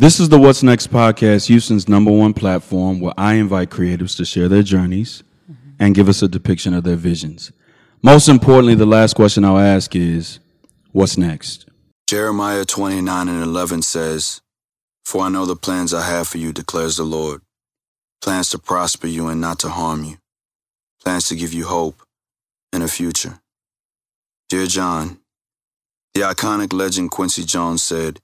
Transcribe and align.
This 0.00 0.20
is 0.20 0.28
the 0.28 0.38
What's 0.38 0.62
Next 0.62 0.92
podcast, 0.92 1.48
Houston's 1.48 1.88
number 1.88 2.12
one 2.12 2.32
platform 2.32 3.00
where 3.00 3.14
I 3.18 3.34
invite 3.34 3.70
creatives 3.70 4.16
to 4.18 4.24
share 4.24 4.48
their 4.48 4.62
journeys 4.62 5.24
and 5.80 5.92
give 5.92 6.08
us 6.08 6.22
a 6.22 6.28
depiction 6.28 6.72
of 6.72 6.84
their 6.84 6.94
visions. 6.94 7.50
Most 8.00 8.28
importantly, 8.28 8.76
the 8.76 8.86
last 8.86 9.14
question 9.14 9.44
I'll 9.44 9.58
ask 9.58 9.96
is 9.96 10.38
what's 10.92 11.18
next? 11.18 11.68
Jeremiah 12.06 12.64
29 12.64 13.28
and 13.28 13.42
11 13.42 13.82
says, 13.82 14.40
For 15.04 15.22
I 15.22 15.30
know 15.30 15.46
the 15.46 15.56
plans 15.56 15.92
I 15.92 16.06
have 16.06 16.28
for 16.28 16.38
you, 16.38 16.52
declares 16.52 16.96
the 16.96 17.02
Lord 17.02 17.42
plans 18.22 18.50
to 18.50 18.58
prosper 18.60 19.08
you 19.08 19.26
and 19.26 19.40
not 19.40 19.58
to 19.60 19.68
harm 19.68 20.04
you, 20.04 20.18
plans 21.02 21.26
to 21.26 21.34
give 21.34 21.52
you 21.52 21.66
hope 21.66 22.02
and 22.72 22.84
a 22.84 22.88
future. 22.88 23.40
Dear 24.48 24.66
John, 24.66 25.18
the 26.14 26.20
iconic 26.20 26.72
legend 26.72 27.10
Quincy 27.10 27.42
Jones 27.42 27.82
said, 27.82 28.20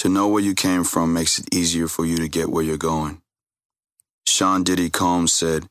To 0.00 0.08
know 0.10 0.28
where 0.28 0.42
you 0.42 0.54
came 0.54 0.84
from 0.84 1.12
makes 1.12 1.38
it 1.38 1.54
easier 1.54 1.88
for 1.88 2.04
you 2.04 2.16
to 2.18 2.28
get 2.28 2.50
where 2.50 2.62
you're 2.62 2.76
going. 2.76 3.22
Sean 4.26 4.62
Diddy 4.62 4.90
Combs 4.90 5.32
said, 5.32 5.66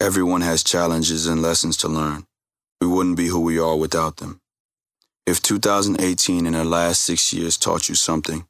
Everyone 0.00 0.40
has 0.40 0.64
challenges 0.64 1.26
and 1.26 1.40
lessons 1.40 1.76
to 1.78 1.88
learn. 1.88 2.26
We 2.80 2.88
wouldn't 2.88 3.16
be 3.16 3.28
who 3.28 3.40
we 3.40 3.58
are 3.58 3.76
without 3.76 4.16
them. 4.16 4.40
If 5.26 5.40
2018 5.42 6.46
and 6.46 6.56
the 6.56 6.64
last 6.64 7.02
six 7.02 7.32
years 7.32 7.56
taught 7.56 7.88
you 7.88 7.94
something, 7.94 8.46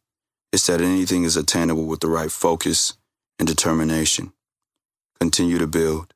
it's 0.53 0.67
that 0.69 0.81
anything 0.81 1.25
is 1.25 1.37
attainable 1.37 1.85
with 1.85 2.01
the 2.01 2.09
right 2.09 2.31
focus 2.31 2.97
and 3.39 3.47
determination. 3.47 4.33
Continue 5.21 5.59
to 5.59 5.67
build. 5.67 6.15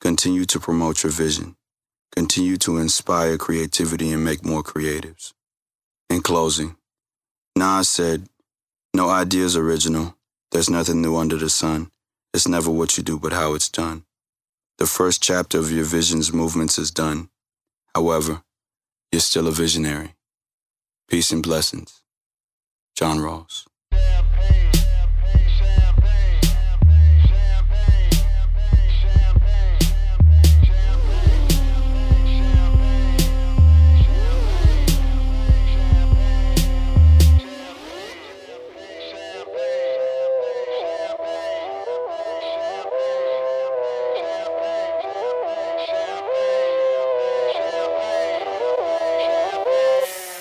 Continue 0.00 0.44
to 0.46 0.58
promote 0.58 1.02
your 1.02 1.12
vision. 1.12 1.56
Continue 2.16 2.56
to 2.58 2.78
inspire 2.78 3.36
creativity 3.36 4.12
and 4.12 4.24
make 4.24 4.44
more 4.44 4.62
creatives. 4.62 5.34
In 6.08 6.22
closing, 6.22 6.76
Nas 7.56 7.88
said, 7.88 8.26
No 8.92 9.08
idea 9.08 9.44
is 9.44 9.56
original. 9.56 10.16
There's 10.50 10.68
nothing 10.68 11.00
new 11.00 11.16
under 11.16 11.36
the 11.36 11.48
sun. 11.48 11.90
It's 12.34 12.48
never 12.48 12.70
what 12.70 12.96
you 12.96 13.04
do, 13.04 13.18
but 13.18 13.32
how 13.32 13.54
it's 13.54 13.68
done. 13.68 14.04
The 14.78 14.86
first 14.86 15.22
chapter 15.22 15.58
of 15.58 15.70
your 15.70 15.84
vision's 15.84 16.32
movements 16.32 16.78
is 16.78 16.90
done. 16.90 17.28
However, 17.94 18.42
you're 19.12 19.20
still 19.20 19.46
a 19.46 19.52
visionary. 19.52 20.14
Peace 21.08 21.30
and 21.32 21.42
blessings. 21.42 22.02
John 22.96 23.20
Ross. 23.20 23.66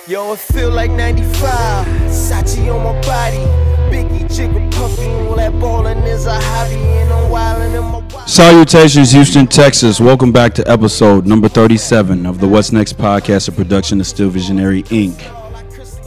Yo, 0.09 0.33
it 0.33 0.39
feel 0.39 0.71
like 0.71 0.89
95. 0.89 1.85
Sachi 2.09 2.73
on 2.73 2.83
my 2.83 2.99
body. 3.03 3.45
Biggie, 3.93 4.71
puffy. 4.71 5.05
All 5.05 5.35
that 5.35 5.51
ballin' 5.59 5.99
is 5.99 6.25
a 6.25 6.33
hobby. 6.33 6.73
And 6.73 7.13
I'm 7.13 7.29
wildin' 7.29 7.77
in 7.77 7.83
my 7.83 8.01
body. 8.01 8.27
Salutations, 8.27 9.11
Houston, 9.11 9.45
Texas. 9.45 9.99
Welcome 9.99 10.31
back 10.31 10.55
to 10.55 10.67
episode 10.67 11.27
number 11.27 11.47
37 11.47 12.25
of 12.25 12.39
the 12.39 12.47
What's 12.47 12.71
Next 12.71 12.97
podcast, 12.97 13.49
a 13.49 13.51
production 13.51 13.99
of 13.99 14.07
Still 14.07 14.31
Visionary 14.31 14.81
Inc. 14.85 15.15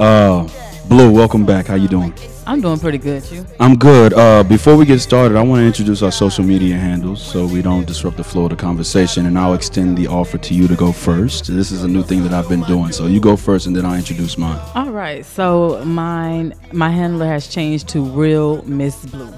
Uh, 0.00 0.48
Blue, 0.88 1.12
welcome 1.12 1.46
back. 1.46 1.68
How 1.68 1.76
you 1.76 1.86
doing? 1.86 2.12
I'm 2.46 2.60
doing 2.60 2.78
pretty 2.78 2.98
good. 2.98 3.28
You? 3.30 3.46
I'm 3.60 3.76
good. 3.76 4.12
Uh, 4.14 4.42
before 4.42 4.76
we 4.76 4.84
get 4.84 4.98
started, 4.98 5.36
I 5.36 5.42
want 5.42 5.60
to 5.60 5.66
introduce 5.66 6.02
our 6.02 6.10
social 6.10 6.44
media 6.44 6.76
handles 6.76 7.22
so 7.22 7.46
we 7.46 7.62
don't 7.62 7.86
disrupt 7.86 8.16
the 8.16 8.24
flow 8.24 8.44
of 8.44 8.50
the 8.50 8.56
conversation. 8.56 9.26
And 9.26 9.38
I'll 9.38 9.54
extend 9.54 9.96
the 9.96 10.08
offer 10.08 10.38
to 10.38 10.54
you 10.54 10.66
to 10.66 10.74
go 10.74 10.90
first. 10.90 11.46
This 11.46 11.70
is 11.70 11.84
a 11.84 11.88
new 11.88 12.02
thing 12.02 12.22
that 12.24 12.32
I've 12.32 12.48
been 12.48 12.62
doing, 12.62 12.90
so 12.92 13.06
you 13.06 13.20
go 13.20 13.36
first, 13.36 13.66
and 13.66 13.76
then 13.76 13.86
I'll 13.86 13.94
introduce 13.94 14.36
mine. 14.36 14.60
All 14.74 14.90
right. 14.90 15.24
So 15.24 15.84
mine, 15.84 16.54
my 16.72 16.90
handler 16.90 17.26
has 17.26 17.46
changed 17.46 17.88
to 17.90 18.02
Real 18.02 18.62
Miss 18.62 19.04
Blue. 19.06 19.32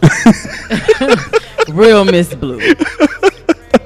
Real 1.69 2.05
Miss 2.05 2.34
Blue 2.34 2.61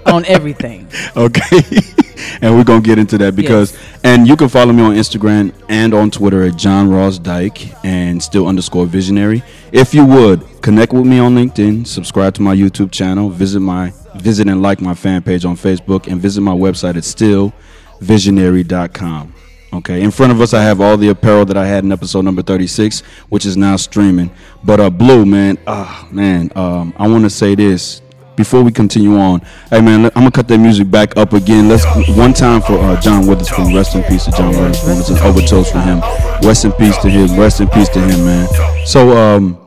on 0.06 0.24
everything. 0.26 0.88
Okay. 1.16 1.60
and 2.40 2.56
we're 2.56 2.64
gonna 2.64 2.80
get 2.80 2.98
into 2.98 3.18
that 3.18 3.36
because 3.36 3.72
Yes. 3.72 3.80
and 4.04 4.26
you 4.28 4.36
can 4.36 4.48
follow 4.48 4.72
me 4.72 4.82
on 4.82 4.94
Instagram 4.94 5.52
and 5.68 5.92
on 5.94 6.10
Twitter 6.10 6.42
at 6.44 6.56
John 6.56 6.88
Ross 6.90 7.18
Dyke 7.18 7.68
and 7.84 8.22
still 8.22 8.46
underscore 8.46 8.86
visionary. 8.86 9.42
If 9.72 9.94
you 9.94 10.04
would 10.04 10.42
connect 10.62 10.92
with 10.92 11.06
me 11.06 11.18
on 11.18 11.34
LinkedIn, 11.34 11.86
subscribe 11.86 12.34
to 12.34 12.42
my 12.42 12.54
YouTube 12.54 12.90
channel, 12.90 13.30
visit 13.30 13.60
my 13.60 13.92
visit 14.16 14.48
and 14.48 14.62
like 14.62 14.80
my 14.80 14.94
fan 14.94 15.22
page 15.22 15.44
on 15.44 15.56
Facebook, 15.56 16.06
and 16.06 16.20
visit 16.20 16.40
my 16.40 16.54
website 16.54 16.96
at 16.96 17.04
stillvisionary.com. 17.04 19.34
Okay, 19.70 20.00
in 20.00 20.10
front 20.10 20.32
of 20.32 20.40
us, 20.40 20.54
I 20.54 20.62
have 20.62 20.80
all 20.80 20.96
the 20.96 21.10
apparel 21.10 21.44
that 21.44 21.58
I 21.58 21.66
had 21.66 21.84
in 21.84 21.92
episode 21.92 22.24
number 22.24 22.40
36, 22.40 23.02
which 23.28 23.44
is 23.44 23.54
now 23.56 23.76
streaming. 23.76 24.30
But 24.64 24.80
uh, 24.80 24.88
Blue, 24.88 25.26
man, 25.26 25.58
ah, 25.66 26.08
man, 26.10 26.50
um, 26.56 26.94
I 26.96 27.06
want 27.06 27.24
to 27.24 27.30
say 27.30 27.54
this 27.54 28.00
before 28.38 28.62
we 28.62 28.70
continue 28.70 29.16
on, 29.18 29.40
hey 29.68 29.80
man, 29.80 30.04
I'm 30.06 30.10
gonna 30.12 30.30
cut 30.30 30.46
that 30.48 30.58
music 30.58 30.88
back 30.90 31.16
up 31.16 31.32
again. 31.32 31.68
Let's 31.68 31.84
one 32.16 32.32
time 32.32 32.62
for 32.62 32.78
uh, 32.78 32.98
John 33.00 33.26
Witherspoon. 33.26 33.74
Rest 33.74 33.96
in 33.96 34.04
peace 34.04 34.24
to 34.26 34.30
John 34.30 34.50
Witherspoon. 34.50 34.98
It's 34.98 35.10
an 35.10 35.18
overdose 35.18 35.70
for 35.72 35.80
him. 35.80 36.00
Rest 36.42 36.64
in 36.64 36.72
peace 36.72 36.96
to 36.98 37.10
him. 37.10 37.38
Rest 37.38 37.60
in 37.60 37.68
peace 37.68 37.88
to 37.90 38.00
him, 38.00 38.24
man. 38.24 38.48
So, 38.86 39.16
um, 39.18 39.58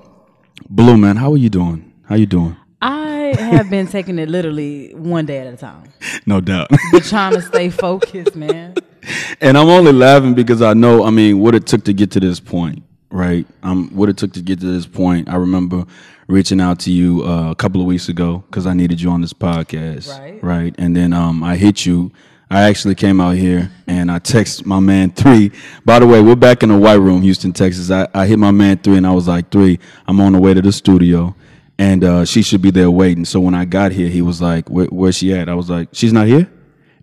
Blue 0.70 0.96
man, 0.96 1.18
how 1.18 1.34
are 1.34 1.38
you 1.38 1.50
doing? 1.50 1.92
How 2.06 2.16
you 2.16 2.26
doing? 2.26 2.56
I 2.82 3.36
have 3.38 3.70
been 3.70 3.88
taking 3.88 4.18
it 4.20 4.30
literally 4.30 4.94
one 4.96 5.26
day 5.26 5.40
at 5.40 5.54
a 5.54 5.58
time, 5.58 5.92
No 6.26 6.40
doubt. 6.40 6.70
but 6.94 7.04
trying 7.04 7.34
to 7.34 7.42
stay 7.42 7.70
focused, 7.70 8.38
man. 8.38 8.76
and 9.42 9.58
I'm 9.58 9.68
only 9.68 9.92
laughing 9.92 10.34
because 10.34 10.62
I 10.62 10.74
know, 10.74 11.04
I 11.04 11.10
mean, 11.10 11.40
what 11.42 11.56
it 11.56 11.68
took 11.68 11.84
to 11.86 11.94
get 11.94 12.12
to 12.12 12.22
this 12.22 12.40
point, 12.40 12.84
right? 13.12 13.46
Um, 13.64 13.90
what 13.96 14.10
it 14.10 14.18
took 14.18 14.34
to 14.34 14.42
get 14.42 14.60
to 14.62 14.66
this 14.66 14.86
point. 14.88 15.30
I 15.30 15.36
remember 15.36 15.86
reaching 16.28 16.62
out 16.62 16.80
to 16.82 16.92
you 16.92 17.24
uh, 17.26 17.52
a 17.52 17.56
couple 17.56 17.82
of 17.82 17.88
weeks 17.88 18.10
ago 18.10 18.44
because 18.48 18.66
I 18.66 18.74
needed 18.74 19.02
you 19.02 19.10
on 19.12 19.22
this 19.22 19.34
podcast, 19.34 20.10
Right. 20.18 20.44
Right, 20.44 20.76
and 20.78 20.96
then 20.96 21.14
um, 21.14 21.44
I 21.44 21.58
hit 21.58 21.86
you. 21.86 22.12
I 22.50 22.64
actually 22.64 22.96
came 22.96 23.22
out 23.22 23.38
here 23.38 23.72
and 23.88 24.12
I 24.12 24.20
text 24.20 24.66
my 24.66 24.82
man 24.82 25.12
three. 25.12 25.52
By 25.86 26.00
the 26.00 26.08
way, 26.08 26.22
we're 26.22 26.36
back 26.36 26.64
in 26.64 26.70
the 26.70 26.78
White 26.78 26.96
Room, 26.96 27.22
Houston, 27.22 27.54
Texas. 27.54 27.90
I, 27.90 28.10
I 28.14 28.26
hit 28.28 28.40
my 28.40 28.52
man 28.52 28.78
three 28.78 28.98
and 28.98 29.08
I 29.08 29.14
was 29.14 29.30
like, 29.30 29.50
three, 29.52 29.80
I'm 30.06 30.20
on 30.20 30.34
the 30.34 30.40
way 30.42 30.54
to 30.54 30.62
the 30.62 30.74
studio. 30.74 31.34
And 31.78 32.04
uh, 32.04 32.26
she 32.26 32.42
should 32.44 32.62
be 32.62 32.70
there 32.70 32.92
waiting. 32.92 33.24
So 33.24 33.40
when 33.40 33.56
I 33.56 33.64
got 33.64 33.94
here, 33.94 34.10
he 34.10 34.22
was 34.22 34.42
like, 34.42 34.70
Where, 34.70 34.86
"Where's 34.88 35.16
she 35.18 35.34
at?" 35.34 35.48
I 35.50 35.56
was 35.56 35.70
like, 35.70 35.90
"She's 35.94 36.14
not 36.14 36.28
here." 36.28 36.52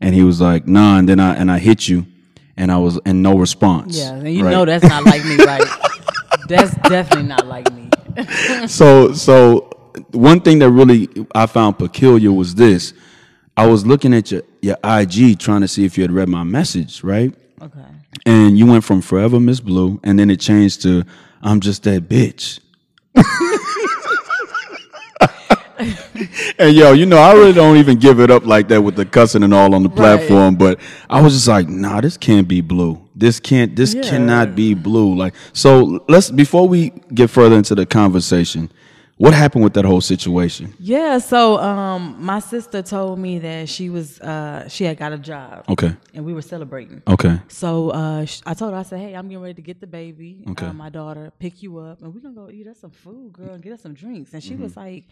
And 0.00 0.14
he 0.14 0.22
was 0.22 0.40
like, 0.40 0.68
"Nah." 0.68 0.98
And 0.98 1.08
then 1.08 1.18
I 1.18 1.34
and 1.34 1.50
I 1.50 1.58
hit 1.58 1.88
you, 1.88 2.06
and 2.58 2.70
I 2.70 2.76
was 2.76 2.98
and 3.06 3.22
no 3.22 3.38
response. 3.38 3.96
Yeah, 3.96 4.14
and 4.14 4.34
you 4.34 4.44
right? 4.44 4.50
know 4.50 4.64
that's 4.64 4.84
not 4.84 5.04
like 5.04 5.24
me, 5.24 5.36
right? 5.36 5.64
That's 6.48 6.74
definitely 6.88 7.28
not 7.28 7.46
like 7.46 7.70
me. 7.74 7.90
so 8.66 9.12
so 9.12 9.68
one 10.12 10.40
thing 10.40 10.60
that 10.60 10.70
really 10.70 11.08
I 11.34 11.46
found 11.46 11.78
peculiar 11.78 12.32
was 12.32 12.54
this. 12.54 12.94
I 13.54 13.66
was 13.66 13.84
looking 13.84 14.14
at 14.14 14.30
your 14.30 14.42
your 14.62 14.76
IG 14.82 15.38
trying 15.38 15.60
to 15.60 15.68
see 15.68 15.84
if 15.84 15.98
you 15.98 16.02
had 16.04 16.10
read 16.10 16.28
my 16.28 16.44
message, 16.44 17.02
right? 17.02 17.34
Okay. 17.60 17.84
And 18.24 18.58
you 18.58 18.66
went 18.66 18.84
from 18.84 19.02
Forever 19.02 19.38
Miss 19.38 19.60
Blue, 19.60 20.00
and 20.02 20.18
then 20.18 20.30
it 20.30 20.40
changed 20.40 20.82
to 20.82 21.04
I'm 21.42 21.60
just 21.60 21.82
that 21.82 22.08
bitch. 22.08 22.60
And 26.58 26.74
yo, 26.76 26.92
you 26.92 27.06
know, 27.06 27.18
I 27.18 27.32
really 27.34 27.52
don't 27.52 27.76
even 27.76 27.98
give 27.98 28.20
it 28.20 28.30
up 28.30 28.44
like 28.44 28.68
that 28.68 28.82
with 28.82 28.96
the 28.96 29.04
cussing 29.04 29.42
and 29.42 29.54
all 29.54 29.74
on 29.74 29.82
the 29.82 29.88
platform, 29.88 30.56
but 30.56 30.80
I 31.08 31.20
was 31.20 31.34
just 31.34 31.48
like, 31.48 31.68
nah, 31.68 32.00
this 32.00 32.16
can't 32.16 32.48
be 32.48 32.60
blue. 32.60 33.00
This 33.14 33.40
can't 33.40 33.74
this 33.76 33.94
Yeah. 33.94 34.02
cannot 34.02 34.54
be 34.54 34.74
blue. 34.74 35.14
Like 35.16 35.34
so 35.52 36.04
let's 36.08 36.30
before 36.30 36.68
we 36.68 36.90
get 37.14 37.30
further 37.30 37.56
into 37.56 37.74
the 37.74 37.86
conversation, 37.86 38.70
what 39.16 39.34
happened 39.34 39.64
with 39.64 39.72
that 39.74 39.84
whole 39.84 40.00
situation? 40.00 40.72
Yeah. 40.78 41.18
So, 41.18 41.58
um, 41.58 42.16
my 42.20 42.38
sister 42.38 42.82
told 42.82 43.18
me 43.18 43.40
that 43.40 43.68
she 43.68 43.90
was, 43.90 44.20
uh, 44.20 44.68
she 44.68 44.84
had 44.84 44.96
got 44.96 45.12
a 45.12 45.18
job, 45.18 45.64
Okay. 45.68 45.92
and 46.14 46.24
we 46.24 46.32
were 46.32 46.40
celebrating. 46.42 47.02
Okay. 47.08 47.40
So 47.48 47.90
uh, 47.90 48.24
I 48.46 48.54
told 48.54 48.74
her, 48.74 48.78
I 48.78 48.84
said, 48.84 49.00
"Hey, 49.00 49.14
I'm 49.14 49.26
getting 49.26 49.42
ready 49.42 49.54
to 49.54 49.62
get 49.62 49.80
the 49.80 49.88
baby, 49.88 50.44
Okay. 50.50 50.66
uh, 50.66 50.72
my 50.72 50.88
daughter, 50.88 51.32
pick 51.40 51.64
you 51.64 51.78
up, 51.78 52.00
and 52.00 52.14
we're 52.14 52.20
gonna 52.20 52.34
go 52.36 52.48
eat 52.48 52.68
us 52.68 52.78
some 52.78 52.92
food, 52.92 53.32
girl, 53.32 53.54
and 53.54 53.60
get 53.62 53.72
us 53.72 53.80
some 53.80 53.94
drinks." 53.94 54.34
And 54.34 54.40
she 54.42 54.54
was 54.54 54.72
Mm-hmm. 54.72 54.80
like, 54.80 55.04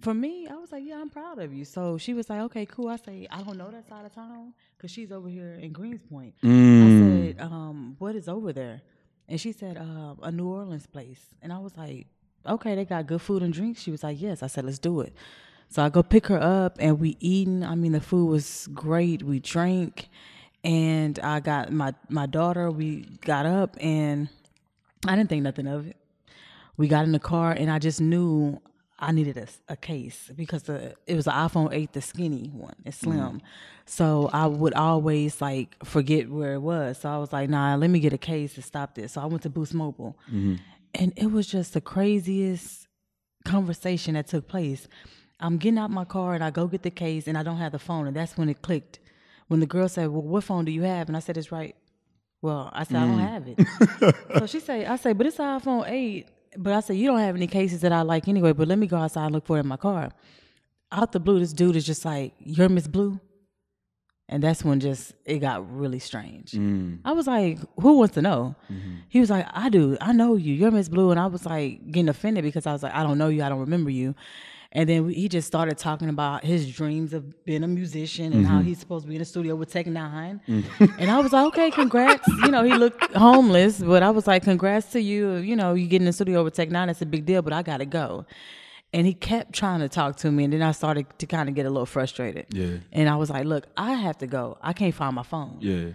"For 0.00 0.14
me, 0.14 0.46
I 0.48 0.54
was 0.54 0.70
like, 0.72 0.84
yeah, 0.84 1.00
I'm 1.00 1.10
proud 1.10 1.38
of 1.38 1.52
you." 1.52 1.64
So 1.64 1.98
she 1.98 2.14
was 2.14 2.28
like, 2.30 2.40
"Okay, 2.42 2.66
cool." 2.66 2.88
I 2.88 2.96
say, 2.96 3.26
"I 3.30 3.42
don't 3.42 3.56
know 3.58 3.70
that 3.70 3.88
side 3.88 4.04
of 4.04 4.14
town 4.14 4.54
because 4.76 4.90
she's 4.90 5.10
over 5.12 5.28
here 5.28 5.54
in 5.60 5.72
Greenspoint." 5.72 6.34
Mm. 6.42 6.84
I 6.84 6.88
said, 7.34 7.40
um, 7.40 7.96
"What 7.98 8.14
is 8.16 8.28
over 8.28 8.52
there?" 8.52 8.82
And 9.28 9.40
she 9.40 9.52
said, 9.52 9.76
uh, 9.76 10.14
"A 10.22 10.30
New 10.30 10.48
Orleans 10.48 10.86
place." 10.86 11.22
And 11.42 11.52
I 11.52 11.58
was 11.58 11.76
like, 11.76 12.06
"Okay, 12.46 12.74
they 12.74 12.84
got 12.84 13.06
good 13.06 13.20
food 13.20 13.42
and 13.42 13.52
drinks." 13.52 13.80
She 13.82 13.90
was 13.90 14.02
like, 14.02 14.20
"Yes." 14.20 14.42
I 14.42 14.46
said, 14.46 14.64
"Let's 14.64 14.78
do 14.78 15.00
it." 15.00 15.12
So 15.70 15.82
I 15.84 15.88
go 15.90 16.02
pick 16.02 16.26
her 16.28 16.40
up, 16.40 16.76
and 16.80 16.98
we 16.98 17.16
eating. 17.20 17.62
I 17.64 17.74
mean, 17.74 17.92
the 17.92 18.00
food 18.00 18.26
was 18.26 18.68
great. 18.72 19.22
We 19.22 19.38
drank, 19.40 20.08
and 20.64 21.18
I 21.20 21.40
got 21.40 21.72
my 21.72 21.92
my 22.08 22.26
daughter. 22.26 22.70
We 22.70 23.02
got 23.20 23.44
up, 23.46 23.76
and 23.80 24.28
I 25.06 25.16
didn't 25.16 25.28
think 25.28 25.42
nothing 25.42 25.66
of 25.66 25.86
it. 25.88 25.96
we 26.78 26.86
got 26.88 27.04
in 27.04 27.12
the 27.12 27.18
car, 27.18 27.52
and 27.52 27.70
I 27.70 27.78
just 27.80 28.00
knew 28.00 28.60
I 28.98 29.12
needed 29.12 29.36
a, 29.36 29.46
a 29.72 29.76
case 29.76 30.30
because 30.34 30.64
the 30.64 30.94
it 31.06 31.14
was 31.14 31.28
an 31.28 31.34
iPhone 31.34 31.72
8, 31.72 31.92
the 31.92 32.00
skinny 32.00 32.50
one, 32.52 32.74
it's 32.84 32.98
slim. 32.98 33.18
Mm-hmm. 33.18 33.38
So 33.86 34.28
I 34.32 34.46
would 34.46 34.74
always 34.74 35.40
like 35.40 35.76
forget 35.84 36.28
where 36.28 36.54
it 36.54 36.60
was. 36.60 36.98
So 36.98 37.08
I 37.08 37.18
was 37.18 37.32
like, 37.32 37.48
nah, 37.48 37.76
let 37.76 37.90
me 37.90 38.00
get 38.00 38.12
a 38.12 38.18
case 38.18 38.54
to 38.54 38.62
stop 38.62 38.94
this. 38.96 39.12
So 39.12 39.20
I 39.20 39.26
went 39.26 39.42
to 39.42 39.50
Boost 39.50 39.72
Mobile, 39.72 40.18
mm-hmm. 40.26 40.56
and 40.94 41.12
it 41.16 41.30
was 41.30 41.46
just 41.46 41.74
the 41.74 41.80
craziest 41.80 42.88
conversation 43.44 44.14
that 44.14 44.26
took 44.26 44.48
place. 44.48 44.88
I'm 45.40 45.58
getting 45.58 45.78
out 45.78 45.92
my 45.92 46.04
car 46.04 46.34
and 46.34 46.42
I 46.42 46.50
go 46.50 46.66
get 46.66 46.82
the 46.82 46.90
case 46.90 47.28
and 47.28 47.38
I 47.38 47.44
don't 47.44 47.58
have 47.58 47.72
the 47.72 47.78
phone, 47.78 48.08
and 48.08 48.16
that's 48.16 48.36
when 48.36 48.48
it 48.48 48.62
clicked. 48.62 48.98
When 49.46 49.60
the 49.60 49.66
girl 49.66 49.88
said, 49.88 50.08
"Well, 50.08 50.22
what 50.22 50.42
phone 50.42 50.64
do 50.64 50.72
you 50.72 50.82
have?" 50.82 51.08
and 51.08 51.16
I 51.16 51.20
said, 51.20 51.36
"It's 51.36 51.52
right." 51.52 51.76
Well, 52.42 52.70
I 52.72 52.84
said 52.84 52.96
I 52.96 53.06
don't 53.06 53.18
mm. 53.18 53.28
have 53.28 53.48
it. 53.48 54.38
so 54.38 54.46
she 54.46 54.60
said, 54.60 54.86
"I 54.86 54.96
say, 54.96 55.12
but 55.12 55.26
it's 55.26 55.38
an 55.38 55.60
iPhone 55.60 55.88
8." 55.88 56.26
But 56.56 56.72
I 56.72 56.80
said, 56.80 56.96
"You 56.96 57.08
don't 57.08 57.18
have 57.18 57.36
any 57.36 57.46
cases 57.46 57.80
that 57.82 57.92
I 57.92 58.02
like 58.02 58.28
anyway." 58.28 58.52
But 58.52 58.68
let 58.68 58.78
me 58.78 58.86
go 58.86 58.96
outside 58.96 59.26
and 59.26 59.34
look 59.34 59.46
for 59.46 59.56
it 59.56 59.60
in 59.60 59.66
my 59.66 59.76
car. 59.76 60.10
Out 60.90 61.12
the 61.12 61.20
blue, 61.20 61.38
this 61.38 61.52
dude 61.52 61.76
is 61.76 61.84
just 61.84 62.04
like, 62.04 62.34
"You're 62.38 62.68
Miss 62.68 62.86
Blue," 62.86 63.20
and 64.28 64.42
that's 64.42 64.64
when 64.64 64.80
just 64.80 65.12
it 65.24 65.38
got 65.38 65.70
really 65.70 65.98
strange. 65.98 66.52
Mm. 66.52 67.00
I 67.04 67.12
was 67.12 67.26
like, 67.26 67.58
"Who 67.80 67.98
wants 67.98 68.14
to 68.14 68.22
know?" 68.22 68.56
Mm-hmm. 68.72 68.94
He 69.08 69.20
was 69.20 69.30
like, 69.30 69.46
"I 69.52 69.68
do. 69.68 69.98
I 70.00 70.12
know 70.12 70.36
you. 70.36 70.54
You're 70.54 70.70
Miss 70.70 70.88
Blue," 70.88 71.10
and 71.10 71.20
I 71.20 71.26
was 71.26 71.44
like 71.44 71.90
getting 71.90 72.08
offended 72.08 72.44
because 72.44 72.66
I 72.66 72.72
was 72.72 72.82
like, 72.82 72.94
"I 72.94 73.02
don't 73.02 73.18
know 73.18 73.28
you. 73.28 73.42
I 73.42 73.48
don't 73.48 73.60
remember 73.60 73.90
you." 73.90 74.14
And 74.72 74.88
then 74.88 75.06
we- 75.06 75.14
he 75.14 75.28
just 75.28 75.46
started 75.46 75.78
talking 75.78 76.10
about 76.10 76.44
his 76.44 76.70
dreams 76.70 77.14
of 77.14 77.44
being 77.44 77.64
a 77.64 77.68
musician 77.68 78.32
and 78.34 78.46
how 78.46 78.58
mm-hmm. 78.58 78.68
he's 78.68 78.78
supposed 78.78 79.04
to 79.04 79.08
be 79.08 79.14
in 79.14 79.20
the 79.20 79.24
studio 79.24 79.56
with 79.56 79.72
Tech 79.72 79.86
N9ne 79.86 80.40
mm-hmm. 80.46 80.84
And 80.98 81.10
I 81.10 81.20
was 81.20 81.32
like, 81.32 81.46
okay, 81.46 81.70
congrats. 81.70 82.28
You 82.28 82.50
know, 82.50 82.62
he 82.62 82.74
looked 82.74 83.14
homeless, 83.14 83.78
but 83.78 84.02
I 84.02 84.10
was 84.10 84.26
like, 84.26 84.42
congrats 84.42 84.92
to 84.92 85.00
you. 85.00 85.36
You 85.36 85.56
know, 85.56 85.72
you 85.72 85.86
get 85.86 86.02
in 86.02 86.06
the 86.06 86.12
studio 86.12 86.44
with 86.44 86.54
Tech 86.54 86.68
N9ne 86.68 86.86
that's 86.86 87.02
a 87.02 87.06
big 87.06 87.24
deal, 87.24 87.40
but 87.40 87.52
I 87.52 87.62
got 87.62 87.78
to 87.78 87.86
go. 87.86 88.26
And 88.92 89.06
he 89.06 89.14
kept 89.14 89.54
trying 89.54 89.80
to 89.80 89.88
talk 89.88 90.16
to 90.16 90.30
me. 90.30 90.44
And 90.44 90.52
then 90.52 90.62
I 90.62 90.72
started 90.72 91.06
to 91.18 91.26
kind 91.26 91.48
of 91.48 91.54
get 91.54 91.64
a 91.64 91.70
little 91.70 91.86
frustrated. 91.86 92.46
Yeah. 92.50 92.78
And 92.92 93.08
I 93.08 93.16
was 93.16 93.30
like, 93.30 93.46
look, 93.46 93.66
I 93.76 93.94
have 93.94 94.18
to 94.18 94.26
go. 94.26 94.58
I 94.62 94.72
can't 94.74 94.94
find 94.94 95.14
my 95.14 95.22
phone. 95.22 95.58
Yeah. 95.60 95.90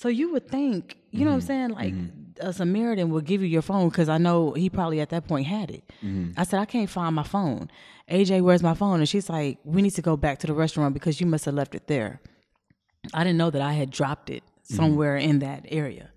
So 0.00 0.08
you 0.08 0.32
would 0.32 0.48
think, 0.48 0.96
you 1.10 1.26
know 1.26 1.32
what 1.32 1.34
I'm 1.34 1.40
mm-hmm. 1.40 1.46
saying? 1.46 1.68
Like 1.72 1.92
mm-hmm. 1.92 2.48
a 2.48 2.54
Samaritan 2.54 3.10
will 3.10 3.20
give 3.20 3.42
you 3.42 3.48
your 3.48 3.60
phone 3.60 3.90
because 3.90 4.08
I 4.08 4.16
know 4.16 4.52
he 4.52 4.70
probably 4.70 4.98
at 5.00 5.10
that 5.10 5.28
point 5.28 5.46
had 5.46 5.70
it. 5.70 5.84
Mm-hmm. 6.02 6.40
I 6.40 6.44
said, 6.44 6.58
I 6.58 6.64
can't 6.64 6.88
find 6.88 7.14
my 7.14 7.22
phone. 7.22 7.70
AJ, 8.10 8.40
where's 8.40 8.62
my 8.62 8.72
phone? 8.72 9.00
And 9.00 9.08
she's 9.08 9.28
like, 9.28 9.58
we 9.62 9.82
need 9.82 9.90
to 9.90 10.00
go 10.00 10.16
back 10.16 10.38
to 10.38 10.46
the 10.46 10.54
restaurant 10.54 10.94
because 10.94 11.20
you 11.20 11.26
must 11.26 11.44
have 11.44 11.52
left 11.52 11.74
it 11.74 11.86
there. 11.86 12.22
I 13.12 13.24
didn't 13.24 13.36
know 13.36 13.50
that 13.50 13.60
I 13.60 13.74
had 13.74 13.90
dropped 13.90 14.30
it 14.30 14.42
somewhere 14.62 15.18
in 15.18 15.40
that 15.40 15.66
area. 15.68 16.08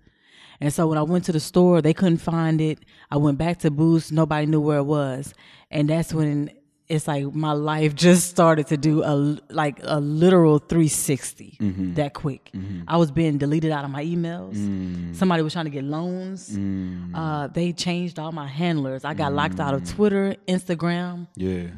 And 0.62 0.72
so 0.72 0.86
when 0.86 0.96
I 0.96 1.02
went 1.02 1.26
to 1.26 1.32
the 1.32 1.40
store, 1.40 1.82
they 1.82 1.92
couldn't 1.92 2.18
find 2.18 2.62
it. 2.62 2.78
I 3.10 3.18
went 3.18 3.36
back 3.36 3.58
to 3.58 3.70
Boost, 3.70 4.12
nobody 4.12 4.46
knew 4.46 4.62
where 4.62 4.78
it 4.78 4.84
was. 4.84 5.34
And 5.70 5.90
that's 5.90 6.14
when 6.14 6.50
it's 6.88 7.08
like 7.08 7.32
my 7.34 7.52
life 7.52 7.94
just 7.94 8.28
started 8.28 8.66
to 8.68 8.76
do 8.76 9.02
a 9.02 9.38
like 9.48 9.80
a 9.82 10.00
literal 10.00 10.58
360 10.58 11.58
mm-hmm. 11.60 11.94
that 11.94 12.14
quick. 12.14 12.50
Mm-hmm. 12.54 12.82
I 12.86 12.96
was 12.96 13.10
being 13.10 13.38
deleted 13.38 13.72
out 13.72 13.84
of 13.84 13.90
my 13.90 14.04
emails. 14.04 14.56
Mm. 14.56 15.16
Somebody 15.16 15.42
was 15.42 15.52
trying 15.52 15.64
to 15.64 15.70
get 15.70 15.84
loans. 15.84 16.50
Mm. 16.50 17.12
Uh, 17.14 17.46
they 17.48 17.72
changed 17.72 18.18
all 18.18 18.32
my 18.32 18.46
handlers. 18.46 19.04
I 19.04 19.14
got 19.14 19.32
locked 19.32 19.60
out 19.60 19.74
of 19.74 19.82
mm. 19.82 19.94
Twitter, 19.94 20.36
Instagram. 20.46 21.26
Yeah. 21.36 21.68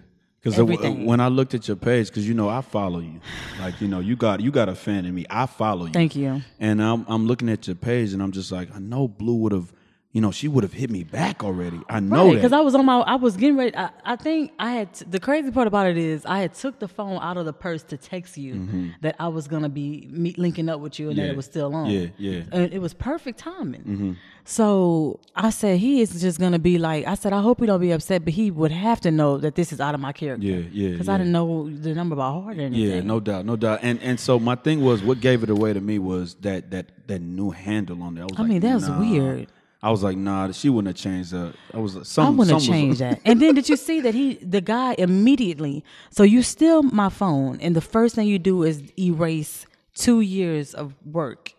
Because 0.42 0.62
when 0.62 1.18
I 1.18 1.26
looked 1.26 1.54
at 1.54 1.66
your 1.66 1.76
page, 1.76 2.06
because 2.06 2.26
you 2.26 2.32
know 2.32 2.48
I 2.48 2.60
follow 2.60 3.00
you, 3.00 3.20
like 3.58 3.80
you 3.80 3.88
know 3.88 3.98
you 3.98 4.14
got 4.14 4.40
you 4.40 4.52
got 4.52 4.68
a 4.68 4.76
fan 4.76 5.04
in 5.04 5.12
me. 5.12 5.26
I 5.28 5.46
follow 5.46 5.86
you. 5.86 5.92
Thank 5.92 6.14
you. 6.14 6.40
And 6.60 6.80
I'm 6.80 7.04
I'm 7.08 7.26
looking 7.26 7.48
at 7.48 7.66
your 7.66 7.74
page, 7.74 8.12
and 8.12 8.22
I'm 8.22 8.30
just 8.30 8.52
like, 8.52 8.72
I 8.72 8.78
know 8.78 9.08
Blue 9.08 9.34
would 9.36 9.50
have, 9.50 9.72
you 10.16 10.22
know, 10.22 10.30
she 10.30 10.48
would 10.48 10.64
have 10.64 10.72
hit 10.72 10.88
me 10.88 11.04
back 11.04 11.44
already. 11.44 11.78
I 11.90 12.00
know 12.00 12.32
because 12.32 12.52
that. 12.52 12.60
I 12.60 12.62
was 12.62 12.74
on 12.74 12.86
my, 12.86 13.00
I 13.00 13.16
was 13.16 13.36
getting 13.36 13.58
ready. 13.58 13.76
I, 13.76 13.90
I 14.02 14.16
think 14.16 14.50
I 14.58 14.70
had 14.70 14.94
the 14.94 15.20
crazy 15.20 15.50
part 15.50 15.66
about 15.66 15.88
it 15.88 15.98
is 15.98 16.24
I 16.24 16.38
had 16.38 16.54
took 16.54 16.78
the 16.78 16.88
phone 16.88 17.18
out 17.20 17.36
of 17.36 17.44
the 17.44 17.52
purse 17.52 17.82
to 17.82 17.98
text 17.98 18.38
you 18.38 18.94
that 19.02 19.16
I 19.20 19.28
was 19.28 19.46
gonna 19.46 19.68
be 19.68 20.08
meet, 20.10 20.38
linking 20.38 20.70
up 20.70 20.80
with 20.80 20.98
you 20.98 21.10
and 21.10 21.18
that 21.18 21.26
Mm-hmm. 21.26 21.32
It 21.32 21.36
was 21.36 21.44
still 21.44 21.74
on. 21.74 21.90
Yeah, 21.90 22.06
yeah. 22.16 22.44
And 22.50 22.72
it 22.72 22.78
was 22.78 22.94
perfect 22.94 23.40
timing. 23.40 23.82
Mm-hmm. 23.82 24.12
So 24.46 25.18
I 25.34 25.50
said 25.50 25.80
he 25.80 26.00
is 26.00 26.18
just 26.18 26.38
gonna 26.38 26.60
be 26.60 26.78
like. 26.78 27.06
I 27.06 27.14
said 27.14 27.34
I 27.34 27.42
hope 27.42 27.60
he 27.60 27.66
don't 27.66 27.80
be 27.80 27.90
upset, 27.90 28.24
but 28.24 28.32
he 28.32 28.50
would 28.50 28.70
have 28.70 29.02
to 29.02 29.10
know 29.10 29.36
that 29.38 29.54
this 29.54 29.70
is 29.70 29.80
out 29.80 29.94
of 29.94 30.00
my 30.00 30.12
character. 30.12 30.46
Yeah, 30.46 30.62
yeah, 30.72 30.90
Because 30.92 31.08
yeah. 31.08 31.14
I 31.14 31.18
didn't 31.18 31.32
know 31.32 31.68
the 31.68 31.94
number 31.94 32.16
by 32.16 32.28
heart 32.28 32.56
or 32.56 32.60
anything. 32.62 32.90
yeah, 32.90 33.00
no 33.00 33.20
doubt, 33.20 33.44
no 33.44 33.56
doubt. 33.56 33.80
And 33.82 34.00
and 34.00 34.18
so 34.18 34.38
my 34.38 34.54
thing 34.54 34.80
was, 34.80 35.02
what 35.02 35.20
gave 35.20 35.42
it 35.42 35.50
away 35.50 35.74
to 35.74 35.80
me 35.80 35.98
was 35.98 36.36
that 36.36 36.70
that 36.70 36.86
that 37.08 37.20
new 37.20 37.50
handle 37.50 38.02
on 38.02 38.14
there. 38.14 38.22
I, 38.22 38.26
was 38.26 38.38
I 38.38 38.42
like, 38.42 38.48
mean, 38.48 38.60
that 38.60 38.74
was 38.74 38.88
nah. 38.88 39.00
weird. 39.00 39.48
I 39.86 39.90
was 39.90 40.02
like, 40.02 40.16
nah, 40.16 40.50
she 40.50 40.68
wouldn't 40.68 40.96
have 40.96 41.00
changed 41.00 41.30
that. 41.30 41.54
I 41.72 41.78
was 41.78 41.94
like, 41.94 42.06
some, 42.06 42.26
I 42.26 42.30
wouldn't 42.30 42.60
have 42.60 42.68
changed 42.68 42.98
that. 42.98 43.20
And 43.24 43.40
then 43.40 43.54
did 43.54 43.68
you 43.68 43.76
see 43.76 44.00
that 44.00 44.14
he, 44.14 44.34
the 44.34 44.60
guy, 44.60 44.96
immediately? 44.98 45.84
So 46.10 46.24
you 46.24 46.42
steal 46.42 46.82
my 46.82 47.08
phone, 47.08 47.60
and 47.60 47.76
the 47.76 47.80
first 47.80 48.16
thing 48.16 48.26
you 48.26 48.40
do 48.40 48.64
is 48.64 48.82
erase 48.98 49.64
two 49.94 50.22
years 50.22 50.74
of 50.74 50.92
work. 51.04 51.54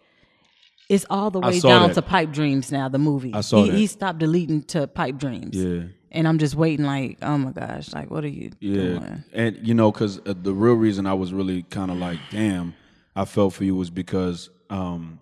It's 0.89 1.05
all 1.09 1.31
the 1.31 1.39
way 1.39 1.61
down 1.61 1.87
that. 1.87 1.93
to 1.93 2.01
Pipe 2.01 2.31
Dreams 2.33 2.69
now. 2.69 2.89
The 2.89 2.99
movie. 2.99 3.33
I 3.33 3.39
saw 3.39 3.63
he, 3.63 3.69
that. 3.69 3.77
he 3.77 3.87
stopped 3.87 4.19
deleting 4.19 4.63
to 4.63 4.87
Pipe 4.87 5.17
Dreams. 5.17 5.55
Yeah. 5.55 5.83
And 6.11 6.27
I'm 6.27 6.37
just 6.37 6.55
waiting, 6.55 6.85
like, 6.85 7.19
oh 7.21 7.37
my 7.37 7.51
gosh, 7.53 7.93
like, 7.93 8.11
what 8.11 8.25
are 8.25 8.29
you 8.29 8.51
Yeah, 8.59 8.81
doing? 8.81 9.23
and 9.31 9.57
you 9.65 9.73
know, 9.73 9.89
because 9.89 10.19
uh, 10.25 10.33
the 10.35 10.53
real 10.53 10.73
reason 10.73 11.05
I 11.05 11.13
was 11.13 11.31
really 11.31 11.63
kind 11.63 11.91
of 11.91 11.97
like, 11.97 12.19
damn, 12.29 12.73
I 13.15 13.23
felt 13.23 13.53
for 13.53 13.63
you 13.63 13.75
was 13.75 13.89
because 13.89 14.49
um, 14.69 15.19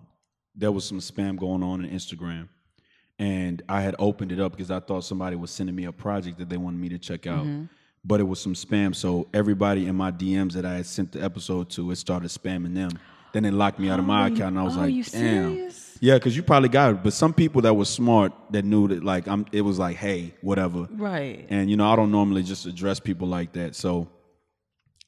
there 0.56 0.72
was 0.72 0.84
some 0.84 0.98
spam 0.98 1.36
going 1.38 1.62
on 1.62 1.84
in 1.84 1.90
Instagram, 1.90 2.48
and 3.18 3.62
I 3.68 3.80
had 3.80 3.94
opened 3.98 4.32
it 4.32 4.40
up 4.40 4.52
because 4.52 4.70
I 4.70 4.80
thought 4.80 5.04
somebody 5.04 5.36
was 5.36 5.50
sending 5.50 5.74
me 5.74 5.84
a 5.84 5.92
project 5.92 6.38
that 6.38 6.48
they 6.48 6.56
wanted 6.56 6.80
me 6.80 6.88
to 6.90 6.98
check 6.98 7.26
out, 7.26 7.44
Mm-hmm. 7.44 7.64
but 8.04 8.20
it 8.20 8.24
was 8.24 8.40
some 8.40 8.54
spam. 8.54 8.94
So 8.94 9.26
everybody 9.32 9.86
in 9.86 9.94
my 9.96 10.12
DMs 10.12 10.52
that 10.52 10.64
I 10.64 10.74
had 10.74 10.86
sent 10.86 11.12
the 11.12 11.22
episode 11.22 11.70
to, 11.70 11.90
it 11.90 11.96
started 11.96 12.28
spamming 12.30 12.74
them. 12.74 12.90
Then 13.32 13.44
it 13.44 13.52
locked 13.52 13.78
me 13.78 13.88
out 13.90 13.98
of 13.98 14.04
my 14.06 14.28
you- 14.28 14.34
account, 14.34 14.52
and 14.52 14.58
I 14.60 14.62
was 14.64 14.76
oh, 14.76 14.80
like, 14.80 14.94
you 14.94 15.02
damn. 15.04 15.54
serious? 15.54 15.98
Yeah, 16.00 16.14
because 16.14 16.36
you 16.36 16.42
probably 16.42 16.68
got 16.68 16.90
it, 16.92 17.02
but 17.02 17.14
some 17.14 17.32
people 17.32 17.62
that 17.62 17.72
was 17.74 17.88
smart 17.88 18.32
that 18.50 18.64
knew 18.66 18.88
that 18.88 19.02
like 19.02 19.26
I'm, 19.26 19.46
it 19.50 19.62
was 19.62 19.78
like, 19.78 19.96
hey, 19.96 20.34
whatever. 20.42 20.86
Right. 20.90 21.46
And 21.48 21.70
you 21.70 21.76
know, 21.78 21.90
I 21.90 21.96
don't 21.96 22.10
normally 22.10 22.42
just 22.42 22.66
address 22.66 23.00
people 23.00 23.28
like 23.28 23.52
that. 23.54 23.74
So 23.74 24.08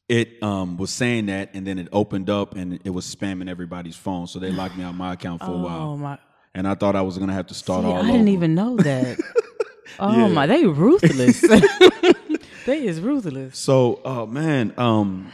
it 0.09 0.43
um, 0.43 0.79
was 0.79 0.91
saying 0.91 1.27
that, 1.27 1.51
and 1.55 1.67
then 1.67 1.79
it 1.79 1.89
opened 1.93 2.31
up, 2.31 2.55
and 2.57 2.81
it 2.85 2.91
was 2.91 3.05
spamming 3.15 3.51
everybody's 3.51 3.97
phone. 3.97 4.27
So 4.27 4.39
they 4.39 4.51
locked 4.51 4.77
me 4.79 4.85
out 4.85 4.91
of 4.91 4.97
my 4.97 5.13
account 5.13 5.43
for 5.43 5.51
a 5.51 5.55
Oh 5.55 5.63
while, 5.63 5.97
my. 5.99 6.19
And 6.59 6.67
I 6.67 6.75
thought 6.75 6.95
I 6.97 7.03
was 7.03 7.17
gonna 7.19 7.33
have 7.33 7.47
to 7.49 7.55
start 7.55 7.83
See, 7.85 7.87
all 7.89 7.97
I 7.97 8.01
over. 8.01 8.13
didn't 8.13 8.29
even 8.29 8.55
know 8.55 8.77
that. 8.77 9.19
Oh 10.01 10.15
Yeah. 10.15 10.29
my, 10.29 10.47
they 10.47 10.65
ruthless. 10.65 11.41
they 12.67 12.87
is 12.87 13.01
ruthless. 13.01 13.59
So, 13.59 14.01
uh, 14.05 14.27
man, 14.27 14.73
um, 14.77 15.33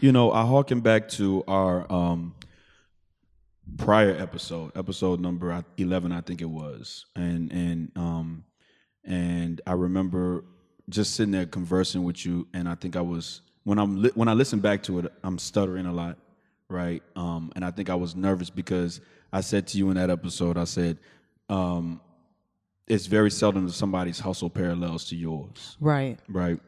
you 0.00 0.10
know, 0.12 0.32
I 0.32 0.46
harken 0.46 0.80
back 0.80 1.08
to 1.20 1.44
our 1.46 1.84
um, 1.92 2.34
prior 3.76 4.12
episode, 4.16 4.72
episode 4.76 5.20
number 5.20 5.64
eleven, 5.76 6.12
I 6.12 6.20
think 6.20 6.40
it 6.40 6.48
was, 6.48 7.06
and 7.14 7.52
and 7.52 7.90
um, 7.96 8.44
and 9.04 9.60
I 9.66 9.72
remember 9.72 10.44
just 10.88 11.14
sitting 11.14 11.32
there 11.32 11.46
conversing 11.46 12.04
with 12.04 12.24
you, 12.24 12.46
and 12.54 12.68
I 12.68 12.74
think 12.74 12.96
I 12.96 13.00
was 13.02 13.42
when 13.64 13.78
I'm 13.78 14.00
li- 14.02 14.12
when 14.14 14.28
I 14.28 14.32
listen 14.34 14.60
back 14.60 14.82
to 14.84 15.00
it, 15.00 15.12
I'm 15.24 15.38
stuttering 15.38 15.86
a 15.86 15.92
lot, 15.92 16.16
right? 16.70 17.02
Um, 17.16 17.52
and 17.54 17.64
I 17.64 17.70
think 17.70 17.90
I 17.90 17.94
was 17.96 18.14
nervous 18.16 18.50
because 18.50 19.00
I 19.36 19.40
said 19.42 19.66
to 19.68 19.78
you 19.78 19.90
in 19.90 19.96
that 19.96 20.10
episode, 20.10 20.56
I 20.56 20.64
said. 20.64 20.98
Um, 21.48 22.00
it's 22.88 23.06
very 23.06 23.30
seldom 23.32 23.66
that 23.66 23.72
somebody's 23.72 24.18
hustle 24.20 24.48
parallels 24.48 25.04
to 25.06 25.16
yours 25.16 25.76
Right. 25.80 26.18
right? 26.28 26.60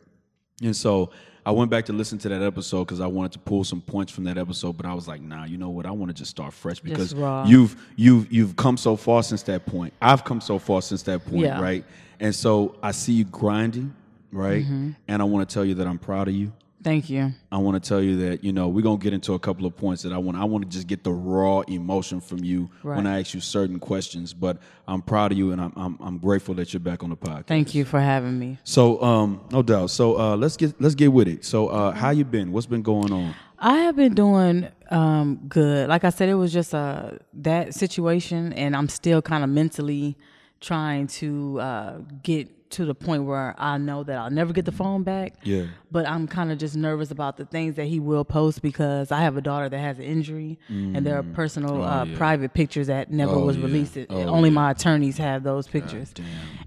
And 0.62 0.74
so 0.76 1.10
I 1.46 1.52
went 1.52 1.70
back 1.70 1.84
to 1.86 1.92
listen 1.92 2.18
to 2.18 2.28
that 2.28 2.42
episode 2.42 2.84
because 2.86 3.00
I 3.00 3.06
wanted 3.06 3.32
to 3.32 3.38
pull 3.38 3.62
some 3.64 3.80
points 3.80 4.10
from 4.12 4.24
that 4.24 4.36
episode, 4.36 4.76
but 4.76 4.84
I 4.84 4.94
was 4.94 5.06
like, 5.06 5.20
nah, 5.20 5.44
you 5.44 5.56
know 5.58 5.70
what? 5.70 5.86
I 5.86 5.92
want 5.92 6.10
to 6.10 6.14
just 6.14 6.30
start 6.32 6.52
fresh 6.52 6.80
because 6.80 7.14
you've 7.48 7.76
you've 7.96 8.32
you've 8.32 8.56
come 8.56 8.76
so 8.76 8.96
far 8.96 9.22
since 9.22 9.42
that 9.44 9.64
point. 9.66 9.94
I've 10.02 10.24
come 10.24 10.40
so 10.40 10.58
far 10.58 10.82
since 10.82 11.02
that 11.04 11.24
point, 11.24 11.42
Yeah. 11.44 11.60
right? 11.60 11.84
And 12.20 12.34
so 12.34 12.74
I 12.82 12.90
see 12.90 13.12
you 13.12 13.24
grinding, 13.24 13.94
right? 14.32 14.64
Mm-hmm. 14.64 14.90
And 15.06 15.22
I 15.22 15.24
want 15.24 15.48
to 15.48 15.54
tell 15.54 15.64
you 15.64 15.74
that 15.74 15.86
I'm 15.86 15.98
proud 15.98 16.26
of 16.28 16.34
you. 16.34 16.52
Thank 16.82 17.10
you. 17.10 17.32
I 17.50 17.58
want 17.58 17.82
to 17.82 17.88
tell 17.88 18.00
you 18.00 18.16
that 18.28 18.44
you 18.44 18.52
know 18.52 18.68
we're 18.68 18.82
gonna 18.82 18.98
get 18.98 19.12
into 19.12 19.34
a 19.34 19.38
couple 19.38 19.66
of 19.66 19.76
points 19.76 20.02
that 20.02 20.12
I 20.12 20.18
want. 20.18 20.38
I 20.38 20.44
want 20.44 20.64
to 20.64 20.70
just 20.70 20.86
get 20.86 21.02
the 21.02 21.12
raw 21.12 21.60
emotion 21.60 22.20
from 22.20 22.44
you 22.44 22.70
when 22.82 23.06
I 23.06 23.20
ask 23.20 23.34
you 23.34 23.40
certain 23.40 23.80
questions. 23.80 24.32
But 24.32 24.58
I'm 24.86 25.02
proud 25.02 25.32
of 25.32 25.38
you, 25.38 25.52
and 25.52 25.60
I'm 25.60 25.72
I'm, 25.76 25.98
I'm 26.00 26.18
grateful 26.18 26.54
that 26.54 26.72
you're 26.72 26.80
back 26.80 27.02
on 27.02 27.10
the 27.10 27.16
podcast. 27.16 27.46
Thank 27.46 27.74
you 27.74 27.84
for 27.84 28.00
having 28.00 28.38
me. 28.38 28.58
So, 28.64 29.02
um, 29.02 29.40
no 29.50 29.62
doubt. 29.62 29.90
So, 29.90 30.18
uh, 30.18 30.36
let's 30.36 30.56
get 30.56 30.80
let's 30.80 30.94
get 30.94 31.12
with 31.12 31.28
it. 31.28 31.44
So, 31.44 31.68
uh, 31.68 31.92
how 31.92 32.10
you 32.10 32.24
been? 32.24 32.52
What's 32.52 32.66
been 32.66 32.82
going 32.82 33.12
on? 33.12 33.34
I 33.58 33.78
have 33.78 33.96
been 33.96 34.14
doing 34.14 34.68
um, 34.90 35.40
good. 35.48 35.88
Like 35.88 36.04
I 36.04 36.10
said, 36.10 36.28
it 36.28 36.34
was 36.34 36.52
just 36.52 36.74
uh, 36.74 37.12
that 37.34 37.74
situation, 37.74 38.52
and 38.52 38.76
I'm 38.76 38.88
still 38.88 39.20
kind 39.20 39.42
of 39.42 39.50
mentally 39.50 40.16
trying 40.60 41.06
to 41.06 41.60
uh, 41.60 41.98
get 42.22 42.48
to 42.70 42.84
the 42.84 42.94
point 42.94 43.24
where 43.24 43.54
I 43.58 43.78
know 43.78 44.02
that 44.04 44.18
I'll 44.18 44.30
never 44.30 44.52
get 44.52 44.64
the 44.66 44.72
phone 44.72 45.02
back. 45.02 45.34
Yeah. 45.42 45.66
But 45.90 46.06
I'm 46.06 46.26
kind 46.28 46.52
of 46.52 46.58
just 46.58 46.76
nervous 46.76 47.10
about 47.10 47.36
the 47.38 47.44
things 47.46 47.76
that 47.76 47.86
he 47.86 47.98
will 47.98 48.24
post 48.24 48.60
because 48.60 49.10
I 49.10 49.20
have 49.22 49.36
a 49.36 49.40
daughter 49.40 49.68
that 49.68 49.78
has 49.78 49.98
an 49.98 50.04
injury, 50.04 50.58
and 50.68 50.96
there 51.06 51.18
are 51.18 51.22
personal, 51.22 51.82
uh, 51.82 52.04
Mm. 52.04 52.10
yeah. 52.12 52.16
private 52.18 52.52
pictures 52.54 52.88
that 52.88 53.10
never 53.10 53.32
Oh, 53.32 53.44
was 53.46 53.56
yeah. 53.56 53.64
released. 53.64 53.96
It- 53.96 54.08
Oh, 54.10 54.22
Only 54.24 54.50
yeah. 54.50 54.54
my 54.54 54.70
attorneys 54.72 55.16
have 55.18 55.42
those 55.44 55.66
pictures. 55.66 56.12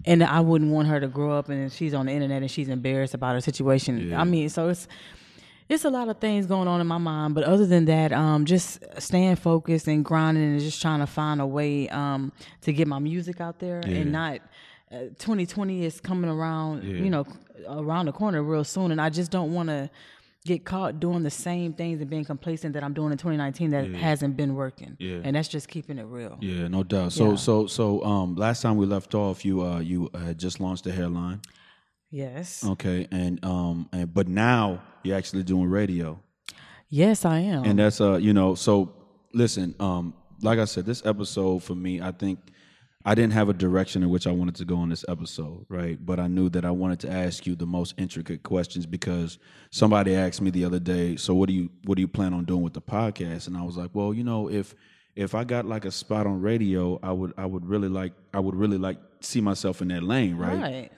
And 0.05 0.23
I 0.23 0.39
wouldn't 0.39 0.71
want 0.71 0.87
her 0.87 0.99
to 0.99 1.07
grow 1.07 1.31
up 1.37 1.49
and 1.49 1.71
she's 1.71 1.93
on 1.93 2.07
the 2.07 2.11
internet 2.13 2.41
and 2.41 2.49
she's 2.49 2.69
embarrassed 2.69 3.13
about 3.13 3.35
her 3.35 3.41
situation. 3.41 4.09
Yeah. 4.09 4.19
I 4.19 4.23
mean, 4.23 4.49
so 4.49 4.69
it's 4.69 4.87
it's 5.69 5.85
a 5.85 5.89
lot 5.89 6.09
of 6.09 6.17
things 6.17 6.45
going 6.47 6.67
on 6.67 6.81
in 6.81 6.87
my 6.87 6.97
mind, 6.97 7.33
but 7.33 7.45
other 7.45 7.65
than 7.65 7.85
that, 7.85 8.11
um, 8.11 8.43
just 8.43 8.83
staying 8.99 9.37
focused 9.37 9.87
and 9.87 10.03
grinding 10.03 10.43
and 10.43 10.59
just 10.59 10.81
trying 10.81 10.99
to 10.99 11.07
find 11.07 11.39
a 11.39 11.45
way 11.47 11.87
um, 11.89 12.33
to 12.61 12.73
get 12.73 12.89
my 12.89 12.99
music 12.99 13.39
out 13.39 13.59
there 13.59 13.79
and 13.85 14.11
not. 14.11 14.39
Uh, 14.91 15.03
2020 15.19 15.85
is 15.85 16.01
coming 16.01 16.29
around, 16.29 16.83
Yeah. 16.83 16.95
you 17.03 17.09
know, 17.09 17.25
around 17.69 18.07
the 18.07 18.11
corner 18.11 18.43
real 18.43 18.63
soon, 18.63 18.91
and 18.91 18.99
I 18.99 19.09
just 19.09 19.31
don't 19.31 19.53
want 19.53 19.69
to 19.69 19.89
get 20.43 20.65
caught 20.65 20.99
doing 20.99 21.21
the 21.23 21.29
same 21.29 21.71
things 21.73 22.01
and 22.01 22.09
being 22.09 22.25
complacent 22.25 22.73
that 22.73 22.83
I'm 22.83 22.93
doing 22.93 23.11
in 23.11 23.17
2019 23.17 23.69
that 23.71 23.87
hasn't 23.93 24.35
been 24.35 24.55
working. 24.55 24.97
Yeah. 24.99 25.21
And 25.23 25.35
that's 25.35 25.47
just 25.47 25.67
keeping 25.67 25.97
it 25.99 26.05
real. 26.07 26.37
Yeah, 26.41 26.67
no 26.67 26.81
doubt. 26.83 27.13
So 27.13 27.29
Yeah. 27.31 27.35
so 27.35 27.67
so 27.67 28.03
um 28.03 28.35
last 28.35 28.63
time 28.63 28.75
we 28.75 28.87
left 28.87 29.13
off 29.13 29.45
you 29.45 29.61
uh 29.63 29.79
you 29.81 30.09
had 30.17 30.39
just 30.39 30.59
launched 30.59 30.83
the 30.85 30.91
hairline. 30.91 31.41
Yes. 32.09 32.63
Okay. 32.65 33.07
And 33.11 33.43
um 33.45 33.87
and 33.93 34.11
but 34.11 34.27
now 34.27 34.81
you're 35.03 35.15
actually 35.15 35.43
doing 35.43 35.69
radio. 35.69 36.19
Yes, 36.89 37.23
I 37.23 37.39
am. 37.39 37.63
And 37.63 37.77
that's 37.79 38.01
uh 38.01 38.15
you 38.15 38.33
know, 38.33 38.55
so 38.55 38.93
listen, 39.33 39.75
um 39.79 40.15
like 40.41 40.57
I 40.57 40.65
said 40.65 40.87
this 40.87 41.05
episode 41.05 41.59
for 41.61 41.75
me, 41.75 42.01
I 42.01 42.11
think 42.11 42.39
I 43.05 43.15
didn't 43.15 43.33
have 43.33 43.49
a 43.49 43.53
direction 43.53 44.03
in 44.03 44.09
which 44.09 44.27
I 44.27 44.31
wanted 44.31 44.55
to 44.55 44.65
go 44.65 44.77
on 44.77 44.89
this 44.89 45.03
episode, 45.07 45.65
right? 45.69 45.97
But 46.03 46.19
I 46.19 46.27
knew 46.27 46.49
that 46.49 46.65
I 46.65 46.71
wanted 46.71 46.99
to 47.01 47.11
ask 47.11 47.45
you 47.47 47.55
the 47.55 47.65
most 47.65 47.95
intricate 47.97 48.43
questions 48.43 48.85
because 48.85 49.39
somebody 49.71 50.15
asked 50.15 50.41
me 50.41 50.51
the 50.51 50.65
other 50.65 50.79
day, 50.79 51.15
so 51.15 51.33
what 51.33 51.47
do 51.49 51.53
you 51.55 51.69
what 51.85 51.95
do 51.95 52.01
you 52.01 52.07
plan 52.07 52.33
on 52.33 52.45
doing 52.45 52.61
with 52.61 52.73
the 52.73 52.81
podcast? 52.81 53.47
And 53.47 53.57
I 53.57 53.63
was 53.63 53.77
like, 53.77 53.89
well, 53.93 54.13
you 54.13 54.23
know, 54.23 54.49
if 54.49 54.75
if 55.15 55.35
I 55.35 55.43
got 55.43 55.65
like 55.65 55.85
a 55.85 55.91
spot 55.91 56.25
on 56.27 56.41
radio, 56.41 56.99
I 57.03 57.11
would 57.11 57.33
I 57.37 57.45
would 57.45 57.65
really 57.65 57.89
like 57.89 58.13
I 58.33 58.39
would 58.39 58.55
really 58.55 58.77
like 58.77 58.97
see 59.21 59.41
myself 59.41 59.81
in 59.81 59.87
that 59.89 60.03
lane, 60.03 60.35
right? 60.37 60.59
right. 60.61 60.91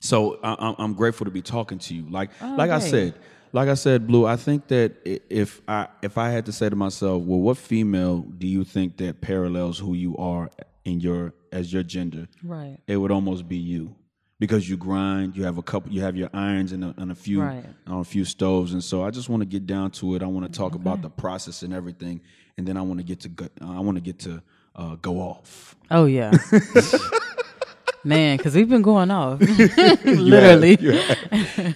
So 0.00 0.38
I, 0.42 0.52
I'm- 0.54 0.74
I'm 0.78 0.94
grateful 0.94 1.24
to 1.24 1.30
be 1.30 1.40
talking 1.42 1.78
to 1.78 1.94
you. 1.94 2.06
Like 2.10 2.30
oh, 2.42 2.54
like 2.58 2.70
I 2.70 2.78
said, 2.80 3.14
like 3.52 3.68
I 3.68 3.74
said, 3.74 4.06
Blue. 4.06 4.26
I 4.26 4.36
think 4.36 4.66
that 4.68 4.96
if 5.04 5.62
I 5.68 5.88
if 6.02 6.18
I 6.18 6.30
had 6.30 6.46
to 6.46 6.52
say 6.52 6.68
to 6.68 6.76
myself, 6.76 7.22
well, 7.22 7.38
what 7.40 7.56
female 7.56 8.18
do 8.20 8.46
you 8.46 8.64
think 8.64 8.96
that 8.98 9.20
parallels 9.20 9.78
who 9.78 9.94
you 9.94 10.16
are 10.18 10.50
in 10.84 11.00
your 11.00 11.32
as 11.52 11.72
your 11.72 11.82
gender? 11.82 12.28
Right. 12.42 12.78
It 12.86 12.96
would 12.96 13.10
almost 13.10 13.48
be 13.48 13.56
you. 13.56 13.94
Because 14.40 14.68
you 14.68 14.76
grind, 14.76 15.36
you 15.36 15.44
have 15.44 15.58
a 15.58 15.62
couple, 15.62 15.92
you 15.92 16.00
have 16.02 16.16
your 16.16 16.28
irons 16.34 16.72
and 16.72 16.84
a, 16.84 16.94
and 16.98 17.12
a 17.12 17.14
few 17.14 17.40
Right. 17.40 17.64
on 17.86 18.00
a 18.00 18.04
few 18.04 18.24
stoves, 18.24 18.72
and 18.72 18.82
so 18.82 19.02
I 19.04 19.10
just 19.10 19.28
want 19.28 19.42
to 19.42 19.46
get 19.46 19.64
down 19.64 19.92
to 19.92 20.16
it. 20.16 20.22
I 20.22 20.26
want 20.26 20.44
to 20.52 20.58
talk 20.58 20.74
about 20.74 21.02
the 21.02 21.08
process 21.08 21.62
and 21.62 21.72
everything, 21.72 22.20
and 22.58 22.66
then 22.66 22.76
I 22.76 22.82
want 22.82 22.98
to 22.98 23.04
get 23.04 23.20
to 23.20 23.28
go, 23.28 23.46
I 23.62 23.78
want 23.80 23.96
to 23.96 24.02
get 24.02 24.18
to 24.20 24.42
uh, 24.74 24.96
go 24.96 25.18
off. 25.20 25.76
Oh 25.90 26.06
yeah. 26.06 26.32
Man, 28.04 28.36
because 28.36 28.54
we've 28.54 28.68
been 28.68 28.82
going 28.82 29.10
off, 29.10 29.40
literally. 30.04 30.76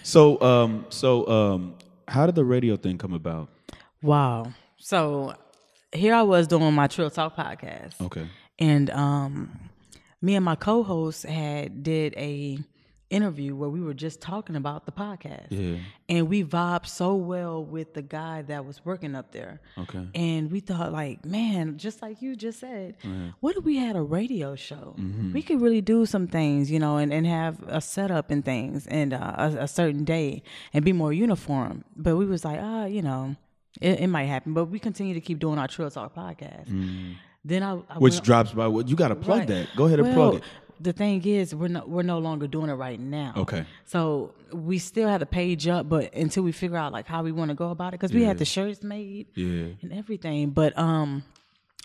So, 0.02 0.38
um, 0.42 0.84
so 0.90 1.26
um, 1.26 1.74
how 2.06 2.26
did 2.26 2.34
the 2.34 2.44
radio 2.44 2.76
thing 2.76 2.98
come 2.98 3.14
about? 3.14 3.48
Wow. 4.02 4.52
So 4.76 5.34
here 5.92 6.12
I 6.14 6.22
was 6.22 6.46
doing 6.46 6.74
my 6.74 6.86
Trill 6.86 7.08
Talk 7.08 7.34
podcast, 7.36 7.94
Okay. 8.00 8.26
And 8.58 8.90
um, 8.90 9.58
me 10.22 10.34
and 10.34 10.44
my 10.44 10.54
co-host 10.56 11.24
had 11.24 11.82
did 11.82 12.14
a 12.16 12.58
interview 13.10 13.56
where 13.56 13.70
we 13.70 13.80
were 13.80 13.94
just 13.94 14.20
talking 14.20 14.54
about 14.54 14.84
the 14.84 14.92
podcast, 14.92 15.46
Yeah. 15.48 15.78
and 16.10 16.28
we 16.28 16.44
vibed 16.44 16.86
so 16.86 17.14
well 17.14 17.64
with 17.64 17.94
the 17.94 18.02
guy 18.02 18.42
that 18.42 18.66
was 18.66 18.84
working 18.84 19.14
up 19.14 19.32
there. 19.32 19.62
Okay. 19.78 20.06
And 20.14 20.50
we 20.52 20.60
thought, 20.60 20.92
like, 20.92 21.24
man, 21.24 21.78
just 21.78 22.02
like 22.02 22.20
you 22.20 22.36
just 22.36 22.60
said, 22.60 22.96
what 23.40 23.56
if 23.56 23.64
we 23.64 23.76
had 23.78 23.96
a 23.96 24.02
radio 24.02 24.56
show? 24.56 24.94
Mm-hmm. 24.98 25.32
We 25.32 25.40
could 25.40 25.62
really 25.62 25.80
do 25.80 26.04
some 26.04 26.26
things, 26.26 26.70
you 26.70 26.78
know, 26.78 26.98
and, 26.98 27.10
and 27.10 27.26
have 27.26 27.62
a 27.66 27.80
setup 27.80 28.30
and 28.30 28.44
things 28.44 28.86
and 28.88 29.14
uh, 29.14 29.34
a, 29.38 29.46
a 29.60 29.68
certain 29.68 30.04
day 30.04 30.42
and 30.74 30.84
be 30.84 30.92
more 30.92 31.12
uniform. 31.14 31.84
But 31.96 32.16
we 32.16 32.26
was 32.26 32.44
like, 32.44 32.58
ah, 32.60 32.84
you 32.84 33.00
know, 33.00 33.36
it, 33.80 34.00
it 34.00 34.06
might 34.08 34.24
happen. 34.24 34.52
But 34.52 34.66
we 34.66 34.78
continue 34.78 35.14
to 35.14 35.20
keep 35.22 35.38
doing 35.38 35.58
our 35.58 35.66
Trill 35.68 35.90
Talk 35.90 36.14
podcast. 36.14 36.68
Then 37.44 37.62
I, 37.62 37.72
I. 37.88 37.98
Which 37.98 38.14
went- 38.14 38.24
drops 38.24 38.52
by 38.52 38.66
what 38.68 38.88
you 38.88 38.96
got 38.96 39.08
to 39.08 39.14
plug 39.16 39.38
Right. 39.40 39.48
that. 39.48 39.68
Go 39.76 39.86
ahead 39.86 40.00
and 40.00 40.08
well, 40.16 40.30
plug 40.30 40.42
it. 40.42 40.48
The 40.80 40.92
thing 40.92 41.24
is, 41.26 41.54
we're 41.56 41.66
no, 41.68 41.82
we're 41.86 42.02
no 42.02 42.18
longer 42.18 42.46
doing 42.46 42.70
it 42.70 42.74
right 42.74 43.00
now. 43.00 43.32
Okay. 43.36 43.64
So 43.84 44.32
we 44.52 44.78
still 44.78 45.08
have 45.08 45.18
the 45.20 45.26
page 45.26 45.66
up, 45.66 45.88
but 45.88 46.14
until 46.14 46.44
we 46.44 46.52
figure 46.52 46.76
out 46.76 46.92
like 46.92 47.06
how 47.06 47.22
we 47.24 47.32
want 47.32 47.48
to 47.50 47.54
go 47.56 47.70
about 47.70 47.88
it, 47.94 48.00
because 48.00 48.12
we 48.12 48.22
had 48.22 48.38
the 48.38 48.44
shirts 48.44 48.82
made 48.84 49.26
Yeah. 49.34 49.68
and 49.82 49.92
everything, 49.92 50.50
but 50.50 50.78
um, 50.78 51.24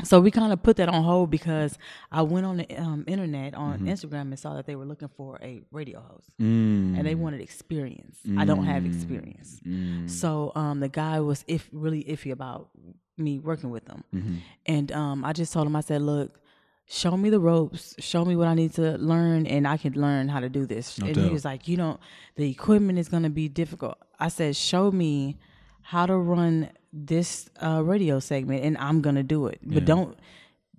so 0.04 0.20
we 0.22 0.30
kind 0.30 0.54
of 0.54 0.62
put 0.62 0.78
that 0.78 0.90
on 0.90 1.04
hold 1.04 1.32
because 1.32 1.78
I 2.12 2.22
went 2.22 2.46
on 2.46 2.58
the 2.58 2.76
um, 2.78 3.04
internet 3.08 3.56
on 3.56 3.80
Mm-hmm. 3.80 3.88
Instagram 3.88 4.22
and 4.22 4.38
saw 4.38 4.54
that 4.58 4.68
they 4.68 4.76
were 4.76 4.86
looking 4.86 5.10
for 5.18 5.40
a 5.42 5.64
radio 5.72 6.00
host, 6.00 6.30
Mm. 6.40 6.96
and 6.98 7.06
they 7.08 7.16
wanted 7.16 7.42
experience. 7.42 8.20
I 8.38 8.46
don't 8.46 8.66
have 8.66 8.86
experience, 8.86 9.60
Mm. 9.66 10.08
so 10.08 10.52
um, 10.56 10.82
the 10.82 10.90
guy 10.90 11.20
was 11.20 11.44
if 11.48 11.68
really 11.72 12.04
iffy 12.04 12.32
about 12.32 12.70
me 13.18 13.40
working 13.40 13.70
with 13.70 13.86
them, 13.86 14.04
Mm-hmm. 14.14 14.36
and 14.66 14.92
um, 14.92 15.26
I 15.26 15.34
just 15.34 15.54
told 15.54 15.68
him 15.68 15.76
I 15.76 15.82
said, 15.82 16.02
look. 16.02 16.40
Show 16.86 17.16
me 17.16 17.30
the 17.30 17.40
ropes. 17.40 17.96
Show 18.00 18.26
me 18.26 18.36
what 18.36 18.50
I 18.50 18.54
need 18.54 18.74
to 18.74 18.98
learn, 18.98 19.48
and 19.48 19.66
I 19.66 19.78
can 19.78 19.94
learn 19.94 20.28
how 20.28 20.42
to 20.42 20.50
do 20.50 20.66
this. 20.66 20.98
and 20.98 21.16
doubt. 21.16 21.24
he 21.24 21.30
was 21.30 21.46
like, 21.46 21.66
"You 21.70 21.78
know, 21.78 21.98
the 22.36 22.52
equipment 22.52 23.00
is 23.00 23.08
going 23.08 23.24
to 23.24 23.30
be 23.30 23.48
difficult." 23.48 23.98
I 24.20 24.28
said, 24.28 24.54
"Show 24.58 24.92
me 24.92 25.38
how 25.82 26.06
to 26.06 26.16
run 26.18 26.70
this 26.92 27.50
uh, 27.64 27.82
radio 27.86 28.20
segment, 28.20 28.66
and 28.66 28.78
I'm 28.80 29.00
going 29.00 29.16
to 29.16 29.24
do 29.24 29.48
it. 29.48 29.60
But 29.64 29.86
don't 29.86 30.18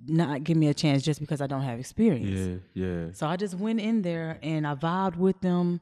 not 0.06 0.44
give 0.44 0.58
me 0.58 0.68
a 0.68 0.74
chance 0.74 1.02
just 1.02 1.20
because 1.20 1.40
I 1.40 1.46
don't 1.46 1.62
have 1.62 1.78
experience." 1.80 2.62
Yeah. 2.76 2.86
Yeah. 2.86 3.06
So 3.14 3.26
I 3.26 3.36
just 3.36 3.54
went 3.54 3.80
in 3.80 4.02
there 4.02 4.38
and 4.42 4.66
I 4.66 4.74
vibed 4.74 5.16
with 5.16 5.40
them, 5.40 5.80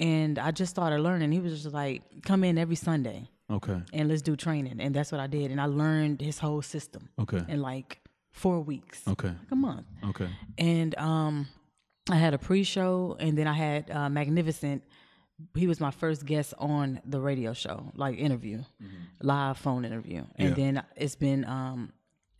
and 0.00 0.36
I 0.40 0.50
just 0.50 0.70
started 0.70 0.98
learning. 1.00 1.30
He 1.30 1.38
was 1.38 1.62
just 1.62 1.72
like, 1.72 2.02
"Come 2.24 2.42
in 2.42 2.58
every 2.58 2.76
Sunday 2.76 3.28
Okay. 3.50 3.80
and 3.92 4.08
let's 4.08 4.22
do 4.22 4.36
training," 4.36 4.80
and 4.80 4.94
that's 4.94 5.10
what 5.12 5.20
I 5.20 5.26
did, 5.26 5.50
and 5.50 5.60
I 5.60 5.66
learned 5.66 6.20
his 6.20 6.38
whole 6.38 6.62
system 6.62 7.08
Okay. 7.18 7.42
in 7.48 7.60
like 7.60 8.00
four 8.32 8.60
weeks, 8.60 9.02
Okay. 9.08 9.28
like 9.28 9.50
a 9.50 9.56
month. 9.56 9.86
Okay. 10.04 10.28
And 10.58 10.96
um, 10.98 11.48
I 12.10 12.16
had 12.16 12.32
a 12.34 12.38
pre-show, 12.38 13.16
and 13.18 13.36
then 13.36 13.46
I 13.46 13.54
had 13.54 13.90
uh, 13.90 14.08
Magnificent. 14.08 14.82
He 15.54 15.66
was 15.66 15.80
my 15.80 15.90
first 15.90 16.26
guest 16.26 16.52
on 16.58 17.00
the 17.04 17.20
radio 17.20 17.52
show, 17.54 17.90
like 17.94 18.18
interview, 18.18 18.62
live 19.22 19.56
phone 19.58 19.84
interview, 19.84 20.18
and 20.36 20.50
Mm-hmm. 20.52 20.60
Yeah. 20.60 20.72
then 20.72 20.82
it's 20.96 21.16
been 21.16 21.44
um, 21.46 21.92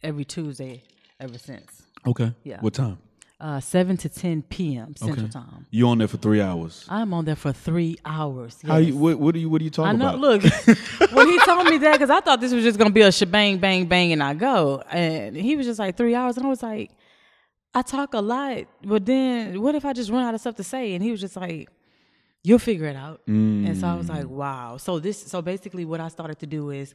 every 0.03 0.25
Tuesday 0.25 0.83
ever 1.19 1.39
since. 1.39 1.83
Okay. 2.07 2.33
Yeah. 2.45 2.61
What 2.61 2.75
time? 2.75 2.99
Uh, 3.41 3.59
seven 3.59 3.97
to 3.97 4.09
ten 4.09 4.43
p.m. 4.43 4.95
Central 4.97 5.25
Okay. 5.25 5.33
Time. 5.33 5.67
You 5.71 5.89
on 5.89 5.97
there 5.97 6.09
for 6.09 6.19
three 6.19 6.43
hours? 6.43 6.85
I'm 6.91 7.15
on 7.15 7.25
there 7.25 7.37
for 7.37 7.53
three 7.53 7.97
hours. 8.05 8.59
How 8.67 8.77
you? 8.77 8.95
What, 8.95 9.19
what 9.19 9.35
are 9.35 9.39
you? 9.39 9.49
What 9.49 9.63
are 9.63 9.65
you 9.65 9.71
talking 9.71 9.89
I 9.89 9.93
know. 9.97 10.09
about? 10.11 10.21
Look, 10.21 10.43
when 11.13 11.27
he 11.27 11.39
told 11.47 11.67
me 11.67 11.79
that, 11.79 11.93
because 11.93 12.11
I 12.11 12.21
thought 12.21 12.41
this 12.43 12.53
was 12.53 12.63
just 12.63 12.79
gonna 12.79 12.91
be 12.91 13.01
a 13.01 13.11
shebang, 13.11 13.57
bang, 13.57 13.87
bang, 13.87 14.13
and 14.13 14.23
I 14.23 14.35
go, 14.35 14.83
and 14.91 15.35
he 15.35 15.57
was 15.57 15.65
just 15.65 15.79
like 15.79 15.97
three 15.97 16.15
hours, 16.15 16.37
and 16.37 16.45
I 16.45 16.51
was 16.51 16.63
like, 16.63 16.91
I 17.73 17.81
talk 17.81 18.13
a 18.13 18.21
lot, 18.21 18.65
but 18.85 19.07
then 19.07 19.61
what 19.63 19.75
if 19.75 19.87
I 19.87 19.95
just 19.95 20.11
run 20.11 20.23
out 20.23 20.35
of 20.35 20.41
stuff 20.43 20.57
to 20.57 20.65
say? 20.65 20.93
And 20.95 21.03
he 21.03 21.11
was 21.11 21.21
just 21.21 21.37
like, 21.37 21.71
You'll 22.43 22.59
figure 22.59 22.87
it 22.87 22.97
out. 22.97 23.23
And 23.27 23.75
so 23.79 23.87
I 23.87 23.95
was 23.95 24.09
like, 24.11 24.29
Wow. 24.29 24.77
So 24.77 24.99
this, 24.99 25.19
so 25.19 25.41
basically, 25.41 25.87
what 25.87 26.01
I 26.01 26.09
started 26.09 26.39
to 26.41 26.47
do 26.47 26.71
is. 26.71 26.93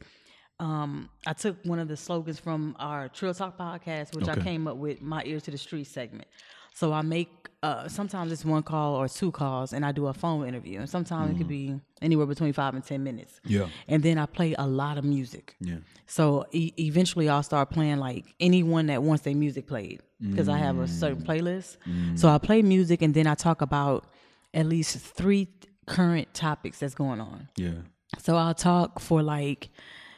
Um, 0.58 1.10
I 1.26 1.32
took 1.34 1.56
one 1.64 1.78
of 1.78 1.88
the 1.88 1.96
slogans 1.96 2.38
from 2.38 2.76
our 2.78 3.08
Trill 3.08 3.34
Talk 3.34 3.58
podcast, 3.58 4.14
which 4.14 4.28
Okay. 4.28 4.40
I 4.40 4.44
came 4.44 4.66
up 4.66 4.76
with, 4.76 5.02
my 5.02 5.22
ear 5.24 5.38
to 5.40 5.50
the 5.50 5.58
street 5.58 5.84
segment. 5.86 6.28
So 6.74 6.92
I 6.92 7.02
make 7.02 7.30
uh, 7.62 7.88
sometimes 7.88 8.30
it's 8.30 8.44
one 8.44 8.62
call 8.62 8.94
or 8.94 9.08
two 9.08 9.32
calls, 9.32 9.72
and 9.72 9.84
I 9.84 9.90
do 9.92 10.06
a 10.06 10.12
phone 10.14 10.46
interview, 10.46 10.78
and 10.78 10.88
sometimes 10.88 11.34
it 11.34 11.38
could 11.38 11.48
be 11.48 11.80
anywhere 12.02 12.26
between 12.26 12.52
five 12.52 12.74
and 12.74 12.84
ten 12.84 13.02
minutes. 13.02 13.40
Yeah. 13.44 13.68
and 13.88 14.02
then 14.02 14.18
I 14.18 14.26
play 14.26 14.54
a 14.58 14.66
lot 14.66 14.98
of 14.98 15.04
music. 15.04 15.56
Yeah. 15.60 15.76
So 16.06 16.44
e- 16.52 16.72
eventually, 16.78 17.28
I'll 17.30 17.42
start 17.42 17.70
playing 17.70 17.96
like 17.96 18.26
anyone 18.40 18.86
that 18.86 19.02
wants 19.02 19.24
their 19.24 19.34
music 19.34 19.66
played 19.66 20.00
because 20.20 20.48
I 20.48 20.58
have 20.58 20.78
a 20.78 20.86
certain 20.86 21.22
playlist. 21.22 21.76
So 22.18 22.28
I 22.28 22.38
play 22.38 22.62
music, 22.62 23.02
and 23.02 23.12
then 23.14 23.26
I 23.26 23.34
talk 23.34 23.62
about 23.62 24.04
at 24.54 24.66
least 24.66 24.98
three 24.98 25.48
current 25.86 26.32
topics 26.34 26.78
that's 26.80 26.94
going 26.94 27.20
on. 27.20 27.48
Yeah. 27.56 27.70
So 28.18 28.36
I'll 28.36 28.54
talk 28.54 29.00
for 29.00 29.22
like 29.22 29.70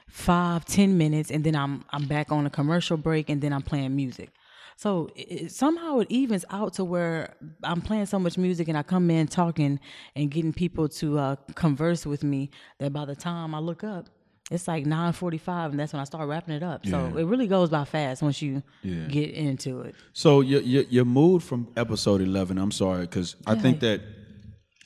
five, 0.08 0.64
ten 0.64 0.96
minutes, 0.98 1.30
and 1.30 1.44
then 1.44 1.54
I'm 1.54 1.84
I'm 1.90 2.06
back 2.06 2.32
on 2.32 2.46
a 2.46 2.50
commercial 2.50 2.96
break, 2.96 3.28
and 3.30 3.40
then 3.40 3.52
I'm 3.52 3.62
playing 3.62 3.94
music. 3.94 4.30
So 4.76 5.10
it, 5.16 5.50
somehow 5.50 5.98
it 5.98 6.06
evens 6.10 6.44
out 6.50 6.74
to 6.74 6.84
where 6.84 7.34
I'm 7.64 7.80
playing 7.80 8.06
so 8.06 8.18
much 8.18 8.38
music, 8.38 8.68
and 8.68 8.78
I 8.78 8.82
come 8.82 9.10
in 9.10 9.26
talking 9.26 9.80
and 10.14 10.30
getting 10.30 10.52
people 10.52 10.88
to 10.90 11.18
uh, 11.18 11.36
converse 11.54 12.06
with 12.06 12.22
me. 12.22 12.50
That 12.78 12.92
by 12.92 13.04
the 13.04 13.16
time 13.16 13.54
I 13.54 13.58
look 13.58 13.82
up, 13.82 14.08
it's 14.50 14.68
like 14.68 14.84
9:45, 14.86 15.70
and 15.70 15.80
that's 15.80 15.92
when 15.92 16.00
I 16.00 16.04
start 16.04 16.28
wrapping 16.28 16.54
it 16.54 16.62
up. 16.62 16.86
So 16.86 17.16
it 17.16 17.24
really 17.24 17.46
goes 17.48 17.70
by 17.70 17.84
fast 17.84 18.22
once 18.22 18.40
you 18.40 18.62
Yeah. 18.82 19.08
get 19.08 19.30
into 19.30 19.80
it. 19.80 19.94
So 20.12 20.40
your 20.42 20.60
your 20.62 20.84
your 20.84 21.04
mood 21.04 21.42
from 21.42 21.68
episode 21.76 22.20
eleven. 22.20 22.56
I'm 22.58 22.70
sorry 22.72 23.02
because 23.02 23.36
I 23.46 23.56
think 23.56 23.80
that 23.80 24.00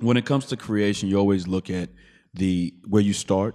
when 0.01 0.17
it 0.17 0.25
comes 0.25 0.47
to 0.47 0.57
creation, 0.57 1.09
you 1.09 1.17
always 1.19 1.47
look 1.47 1.71
at 1.71 1.91
the 2.35 2.73
where 2.89 3.03
you 3.03 3.13
start 3.13 3.55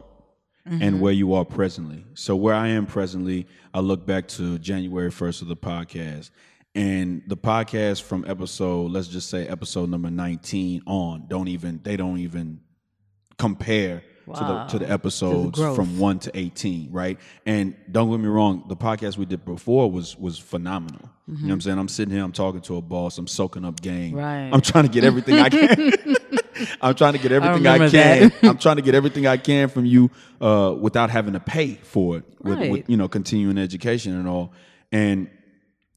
Mm-hmm. 0.67 0.81
and 0.81 0.99
where 0.99 1.13
you 1.13 1.33
are 1.33 1.45
presently. 1.45 2.03
So 2.13 2.35
where 2.35 2.53
I 2.53 2.67
am 2.67 2.87
presently, 2.87 3.47
I 3.73 3.79
look 3.79 4.05
back 4.05 4.27
to 4.29 4.59
January 4.59 5.09
1st 5.11 5.43
of 5.43 5.47
the 5.47 5.55
podcast. 5.55 6.29
And 6.75 7.21
the 7.25 7.37
podcast 7.37 8.01
from 8.01 8.25
episode, 8.27 8.91
let's 8.91 9.07
just 9.07 9.29
say 9.29 9.47
episode 9.47 9.89
number 9.89 10.11
19 10.11 10.83
on, 10.85 11.25
don't 11.29 11.47
even 11.47 11.79
they 11.83 11.95
don't 11.95 12.17
even 12.19 12.59
compare 13.37 14.03
to 14.25 14.33
the 14.33 14.65
to 14.65 14.79
the 14.79 14.91
episodes 14.91 15.57
growth. 15.57 15.75
from 15.77 15.99
1 15.99 16.19
to 16.19 16.37
18, 16.37 16.91
right? 16.91 17.17
And 17.45 17.75
don't 17.89 18.11
get 18.11 18.19
me 18.19 18.27
wrong, 18.27 18.65
the 18.67 18.75
podcast 18.75 19.17
we 19.17 19.25
did 19.25 19.45
before 19.45 19.89
was 19.89 20.17
was 20.17 20.37
phenomenal. 20.37 21.09
You 21.27 21.33
know 21.33 21.47
what 21.47 21.53
I'm 21.53 21.61
saying? 21.61 21.79
I'm 21.79 21.87
sitting 21.87 22.13
here, 22.13 22.23
I'm 22.23 22.31
talking 22.31 22.61
to 22.61 22.77
a 22.77 22.81
boss, 22.81 23.17
I'm 23.17 23.27
soaking 23.27 23.65
up 23.65 23.81
game. 23.81 24.11
Mm-hmm. 24.11 24.17
Right. 24.17 24.49
I'm 24.53 24.61
trying 24.61 24.83
to 24.85 24.89
get 24.91 25.03
everything 25.03 25.39
I 25.39 25.49
can. 25.49 25.91
I'm 26.81 26.95
trying 26.95 27.13
to 27.13 27.19
get 27.19 27.31
everything 27.31 27.67
I, 27.67 27.73
remember 27.73 27.89
can. 27.89 28.31
I'm 28.49 28.57
trying 28.57 28.77
to 28.77 28.81
get 28.81 28.95
everything 28.95 29.27
I 29.27 29.37
can 29.37 29.69
from 29.69 29.85
you 29.85 30.09
uh, 30.41 30.75
without 30.79 31.09
having 31.09 31.33
to 31.33 31.39
pay 31.39 31.75
for 31.75 32.17
it. 32.17 32.25
With, 32.41 32.59
Right. 32.59 32.71
with 32.71 32.89
you 32.89 32.97
know 32.97 33.07
continuing 33.07 33.57
education 33.57 34.13
and 34.17 34.27
all, 34.27 34.53
and 34.91 35.29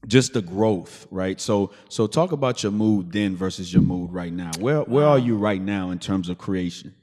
just 0.07 0.33
the 0.33 0.41
growth, 0.41 1.07
right? 1.11 1.39
So 1.39 1.71
so 1.89 2.07
talk 2.07 2.31
about 2.31 2.63
your 2.63 2.71
mood 2.71 3.11
then 3.11 3.35
versus 3.35 3.71
your 3.73 3.83
mood 3.83 4.11
right 4.11 4.33
now. 4.33 4.51
Where 4.59 4.81
where 4.81 5.05
are 5.07 5.19
you 5.19 5.37
right 5.37 5.61
now 5.61 5.91
in 5.91 5.99
terms 5.99 6.29
of 6.29 6.37
creation? 6.37 6.95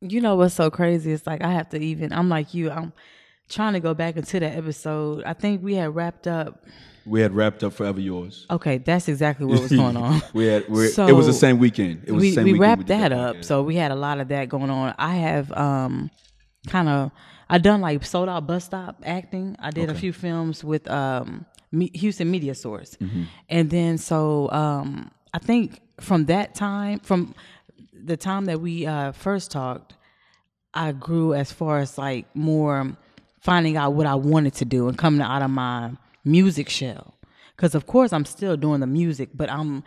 You 0.00 0.20
know 0.20 0.36
what's 0.36 0.54
so 0.54 0.70
crazy? 0.70 1.12
It's 1.12 1.26
like 1.26 1.42
I 1.42 1.52
have 1.52 1.68
to 1.70 1.78
even. 1.78 2.12
I'm 2.12 2.28
like 2.28 2.52
you. 2.54 2.70
I'm 2.70 2.92
trying 3.48 3.72
to 3.74 3.80
go 3.80 3.94
back 3.94 4.16
into 4.16 4.40
that 4.40 4.56
episode. 4.56 5.24
I 5.24 5.32
think 5.32 5.62
we 5.62 5.74
had 5.74 5.94
wrapped 5.94 6.26
up. 6.26 6.64
We 7.04 7.20
had 7.20 7.32
wrapped 7.34 7.62
up 7.62 7.72
forever 7.72 8.00
yours. 8.00 8.46
Okay, 8.50 8.78
that's 8.78 9.06
exactly 9.08 9.46
what 9.46 9.60
was 9.62 9.70
going 9.82 9.96
on. 9.96 10.20
we 10.34 10.46
had 10.46 10.64
So, 10.90 11.06
it 11.06 11.12
was 11.12 11.26
the 11.26 11.32
same 11.32 11.58
weekend. 11.58 12.02
It 12.04 12.12
was 12.12 12.20
we 12.20 12.30
the 12.30 12.34
same 12.36 12.44
we 12.44 12.58
wrapped 12.58 12.88
that 12.88 13.12
podcast. 13.12 13.38
up. 13.38 13.44
So 13.44 13.62
we 13.62 13.76
had 13.76 13.92
a 13.92 13.94
lot 13.94 14.18
of 14.18 14.28
that 14.28 14.48
going 14.48 14.70
on. 14.70 14.94
I 14.98 15.14
have 15.16 15.52
um 15.52 16.10
kind 16.68 16.88
of 16.88 17.12
I 17.48 17.58
done 17.58 17.80
like 17.80 18.04
sold 18.04 18.28
out 18.28 18.46
bus 18.48 18.64
stop 18.64 19.02
acting. 19.06 19.54
I 19.60 19.70
did 19.70 19.88
a 19.88 19.94
few 19.94 20.12
films 20.12 20.64
with 20.64 20.90
um 20.90 21.46
Me- 21.70 21.92
Houston 21.94 22.28
Media 22.30 22.54
Source, 22.56 22.96
Mm-hmm. 22.96 23.22
and 23.50 23.70
then 23.70 23.98
so 23.98 24.50
um 24.50 25.10
I 25.32 25.38
think 25.38 25.80
from 26.00 26.24
that 26.26 26.56
time 26.56 26.98
from 27.00 27.34
the 27.92 28.16
time 28.16 28.46
that 28.46 28.60
we 28.60 28.84
uh, 28.86 29.12
first 29.12 29.50
talked, 29.52 29.94
I 30.74 30.90
grew 30.92 31.34
as 31.34 31.52
far 31.52 31.78
as 31.78 31.96
like 31.98 32.26
more 32.34 32.96
finding 33.46 33.76
out 33.76 33.90
what 33.94 34.06
I 34.06 34.16
wanted 34.32 34.54
to 34.54 34.64
do 34.64 34.88
and 34.88 34.98
coming 34.98 35.22
out 35.22 35.42
of 35.42 35.50
my 35.50 35.92
music 36.24 36.68
shell. 36.68 37.14
Because 37.54 37.74
of 37.74 37.86
course 37.86 38.12
I'm 38.12 38.24
still 38.24 38.56
doing 38.56 38.80
the 38.80 38.86
music, 39.00 39.28
but 39.40 39.48
I'm 39.50 39.82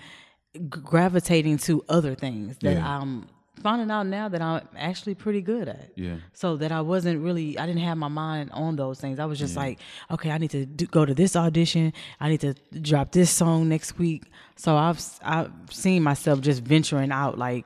gravitating 0.69 1.57
to 1.59 1.83
other 1.89 2.15
things 2.15 2.57
that 2.61 2.73
Yeah. 2.77 2.99
I'm 2.99 3.27
finding 3.61 3.91
out 3.91 4.07
now 4.07 4.29
that 4.29 4.41
I'm 4.41 4.61
actually 4.77 5.15
pretty 5.15 5.41
good 5.41 5.67
at. 5.67 5.91
Yeah. 5.95 6.15
So 6.33 6.55
that 6.57 6.71
I 6.71 6.81
wasn't 6.81 7.21
really, 7.21 7.57
I 7.59 7.65
didn't 7.65 7.81
have 7.81 7.97
my 7.97 8.07
mind 8.07 8.49
on 8.53 8.77
those 8.77 8.99
things. 9.01 9.19
I 9.19 9.25
was 9.25 9.37
just 9.37 9.55
like, 9.57 9.79
okay, 10.09 10.31
I 10.31 10.37
need 10.37 10.51
to 10.51 10.65
do, 10.65 10.85
go 10.87 11.05
to 11.05 11.13
this 11.13 11.35
audition. 11.35 11.91
I 12.19 12.29
need 12.29 12.41
to 12.41 12.53
drop 12.81 13.11
this 13.11 13.29
song 13.29 13.67
next 13.69 13.99
week. 13.99 14.23
So 14.55 14.75
I've 14.77 14.99
I've 15.21 15.51
seen 15.69 16.01
myself 16.03 16.39
just 16.41 16.63
venturing 16.63 17.11
out 17.11 17.37
like 17.37 17.65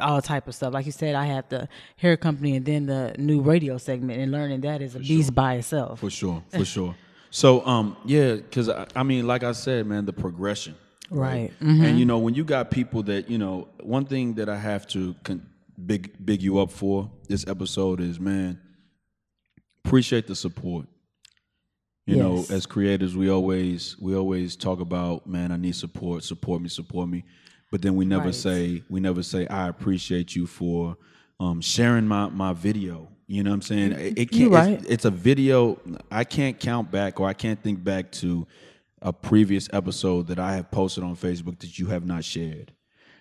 all 0.00 0.22
type 0.22 0.48
of 0.48 0.54
stuff. 0.54 0.72
Like 0.72 0.86
you 0.86 0.92
said, 0.92 1.14
I 1.14 1.26
had 1.26 1.48
the 1.50 1.68
hair 1.96 2.16
company 2.16 2.56
and 2.56 2.64
then 2.64 2.86
the 2.86 3.14
new 3.18 3.40
radio 3.40 3.78
segment, 3.78 4.20
and 4.20 4.32
learning 4.32 4.62
that 4.62 4.82
is 4.82 4.94
a 4.94 5.00
beast 5.00 5.34
by 5.34 5.54
itself. 5.54 6.00
For 6.00 6.10
sure, 6.10 6.42
for 6.50 6.64
sure. 6.64 6.94
So, 7.30 7.64
um, 7.64 7.96
yeah, 8.04 8.34
because 8.34 8.68
I, 8.68 8.86
I 8.96 9.02
mean, 9.04 9.26
like 9.26 9.44
I 9.44 9.52
said, 9.52 9.86
man, 9.86 10.04
the 10.04 10.12
progression, 10.12 10.74
Right. 11.10 11.50
Mm-hmm. 11.60 11.84
And 11.84 11.98
you 11.98 12.04
know, 12.04 12.18
when 12.18 12.34
you 12.34 12.44
got 12.44 12.70
people 12.70 13.02
that 13.04 13.28
you 13.28 13.36
know, 13.36 13.68
one 13.80 14.04
thing 14.04 14.34
that 14.34 14.48
I 14.48 14.56
have 14.56 14.86
to 14.88 15.14
con- 15.24 15.46
big 15.84 16.24
big 16.24 16.40
you 16.40 16.60
up 16.60 16.70
for 16.70 17.10
this 17.28 17.46
episode 17.48 18.00
is, 18.00 18.20
man, 18.20 18.60
appreciate 19.84 20.26
the 20.26 20.36
support. 20.36 20.86
You 22.06 22.16
know, 22.16 22.44
as 22.50 22.66
creators, 22.66 23.14
we 23.14 23.28
always 23.28 23.96
we 24.00 24.16
always 24.16 24.56
talk 24.56 24.80
about, 24.80 25.28
man, 25.28 25.52
I 25.52 25.56
need 25.56 25.76
support, 25.76 26.24
support 26.24 26.60
me, 26.60 26.68
support 26.68 27.08
me, 27.08 27.24
but 27.70 27.82
then 27.82 27.94
we 27.96 28.04
never 28.04 28.26
Right. 28.26 28.34
say 28.34 28.82
we 28.88 29.00
never 29.00 29.22
say 29.22 29.46
I 29.46 29.68
appreciate 29.68 30.34
you 30.36 30.46
for 30.46 30.96
um, 31.38 31.60
sharing 31.60 32.06
my 32.06 32.28
my 32.28 32.52
video. 32.52 33.08
You 33.26 33.44
know 33.44 33.50
what 33.50 33.54
I'm 33.54 33.62
saying? 33.62 33.92
It, 33.92 34.18
it 34.18 34.30
can't. 34.32 34.50
right. 34.50 34.72
It's, 34.72 34.86
it's 34.86 35.04
a 35.04 35.10
video. 35.10 35.78
I 36.10 36.24
can't 36.24 36.58
count 36.58 36.90
back, 36.90 37.20
or 37.20 37.28
I 37.28 37.32
can't 37.32 37.62
think 37.62 37.82
back 37.84 38.10
to 38.12 38.46
a 39.02 39.12
previous 39.12 39.68
episode 39.72 40.26
that 40.26 40.38
I 40.38 40.54
have 40.56 40.70
posted 40.70 41.04
on 41.04 41.14
Facebook 41.16 41.58
that 41.60 41.78
you 41.78 41.86
have 41.86 42.04
not 42.04 42.24
shared. 42.24 42.72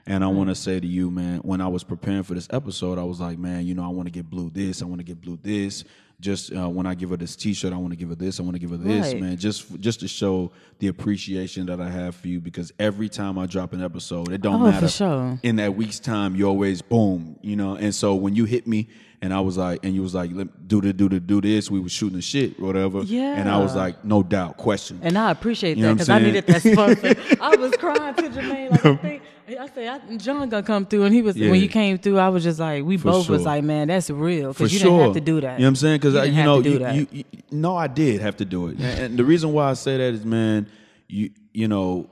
And 0.07 0.23
I 0.23 0.27
want 0.27 0.49
to 0.49 0.55
say 0.55 0.79
to 0.79 0.87
you, 0.87 1.11
man, 1.11 1.39
when 1.39 1.61
I 1.61 1.67
was 1.67 1.83
preparing 1.83 2.23
for 2.23 2.33
this 2.33 2.47
episode, 2.51 2.97
I 2.97 3.03
was 3.03 3.19
like, 3.19 3.37
man, 3.37 3.67
you 3.67 3.75
know, 3.75 3.83
I 3.85 3.89
want 3.89 4.07
to 4.07 4.11
get 4.11 4.27
Blue 4.27 4.49
this, 4.49 4.81
I 4.81 4.85
want 4.85 4.99
to 4.99 5.05
get 5.05 5.21
Blue 5.21 5.37
this. 5.41 5.83
Just 6.21 6.51
uh, 6.53 6.67
when 6.67 6.85
I 6.85 6.95
give 6.95 7.11
her 7.11 7.17
this 7.17 7.35
T-shirt, 7.37 7.71
I 7.71 7.77
want 7.77 7.91
to 7.91 7.95
give 7.95 8.09
her 8.09 8.15
this, 8.15 8.39
I 8.41 8.43
want 8.43 8.55
to 8.55 8.59
give 8.59 8.71
her 8.71 8.77
this, 8.77 9.13
Right. 9.13 9.21
man. 9.21 9.37
Just 9.37 9.79
just 9.79 10.01
to 10.01 10.07
show 10.09 10.51
the 10.79 10.87
appreciation 10.87 11.65
that 11.67 11.79
I 11.79 11.89
have 11.89 12.13
for 12.15 12.27
you, 12.27 12.39
because 12.41 12.73
every 12.77 13.07
time 13.07 13.39
I 13.39 13.45
drop 13.45 13.71
an 13.73 13.81
episode, 13.83 14.31
it 14.31 14.41
don't 14.41 14.55
Oh, 14.61 14.65
for 14.65 14.71
matter. 14.71 14.87
sure. 14.89 15.39
In 15.43 15.55
that 15.57 15.75
week's 15.75 15.99
time, 15.99 16.35
you 16.35 16.45
always 16.45 16.81
boom, 16.81 17.37
you 17.41 17.55
know. 17.55 17.75
And 17.75 17.95
so 17.95 18.15
when 18.15 18.35
you 18.35 18.43
hit 18.45 18.67
me, 18.67 18.89
and 19.21 19.33
I 19.33 19.39
was 19.41 19.57
like, 19.57 19.83
and 19.85 19.93
you 19.95 20.01
was 20.01 20.13
like, 20.13 20.31
Let, 20.33 20.67
do 20.67 20.79
the 20.81 20.91
do 20.93 21.07
the 21.09 21.19
do 21.21 21.39
this, 21.41 21.71
we 21.71 21.79
was 21.79 21.91
shooting 21.93 22.15
the 22.17 22.21
shit, 22.21 22.59
whatever. 22.59 22.99
And 22.99 23.49
I 23.49 23.57
was 23.57 23.75
like, 23.75 24.03
no 24.03 24.21
doubt, 24.21 24.57
question. 24.57 24.99
And 25.01 25.17
I 25.17 25.31
appreciate 25.31 25.77
You 25.77 25.83
that 25.85 25.93
because 25.93 26.09
I 26.09 26.19
needed 26.19 26.47
that 26.47 26.61
spark. 26.61 26.99
I 27.41 27.55
was 27.55 27.71
crying 27.77 28.13
to 28.15 28.23
Jermaine. 28.23 28.71
Like, 28.71 28.85
I, 28.85 28.95
think, 28.97 29.23
I 29.57 29.67
said, 29.67 30.01
I, 30.09 30.17
John 30.17 30.49
gonna 30.49 30.63
come 30.63 30.85
through, 30.85 31.03
and 31.03 31.13
he 31.13 31.21
was 31.21 31.35
Yeah. 31.35 31.49
when 31.49 31.59
you 31.61 31.67
came 31.69 31.97
through. 31.97 32.17
I 32.19 32.29
was 32.29 32.43
just 32.43 32.59
like, 32.59 32.83
we 32.83 32.97
For 32.97 33.11
both 33.11 33.29
was 33.29 33.45
like, 33.45 33.63
man, 33.63 33.87
that's 33.87 34.09
real 34.09 34.49
because 34.53 34.71
you 34.73 34.79
sure. 34.79 34.89
didn't 34.91 35.03
have 35.05 35.13
to 35.13 35.21
do 35.21 35.41
that. 35.41 35.59
You 35.59 35.63
know 35.63 35.65
what 35.65 35.67
I'm 35.69 35.75
saying? 35.77 35.99
Because 35.99 36.13
You 36.27 36.33
you, 36.33 36.43
know, 36.43 36.59
you, 36.59 36.79
you, 36.91 37.07
you, 37.11 37.23
no, 37.51 37.75
I 37.75 37.87
did 37.87 38.21
have 38.21 38.37
to 38.37 38.45
do 38.45 38.67
it, 38.67 38.77
and, 38.79 38.99
and 38.99 39.17
the 39.19 39.23
reason 39.23 39.53
why 39.53 39.69
I 39.69 39.73
say 39.73 39.97
that 39.97 40.13
is, 40.13 40.25
man, 40.25 40.67
you 41.07 41.29
you 41.53 41.67
know, 41.67 42.09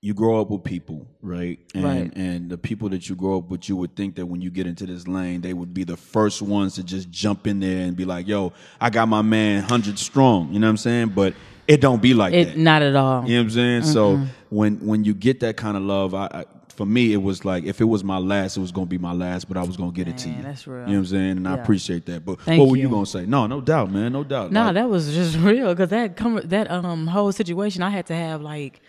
you 0.00 0.12
grow 0.12 0.40
up 0.40 0.50
with 0.50 0.64
people, 0.64 1.06
right? 1.22 1.58
And 1.74 1.84
Right. 1.84 2.12
and 2.16 2.50
the 2.50 2.58
people 2.58 2.88
that 2.90 3.08
you 3.08 3.14
grow 3.14 3.38
up 3.38 3.48
with, 3.48 3.68
you 3.68 3.76
would 3.76 3.94
think 3.96 4.16
that 4.16 4.26
when 4.26 4.40
you 4.42 4.50
get 4.50 4.66
into 4.66 4.84
this 4.86 5.06
lane, 5.08 5.40
they 5.40 5.54
would 5.54 5.72
be 5.72 5.84
the 5.84 5.96
first 5.96 6.42
ones 6.42 6.74
to 6.74 6.82
just 6.82 7.10
jump 7.10 7.46
in 7.46 7.60
there 7.60 7.86
and 7.86 7.96
be 7.96 8.04
like, 8.04 8.26
"Yo, 8.28 8.52
I 8.80 8.90
got 8.90 9.08
my 9.08 9.22
man 9.22 9.62
hundred 9.62 9.98
strong." 9.98 10.52
You 10.52 10.58
know 10.58 10.66
what 10.66 10.70
I'm 10.72 10.76
saying? 10.78 11.08
But 11.14 11.34
it 11.66 11.80
don't 11.80 12.02
be 12.02 12.12
like 12.12 12.34
It 12.34 12.44
that. 12.48 12.58
not 12.58 12.82
at 12.82 12.94
all. 12.96 13.22
You 13.26 13.36
know 13.36 13.40
what 13.40 13.44
I'm 13.44 13.50
saying? 13.50 13.82
So 13.84 14.20
when 14.50 14.76
when 14.84 15.04
you 15.04 15.14
get 15.14 15.40
that 15.40 15.56
kind 15.56 15.76
of 15.78 15.82
love, 15.84 16.12
I, 16.12 16.26
I 16.26 16.44
for 16.76 16.84
me 16.86 17.12
it 17.12 17.22
was 17.22 17.44
like 17.44 17.64
if 17.64 17.80
it 17.80 17.84
was 17.84 18.02
my 18.04 18.18
last, 18.18 18.56
it 18.56 18.60
was 18.60 18.72
gonna 18.72 18.86
be 18.86 18.98
my 18.98 19.12
last, 19.12 19.48
but 19.48 19.56
I 19.56 19.62
was 19.62 19.76
gonna 19.76 19.92
get 19.92 20.08
it 20.08 20.18
to 20.18 20.28
you. 20.28 20.42
that's 20.42 20.66
real. 20.66 20.80
You 20.80 20.86
know 20.86 20.92
what 20.92 20.98
I'm 20.98 21.06
saying? 21.06 21.30
And 21.38 21.48
I 21.48 21.54
appreciate 21.54 22.06
that. 22.06 22.24
But 22.24 22.40
Thank 22.40 22.60
what 22.60 22.68
were 22.70 22.76
you 22.76 22.82
you. 22.84 22.88
gonna 22.90 23.06
say? 23.06 23.26
No, 23.26 23.46
no 23.46 23.60
doubt, 23.60 23.90
man, 23.90 24.12
no 24.12 24.24
doubt. 24.24 24.52
No, 24.52 24.64
Like, 24.64 24.74
that 24.74 24.88
was 24.90 25.14
just 25.14 25.36
real 25.38 25.68
because 25.74 25.90
that 25.90 26.16
com- 26.16 26.42
that 26.44 26.70
um 26.70 27.06
whole 27.06 27.32
situation, 27.32 27.82
I 27.82 27.90
had 27.90 28.06
to 28.06 28.14
have 28.14 28.42
like 28.42 28.80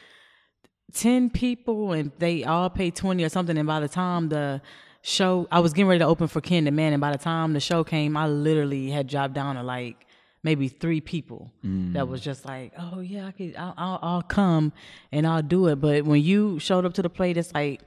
ten 0.94 1.30
people, 1.30 1.94
and 1.94 2.12
they 2.20 2.44
all 2.44 2.70
paid 2.70 2.96
twenty 2.96 3.24
or 3.24 3.30
something. 3.30 3.58
And 3.58 3.68
by 3.68 3.80
the 3.80 3.88
time 3.88 4.30
the 4.30 4.62
show, 5.02 5.48
I 5.52 5.60
was 5.60 5.74
getting 5.74 5.88
ready 5.88 6.00
to 6.00 6.06
open 6.08 6.28
for 6.28 6.42
Ken 6.42 6.64
the 6.66 6.72
Man, 6.72 6.94
and 6.94 7.02
by 7.02 7.12
the 7.12 7.18
time 7.18 7.54
the 7.54 7.60
show 7.60 7.84
came, 7.84 8.18
I 8.18 8.28
literally 8.28 8.90
had 8.90 9.08
dropped 9.08 9.34
down 9.34 9.56
to 9.56 9.64
like 9.64 10.06
maybe 10.46 10.68
three 10.68 11.02
people 11.02 11.52
that 11.64 11.68
mm. 11.68 12.08
was 12.08 12.22
just 12.22 12.46
like, 12.46 12.72
oh 12.78 13.00
yeah, 13.00 13.26
I 13.26 13.32
could, 13.32 13.56
I'll, 13.58 13.74
I'll, 13.76 14.00
I'll 14.02 14.22
come 14.22 14.72
and 15.12 15.26
I'll 15.26 15.42
do 15.42 15.68
it. 15.68 15.78
But 15.78 16.06
when 16.06 16.22
you 16.22 16.60
showed 16.60 16.86
up 16.86 16.94
to 16.94 17.02
the 17.02 17.10
plate, 17.10 17.36
it's 17.36 17.52
like 17.52 17.82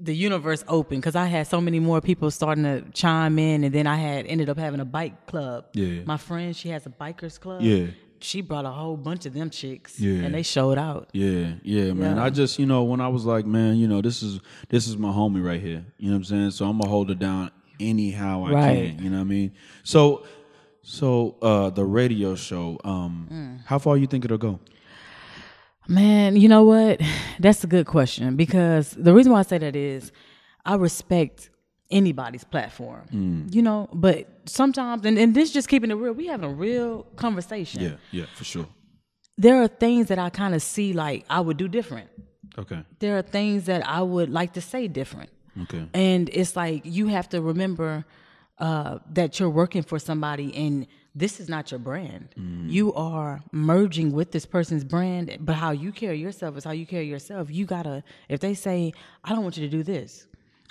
the 0.00 0.14
universe 0.14 0.64
opened 0.66 1.02
because 1.02 1.14
I 1.14 1.26
had 1.26 1.46
so 1.46 1.60
many 1.60 1.80
more 1.80 2.00
people 2.00 2.30
starting 2.30 2.64
to 2.64 2.82
chime 2.92 3.38
in, 3.38 3.64
and 3.64 3.74
then 3.74 3.86
I 3.86 3.96
had 3.96 4.26
ended 4.26 4.48
up 4.48 4.58
having 4.58 4.80
a 4.80 4.84
bike 4.86 5.26
club. 5.26 5.66
Yeah. 5.74 6.02
my 6.06 6.16
friend, 6.16 6.56
she 6.56 6.70
has 6.70 6.86
a 6.86 6.90
bikers 6.90 7.38
club. 7.38 7.60
Yeah. 7.60 7.88
she 8.18 8.40
brought 8.40 8.64
a 8.64 8.70
whole 8.70 8.96
bunch 8.96 9.26
of 9.26 9.34
them 9.34 9.50
chicks. 9.50 10.00
Yeah. 10.00 10.24
and 10.24 10.34
they 10.34 10.42
showed 10.42 10.78
out. 10.78 11.10
Yeah, 11.12 11.52
yeah, 11.62 11.92
man. 11.92 12.16
Yeah. 12.16 12.24
I 12.24 12.30
just, 12.30 12.58
you 12.58 12.64
know, 12.64 12.84
when 12.84 13.02
I 13.02 13.08
was 13.08 13.26
like, 13.26 13.44
man, 13.44 13.76
you 13.76 13.88
know, 13.88 14.00
this 14.00 14.22
is 14.22 14.40
this 14.70 14.88
is 14.88 14.96
my 14.96 15.10
homie 15.10 15.44
right 15.44 15.60
here. 15.60 15.84
You 15.98 16.08
know 16.08 16.14
what 16.14 16.16
I'm 16.16 16.24
saying? 16.24 16.50
So 16.52 16.64
I'm 16.64 16.78
gonna 16.78 16.88
hold 16.88 17.10
it 17.10 17.18
down 17.18 17.50
anyhow 17.80 18.44
I 18.46 18.52
Right. 18.52 18.96
can. 18.96 19.04
You 19.04 19.10
know 19.10 19.16
what 19.18 19.22
I 19.22 19.24
mean? 19.24 19.52
So, 19.82 20.24
so 20.86 21.36
uh 21.42 21.70
the 21.70 21.84
radio 21.84 22.34
show, 22.36 22.78
um, 22.84 23.28
Mm. 23.32 23.64
how 23.66 23.78
far 23.78 23.96
you 23.96 24.06
think 24.06 24.24
it'll 24.24 24.38
go? 24.38 24.60
Man, 25.88 26.36
you 26.36 26.48
know 26.48 26.64
what? 26.64 27.00
That's 27.38 27.62
a 27.64 27.66
good 27.66 27.86
question 27.86 28.36
because 28.36 28.90
the 28.92 29.12
reason 29.12 29.32
why 29.32 29.40
I 29.40 29.42
say 29.42 29.58
that 29.58 29.76
is 29.76 30.12
I 30.64 30.76
respect 30.76 31.50
anybody's 31.90 32.44
platform. 32.44 33.04
Mm. 33.12 33.54
You 33.54 33.62
know, 33.62 33.88
but 33.92 34.28
sometimes 34.46 35.04
and, 35.04 35.18
and 35.18 35.34
this 35.34 35.50
just 35.52 35.68
keeping 35.68 35.90
it 35.90 35.94
real, 35.94 36.12
we 36.12 36.26
having 36.26 36.48
a 36.50 36.54
real 36.54 37.02
conversation. 37.16 37.82
Yeah, 37.82 37.96
yeah, 38.10 38.24
for 38.34 38.44
sure. 38.44 38.66
There 39.36 39.60
are 39.62 39.68
things 39.68 40.06
that 40.08 40.18
I 40.18 40.30
kind 40.30 40.54
of 40.54 40.62
see 40.62 40.92
like 40.92 41.24
I 41.28 41.40
would 41.40 41.56
do 41.56 41.68
different. 41.68 42.08
Okay, 42.56 42.84
There 43.00 43.18
are 43.18 43.22
things 43.22 43.64
that 43.66 43.86
I 43.86 44.00
would 44.02 44.30
like 44.30 44.52
to 44.52 44.60
say 44.60 44.86
different. 44.86 45.28
okay, 45.62 45.88
And 45.92 46.30
it's 46.32 46.54
like 46.54 46.82
you 46.84 47.08
have 47.08 47.28
to 47.30 47.42
remember 47.42 48.04
uh, 48.58 48.98
that 49.12 49.38
you're 49.38 49.50
working 49.50 49.82
for 49.82 49.98
somebody 49.98 50.54
and 50.54 50.86
this 51.14 51.38
is 51.38 51.48
not 51.48 51.70
your 51.70 51.78
brand. 51.78 52.34
Mm. 52.38 52.70
You 52.70 52.92
are 52.94 53.40
merging 53.52 54.12
with 54.12 54.32
this 54.32 54.46
person's 54.46 54.82
brand, 54.82 55.36
but 55.40 55.54
how 55.54 55.70
you 55.70 55.92
carry 55.92 56.18
yourself 56.18 56.56
is 56.56 56.64
how 56.64 56.72
you 56.72 56.86
carry 56.86 57.06
yourself. 57.06 57.50
You 57.50 57.66
gotta, 57.66 58.02
if 58.28 58.40
they 58.40 58.54
say, 58.54 58.92
I 59.22 59.30
don't 59.30 59.44
want 59.44 59.56
you 59.56 59.64
to 59.64 59.70
do 59.70 59.84
this, 59.84 60.26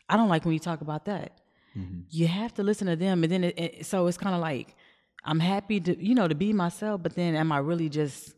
I 0.09 0.17
don't 0.17 0.27
like 0.27 0.43
when 0.43 0.53
you 0.53 0.59
talk 0.59 0.81
about 0.81 1.05
that. 1.05 1.39
Mm-hmm. 1.77 2.01
You 2.09 2.27
have 2.27 2.53
to 2.55 2.63
listen 2.63 2.87
to 2.87 2.95
them, 2.95 3.23
and 3.23 3.31
then 3.31 3.43
it, 3.45 3.59
it, 3.59 3.85
so 3.85 4.07
it's 4.07 4.17
kind 4.17 4.35
of 4.35 4.41
like 4.41 4.75
I'm 5.25 5.39
happy 5.39 5.79
to 5.79 6.03
you 6.03 6.13
know 6.13 6.27
to 6.27 6.35
be 6.35 6.53
myself, 6.53 7.01
but 7.01 7.15
then 7.15 7.35
am 7.35 7.51
I 7.51 7.57
really 7.59 7.89
just 7.89 8.35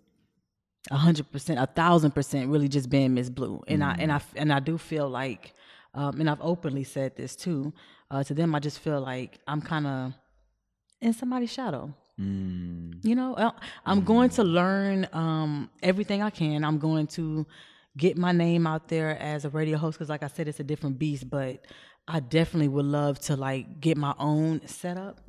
a 0.89 0.95
hundred 0.95 1.31
percent, 1.31 1.59
a 1.59 1.65
thousand 1.65 2.11
percent, 2.11 2.49
really 2.49 2.69
just 2.69 2.89
being 2.89 3.13
Miss 3.13 3.29
Blue? 3.29 3.61
And 3.67 3.83
I 3.83 3.93
mm. 3.93 3.99
and 3.99 4.11
I 4.11 4.21
and 4.35 4.53
I 4.53 4.59
do 4.59 4.77
feel 4.77 5.09
like, 5.09 5.53
um, 5.95 6.19
and 6.19 6.29
I've 6.29 6.41
openly 6.41 6.83
said 6.83 7.15
this 7.15 7.35
too 7.35 7.73
uh, 8.11 8.23
to 8.23 8.33
them. 8.33 8.53
I 8.55 8.59
just 8.59 8.79
feel 8.79 9.01
like 9.01 9.39
I'm 9.47 9.61
kind 9.61 9.87
of 9.87 10.13
in 11.01 11.13
somebody's 11.13 11.51
shadow. 11.51 11.93
You 13.03 13.15
know, 13.15 13.35
I- 13.37 13.51
I'm 13.85 14.01
going 14.03 14.29
to 14.31 14.43
learn 14.43 15.07
um, 15.13 15.69
everything 15.83 16.21
I 16.21 16.29
can. 16.29 16.63
I'm 16.63 16.77
going 16.79 17.07
to 17.07 17.45
get 17.97 18.17
my 18.17 18.31
name 18.31 18.65
out 18.67 18.87
there 18.87 19.17
as 19.19 19.43
a 19.45 19.49
radio 19.49 19.77
host 19.77 19.97
because, 19.97 20.09
like 20.09 20.23
I 20.23 20.27
said, 20.27 20.47
it's 20.47 20.59
a 20.61 20.63
different 20.63 20.97
beast. 20.97 21.29
But 21.29 21.65
I 22.07 22.19
definitely 22.21 22.67
would 22.69 22.85
love 22.85 23.19
to 23.27 23.35
like 23.35 23.81
get 23.81 23.97
my 23.97 24.13
own 24.19 24.61
setup, 24.67 25.19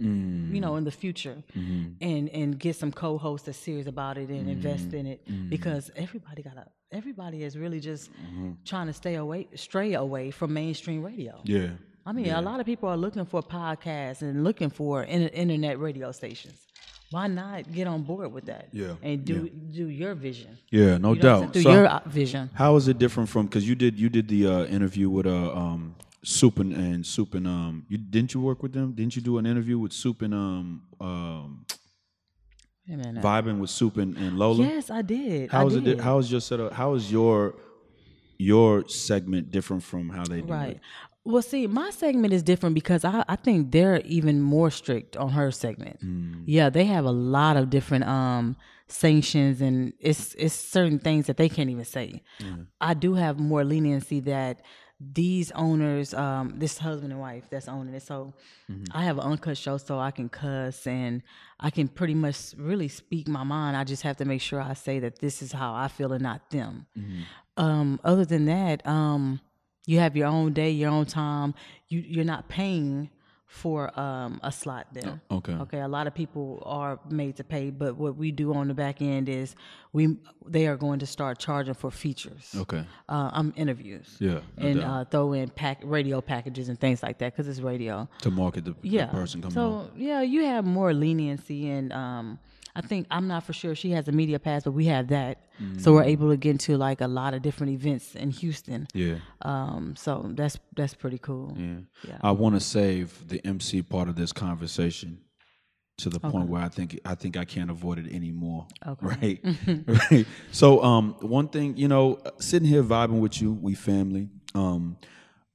you 0.55 0.61
know, 0.61 0.76
in 0.76 0.85
the 0.85 0.90
future, 0.92 1.42
and 2.00 2.29
and 2.29 2.59
get 2.59 2.76
some 2.76 2.92
co-hosts 2.92 3.46
that's 3.46 3.59
serious 3.59 3.87
about 3.88 4.16
it 4.18 4.29
and 4.29 4.48
invest 4.48 4.92
in 4.94 5.07
it 5.07 5.20
because 5.50 5.90
everybody 5.96 6.42
got 6.42 6.55
to 6.55 6.66
Everybody 6.92 7.42
is 7.42 7.57
really 7.59 7.81
just 7.81 8.11
trying 8.64 8.87
to 8.87 8.92
stay 8.92 9.16
away, 9.16 9.49
stray 9.55 9.94
away 9.94 10.31
from 10.31 10.53
mainstream 10.55 11.03
radio. 11.03 11.40
Yeah. 11.44 11.70
I 12.05 12.12
mean, 12.12 12.31
a 12.31 12.40
lot 12.40 12.61
of 12.61 12.66
people 12.66 12.88
are 12.88 12.96
looking 12.96 13.25
for 13.25 13.42
podcasts 13.42 14.22
and 14.22 14.44
looking 14.44 14.70
for 14.70 15.03
in- 15.03 15.29
internet 15.29 15.81
radio 15.81 16.12
stations. 16.12 16.61
Why 17.11 17.27
not 17.27 17.72
get 17.72 17.87
on 17.88 18.03
board 18.03 18.33
with 18.33 18.46
that? 18.46 18.68
Yeah, 18.72 18.94
and 19.03 19.25
do 19.25 19.49
do 19.49 19.88
your 19.88 20.14
vision. 20.14 20.59
Yeah, 20.70 20.99
no 20.99 21.12
You 21.12 21.22
know 21.22 21.22
doubt. 21.22 21.55
saying? 21.55 21.64
So- 21.64 21.72
your 21.72 21.87
uh, 21.87 22.01
vision. 22.07 22.51
How 22.55 22.75
is 22.77 22.88
it 22.88 22.99
different 22.99 23.29
from 23.29 23.46
because 23.46 23.68
you 23.68 23.75
did 23.75 23.99
you 23.99 24.09
did 24.09 24.29
the 24.29 24.46
uh, 24.46 24.64
interview 24.66 25.09
with 25.11 25.27
uh, 25.27 25.53
um 25.53 25.94
Soup 26.25 26.59
and, 26.59 26.72
and 26.72 27.07
Soup 27.07 27.33
and 27.35 27.46
um 27.46 27.85
you 27.88 27.96
didn't 27.99 28.35
you 28.35 28.40
work 28.40 28.61
with 28.62 28.72
them? 28.72 28.92
Didn't 28.92 29.14
you 29.16 29.22
do 29.22 29.38
an 29.38 29.46
interview 29.46 29.79
with 29.79 29.92
Soup 29.92 30.20
and 30.22 30.35
um 30.35 30.83
um 31.01 31.64
Wait 31.68 31.75
a 31.75 31.79
minute. 31.79 31.86
Vibing 32.88 33.59
with 33.59 33.70
Soup 33.70 33.96
and, 33.96 34.16
and 34.16 34.38
Lola? 34.38 34.64
Yes, 34.64 34.90
I 34.90 35.03
did. 35.03 35.51
I 35.51 35.59
How 35.59 35.66
is 35.66 35.77
it? 35.77 35.85
did. 35.85 35.96
di- 35.99 36.03
How 36.03 36.18
is 36.18 36.31
your 36.31 36.40
setup? 36.40 36.72
How 36.72 36.94
is 36.94 37.11
your 37.11 37.55
your 38.38 38.87
segment 38.88 39.51
different 39.51 39.83
from 39.83 40.11
how 40.11 40.25
they 40.25 40.40
do 40.42 40.53
Right. 40.53 40.77
it? 40.77 40.81
Well, 41.25 41.42
see, 41.42 41.66
my 41.66 41.90
segment 41.90 42.33
is 42.33 42.42
different 42.44 42.75
because 42.75 43.05
I, 43.05 43.25
I 43.29 43.35
think 43.35 43.72
they're 43.72 44.01
even 44.05 44.40
more 44.42 44.70
strict 44.70 45.16
on 45.16 45.31
her 45.31 45.51
segment. 45.51 45.99
Mm. 46.05 46.44
Yeah, 46.46 46.70
they 46.70 46.85
have 46.85 47.05
a 47.05 47.11
lot 47.11 47.57
of 47.57 47.68
different 47.70 48.05
um 48.05 48.57
sanctions 48.88 49.61
and 49.61 49.92
it's 49.99 50.35
it's 50.35 50.55
certain 50.55 51.01
things 51.01 51.27
that 51.27 51.37
they 51.37 51.49
can't 51.49 51.68
even 51.70 51.85
say. 51.85 52.22
I 52.81 52.94
do 52.94 53.14
have 53.14 53.40
more 53.40 53.64
leniency 53.64 54.20
that 54.20 54.61
these 54.98 55.50
owners, 55.52 56.14
um, 56.14 56.54
this 56.56 56.78
husband 56.78 57.12
and 57.12 57.20
wife 57.20 57.44
that's 57.50 57.68
owning 57.68 57.94
it. 57.94 58.02
So 58.02 58.35
Mm-hmm. 58.70 58.96
I 58.96 59.04
have 59.04 59.18
an 59.18 59.24
uncut 59.24 59.56
show 59.56 59.76
so 59.76 59.98
I 59.98 60.11
can 60.11 60.28
cuss 60.28 60.87
and 60.87 61.22
I 61.61 61.70
can 61.70 61.87
pretty 61.87 62.14
much 62.14 62.52
really 62.56 62.88
speak 62.88 63.28
my 63.28 63.44
mind. 63.44 63.76
I 63.76 63.85
just 63.85 64.02
have 64.02 64.16
to 64.16 64.24
make 64.24 64.40
sure 64.40 64.61
I 64.61 64.74
say 64.74 64.98
that 65.00 65.20
this 65.20 65.40
is 65.40 65.52
how 65.52 65.72
I 65.72 65.88
feel 65.88 66.12
and 66.12 66.22
not 66.22 66.50
them. 66.50 66.87
Mm-hmm. 66.98 67.22
Um, 67.56 68.00
other 68.02 68.24
than 68.24 68.46
that, 68.46 68.85
um, 68.87 69.40
you 69.87 70.00
have 70.00 70.16
your 70.16 70.26
own 70.26 70.52
day, 70.52 70.70
your 70.70 70.90
own 70.90 71.06
time. 71.06 71.54
You 71.88 72.00
you're 72.00 72.24
not 72.24 72.48
paying 72.48 73.09
for 73.46 73.98
um, 73.98 74.40
a 74.42 74.50
slot 74.50 74.87
there. 74.92 75.20
okay. 75.30 75.52
Okay. 75.54 75.80
A 75.80 75.88
lot 75.88 76.06
of 76.06 76.14
people 76.14 76.62
are 76.66 76.98
made 77.09 77.37
to 77.37 77.44
pay, 77.44 77.70
but 77.70 77.96
what 77.96 78.16
we 78.16 78.32
do 78.32 78.52
on 78.52 78.66
the 78.68 78.74
back 78.74 79.00
end 79.00 79.28
is 79.28 79.54
we 79.92 80.16
they 80.46 80.66
are 80.66 80.76
going 80.76 80.98
to 80.98 81.06
start 81.06 81.38
charging 81.38 81.74
for 81.74 81.90
features. 81.90 82.54
Okay. 82.56 82.85
Uh, 83.09 83.30
um, 83.32 83.52
interviews. 83.56 84.16
Yeah. 84.18 84.40
no 84.59 84.66
And 84.68 84.80
uh, 84.82 85.04
throw 85.04 85.32
in 85.32 85.48
pack 85.50 85.78
radio 85.85 86.20
packages 86.20 86.68
and 86.68 86.78
things 86.78 87.02
like 87.02 87.18
that 87.18 87.32
because 87.35 87.46
it's 87.48 87.61
radio. 87.61 88.09
to 88.22 88.30
market 88.30 88.64
the, 88.64 88.72
the 88.82 88.88
Yeah. 88.88 89.06
person 89.06 89.40
coming 89.42 89.54
so 89.54 89.70
on. 89.70 89.90
yeah, 89.96 90.22
you 90.22 90.44
have 90.44 90.64
more 90.64 90.92
leniency, 90.92 91.68
and 91.70 91.92
um, 91.92 92.38
I 92.76 92.80
think 92.82 93.06
I'm 93.10 93.26
not 93.26 93.42
for 93.44 93.52
sure 93.52 93.74
she 93.74 93.90
has 93.92 94.06
a 94.08 94.12
media 94.12 94.38
pass, 94.38 94.64
but 94.64 94.72
we 94.72 94.86
have 94.86 95.08
that, 95.08 95.34
so 95.78 95.90
Mm. 95.90 95.94
we're 95.94 96.02
able 96.04 96.28
to 96.30 96.36
get 96.36 96.50
into 96.50 96.76
like 96.76 97.00
a 97.00 97.08
lot 97.08 97.32
of 97.34 97.40
different 97.42 97.72
events 97.72 98.14
in 98.14 98.30
Houston. 98.30 98.86
Yeah. 98.94 99.16
Um, 99.42 99.94
so 99.96 100.30
that's 100.34 100.58
that's 100.76 100.94
pretty 100.94 101.18
cool. 101.18 101.54
Yeah. 101.58 101.78
Yeah. 102.08 102.18
I 102.22 102.32
want 102.32 102.54
to 102.56 102.60
save 102.60 103.26
the 103.28 103.40
MC 103.46 103.82
part 103.82 104.08
of 104.08 104.14
this 104.16 104.32
conversation 104.32 105.18
to 105.98 106.10
the 106.10 106.20
point 106.20 106.48
where 106.50 106.62
I 106.62 106.68
think 106.68 107.00
I 107.06 107.14
think 107.14 107.36
I 107.38 107.44
can't 107.46 107.70
avoid 107.70 107.98
it 107.98 108.12
anymore. 108.12 108.66
Okay. 108.86 109.40
Right. 109.66 109.84
right. 110.10 110.26
So 110.52 110.82
um 110.82 111.16
one 111.20 111.48
thing, 111.48 111.76
you 111.78 111.88
know, 111.88 112.18
sitting 112.38 112.68
here 112.68 112.82
vibing 112.82 113.20
with 113.20 113.40
you, 113.40 113.52
we 113.52 113.74
family. 113.74 114.28
Um 114.54 114.96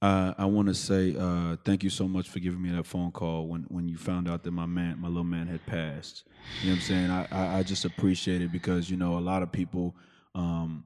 uh, 0.01 0.33
I 0.37 0.45
want 0.45 0.67
to 0.67 0.73
say 0.73 1.15
uh, 1.17 1.57
thank 1.63 1.83
you 1.83 1.89
so 1.89 2.07
much 2.07 2.29
for 2.29 2.39
giving 2.39 2.61
me 2.61 2.71
that 2.71 2.85
phone 2.85 3.11
call 3.11 3.47
when, 3.47 3.63
when 3.69 3.87
you 3.87 3.97
found 3.97 4.27
out 4.27 4.43
that 4.43 4.51
my 4.51 4.65
man, 4.65 4.99
my 4.99 5.07
little 5.07 5.23
man, 5.23 5.47
had 5.47 5.63
passed. 5.67 6.23
You 6.61 6.69
know 6.69 6.73
what 6.73 6.75
I'm 6.77 6.81
saying? 6.81 7.09
I, 7.11 7.27
I, 7.31 7.59
I 7.59 7.63
just 7.63 7.85
appreciate 7.85 8.41
it 8.41 8.51
because 8.51 8.89
you 8.89 8.97
know 8.97 9.17
a 9.17 9.19
lot 9.19 9.43
of 9.43 9.51
people. 9.51 9.95
Um, 10.33 10.85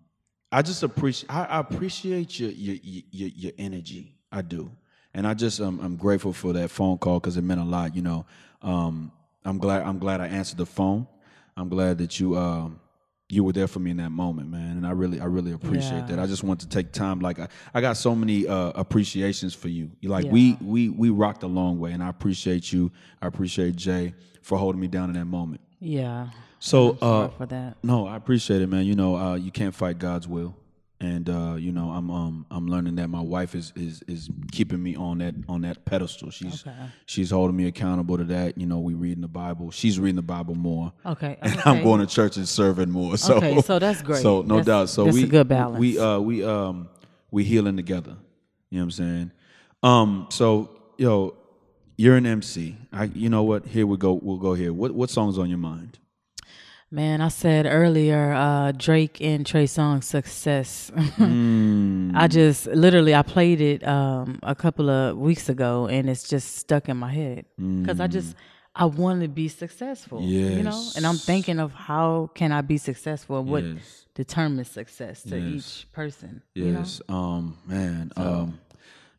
I 0.52 0.62
just 0.62 0.84
appreciate 0.84 1.32
I, 1.32 1.46
I 1.46 1.60
appreciate 1.60 2.40
your, 2.40 2.52
your 2.52 2.78
your 2.84 3.30
your 3.30 3.52
energy. 3.58 4.16
I 4.32 4.42
do, 4.42 4.70
and 5.14 5.26
I 5.26 5.34
just 5.34 5.62
um, 5.62 5.80
I'm 5.82 5.96
grateful 5.96 6.34
for 6.34 6.52
that 6.54 6.70
phone 6.70 6.98
call 6.98 7.20
because 7.22 7.38
it 7.38 7.44
meant 7.44 7.62
a 7.62 7.66
lot. 7.66 7.96
You 7.96 8.02
know, 8.02 8.26
um, 8.62 9.14
I'm 9.46 9.60
glad 9.60 9.84
I'm 9.84 9.98
glad 10.00 10.20
I 10.20 10.28
answered 10.28 10.58
the 10.58 10.66
phone. 10.66 11.08
I'm 11.56 11.70
glad 11.70 12.00
that 12.00 12.20
you 12.20 12.38
um, 12.38 12.82
you 13.28 13.44
were 13.44 13.54
there 13.54 13.68
for 13.68 13.80
me 13.80 13.90
in 13.92 13.98
that 13.98 14.12
moment, 14.12 14.50
man, 14.50 14.78
and 14.78 14.86
I 14.86 14.92
really 14.92 15.20
I 15.20 15.26
really 15.26 15.52
appreciate 15.52 16.00
Yeah. 16.02 16.06
that. 16.16 16.20
I 16.20 16.28
just 16.28 16.44
want 16.44 16.60
to 16.60 16.70
take 16.70 16.92
time. 16.92 17.20
Like 17.22 17.40
I, 17.40 17.48
I 17.74 17.82
got 17.82 17.98
so 17.98 18.16
many 18.16 18.48
uh, 18.48 18.72
appreciations 18.76 19.54
for 19.56 19.68
you. 19.68 19.92
You 20.00 20.10
Like 20.10 20.26
Yeah. 20.26 20.32
we 20.32 20.58
we 20.62 20.90
we 20.90 21.10
rocked 21.10 21.42
a 21.44 21.48
long 21.48 21.80
way, 21.80 21.92
and 21.92 22.04
I 22.04 22.10
appreciate 22.10 22.72
you. 22.72 22.92
I 23.22 23.28
appreciate 23.28 23.76
Jay 23.78 24.14
for 24.44 24.58
holding 24.60 24.80
me 24.80 24.88
down 24.88 25.10
in 25.10 25.16
that 25.16 25.26
moment. 25.26 25.62
Yeah. 25.80 26.30
So 26.60 26.98
uh, 27.02 27.30
for 27.30 27.46
that. 27.48 27.78
no, 27.84 28.08
I 28.08 28.16
appreciate 28.16 28.62
it, 28.62 28.68
man. 28.68 28.86
You 28.86 28.96
know, 28.96 29.16
uh, 29.18 29.36
you 29.36 29.52
can't 29.52 29.74
fight 29.74 29.98
God's 30.00 30.28
will, 30.28 30.56
and 31.02 31.30
uh, 31.30 31.56
you 31.58 31.72
know, 31.74 31.90
I'm 31.90 32.10
um, 32.10 32.46
I'm 32.50 32.68
learning 32.68 32.96
that 32.96 33.10
my 33.10 33.20
wife 33.22 33.54
is 33.54 33.74
is 33.76 34.02
is 34.08 34.30
keeping 34.52 34.82
me 34.82 34.96
on 34.96 35.18
that 35.18 35.36
on 35.50 35.62
that 35.62 35.84
pedestal. 35.86 36.30
She's 36.32 36.66
Okay. 36.66 36.76
she's 37.06 37.32
holding 37.32 37.56
me 37.58 37.68
accountable 37.68 38.18
to 38.18 38.24
that. 38.26 38.58
You 38.58 38.66
know, 38.66 38.80
we 38.80 38.94
reading 38.94 39.22
the 39.22 39.28
Bible. 39.28 39.72
She's 39.72 40.00
reading 40.00 40.16
the 40.16 40.22
Bible 40.22 40.56
more. 40.56 40.94
Okay. 41.06 41.38
And 41.42 41.60
I'm 41.66 41.84
going 41.84 42.00
to 42.00 42.08
church 42.08 42.38
and 42.38 42.48
serving 42.48 42.90
more. 42.92 43.18
So, 43.26 43.36
Okay, 43.36 43.62
so 43.62 43.78
that's 43.80 44.02
great. 44.02 44.22
So 44.22 44.42
no 44.42 44.58
That's- 44.58 44.66
doubt. 44.66 44.90
So 44.90 45.04
that's 45.06 45.16
we 45.18 45.24
a 45.26 45.28
good 45.28 45.48
balance. 45.50 45.80
We 45.80 46.00
uh 46.00 46.20
we 46.20 46.44
um 46.44 46.88
we 47.32 47.44
healing 47.44 47.76
together. 47.76 48.16
You 48.70 48.80
know 48.80 48.84
what 48.84 48.84
I'm 48.86 48.92
saying? 48.92 49.32
Um. 49.84 50.28
So 50.32 50.70
yo, 50.98 51.36
you're 51.98 52.16
an 52.16 52.26
MC. 52.26 52.78
I 52.94 53.06
you 53.06 53.30
know 53.30 53.44
what? 53.44 53.66
Here 53.66 53.86
we 53.86 53.98
go. 53.98 54.14
We'll 54.14 54.38
go 54.38 54.54
here. 54.54 54.72
What 54.72 54.94
what 54.94 55.10
songs 55.10 55.38
on 55.38 55.50
your 55.50 55.58
mind? 55.60 56.00
Man, 56.96 57.20
I 57.20 57.28
said 57.28 57.66
earlier, 57.66 58.32
uh, 58.32 58.72
Drake 58.72 59.20
and 59.20 59.46
Trey 59.46 59.66
Songz 59.66 60.06
success. 60.06 60.92
Mm. 60.96 62.14
I 62.16 62.28
just 62.30 62.68
literally 62.68 63.14
I 63.14 63.22
played 63.22 63.60
it 63.60 63.86
um, 63.86 64.40
a 64.44 64.56
couple 64.56 64.90
of 64.90 65.18
weeks 65.18 65.50
ago, 65.50 65.88
and 65.88 66.10
it's 66.10 66.26
just 66.30 66.56
stuck 66.56 66.88
in 66.88 66.96
my 66.96 67.12
head 67.12 67.44
because 67.58 68.00
I 68.00 68.08
just 68.08 68.34
I 68.74 68.86
want 68.86 69.24
to 69.24 69.28
be 69.28 69.50
successful. 69.50 70.22
You 70.22 70.64
know, 70.64 70.90
and 70.96 71.06
I'm 71.06 71.18
thinking 71.18 71.60
of 71.60 71.74
how 71.74 72.32
can 72.34 72.54
I 72.54 72.62
be 72.62 72.78
successful 72.78 73.40
and 73.40 73.50
what 73.50 73.66
Yes. 73.66 74.06
determines 74.16 74.70
success 74.70 75.22
to 75.24 75.38
Yes. 75.38 75.54
each 75.82 75.92
person. 75.92 76.44
You 76.54 76.72
know? 76.72 76.80
Yes. 76.80 77.02
Um. 77.10 77.58
Man. 77.68 78.14
Um. 78.16 78.58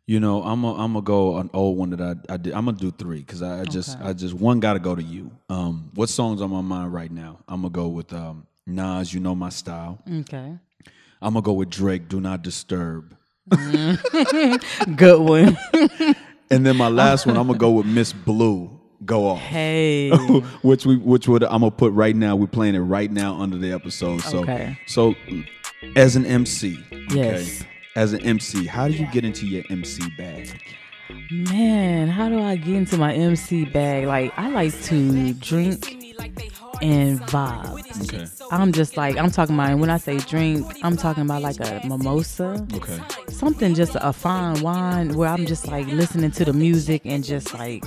You 0.08 0.20
know, 0.20 0.42
I'm 0.44 0.62
a, 0.62 0.72
I'm 0.74 0.92
gonna 0.92 1.02
go 1.02 1.38
an 1.38 1.50
old 1.52 1.76
one 1.76 1.90
that 1.90 2.00
I, 2.00 2.34
I 2.34 2.36
did. 2.36 2.52
I'm 2.54 2.66
gonna 2.66 2.76
do 2.76 2.92
three 2.92 3.18
because 3.20 3.42
I, 3.42 3.62
I 3.62 3.64
just 3.64 3.98
I 4.00 4.12
just 4.12 4.34
one 4.34 4.60
got 4.60 4.74
to 4.74 4.78
go 4.78 4.94
to 4.94 5.02
you. 5.02 5.32
Um. 5.48 5.90
What 5.94 6.08
songs 6.08 6.40
on 6.40 6.50
my 6.50 6.60
mind 6.60 6.92
right 6.92 7.10
now? 7.10 7.40
I'm 7.48 7.62
gonna 7.62 7.70
go 7.70 7.88
with 7.88 8.12
um 8.12 8.46
Nas. 8.66 9.12
You 9.12 9.18
know 9.20 9.34
my 9.34 9.48
style. 9.48 9.98
Okay. 10.20 10.56
I'm 11.20 11.32
gonna 11.34 11.42
go 11.42 11.54
with 11.54 11.70
Drake. 11.70 12.08
Do 12.08 12.20
not 12.20 12.42
disturb. 12.42 13.16
Good 14.96 15.20
one. 15.20 15.56
And 16.48 16.64
then 16.64 16.76
my 16.76 16.86
last 16.86 17.26
one, 17.26 17.36
I'm 17.36 17.48
gonna 17.48 17.58
go 17.58 17.72
with 17.72 17.86
Miss 17.86 18.12
Blue. 18.12 18.70
Go 19.04 19.26
off. 19.30 19.40
hey. 19.40 20.10
which 20.62 20.86
we 20.86 20.96
which 20.96 21.26
would 21.26 21.42
I'm 21.42 21.58
gonna 21.62 21.72
put 21.72 21.92
right 21.92 22.14
now. 22.14 22.36
We're 22.36 22.46
playing 22.46 22.76
it 22.76 22.80
right 22.80 23.10
now 23.10 23.34
under 23.40 23.58
the 23.58 23.72
episode. 23.72 24.20
So 24.20 24.38
Okay. 24.42 24.78
so 24.86 25.16
as 25.96 26.14
an 26.14 26.24
MC, 26.24 26.78
okay, 26.92 27.06
Yes. 27.16 27.64
As 27.96 28.12
an 28.12 28.20
MC, 28.20 28.66
how 28.66 28.86
do 28.86 28.94
you 28.94 29.06
get 29.06 29.24
into 29.24 29.46
your 29.46 29.64
MC 29.70 30.02
bag? 30.16 30.60
Man, 31.30 32.08
how 32.08 32.28
do 32.28 32.40
I 32.40 32.56
get 32.56 32.74
into 32.74 32.98
my 32.98 33.14
MC 33.14 33.64
bag? 33.64 34.06
Like, 34.06 34.32
I 34.36 34.50
like 34.50 34.78
to 34.82 35.32
drink 35.34 35.96
and 36.82 37.20
vibe. 37.22 38.04
Okay. 38.04 38.26
I'm 38.50 38.72
just 38.72 38.98
like, 38.98 39.16
I'm 39.16 39.30
talking 39.30 39.54
about, 39.54 39.78
when 39.78 39.88
I 39.88 39.96
say 39.96 40.18
drink, 40.18 40.66
I'm 40.82 40.96
talking 40.96 41.22
about 41.22 41.40
like 41.40 41.58
a 41.60 41.80
mimosa. 41.86 42.66
Okay. 42.74 43.00
Something 43.28 43.74
just 43.74 43.96
a 43.96 44.12
fine 44.12 44.60
wine 44.60 45.16
where 45.16 45.30
I'm 45.30 45.46
just 45.46 45.66
like 45.66 45.86
listening 45.86 46.32
to 46.32 46.44
the 46.44 46.52
music 46.52 47.02
and 47.06 47.24
just 47.24 47.54
like 47.54 47.82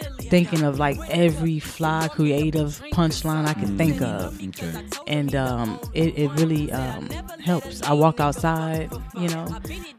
thinking 0.00 0.62
of 0.62 0.78
like 0.78 0.96
every 1.08 1.58
fly 1.58 2.08
creative 2.08 2.80
punchline 2.92 3.46
I 3.46 3.54
could 3.54 3.76
think 3.76 4.00
of. 4.00 4.40
Okay. 4.48 4.84
And 5.06 5.34
um, 5.34 5.80
it, 5.94 6.16
it 6.18 6.28
really 6.40 6.70
um, 6.72 7.08
helps. 7.44 7.82
I 7.82 7.92
walk 7.92 8.20
outside, 8.20 8.90
you 9.16 9.28
know, 9.28 9.46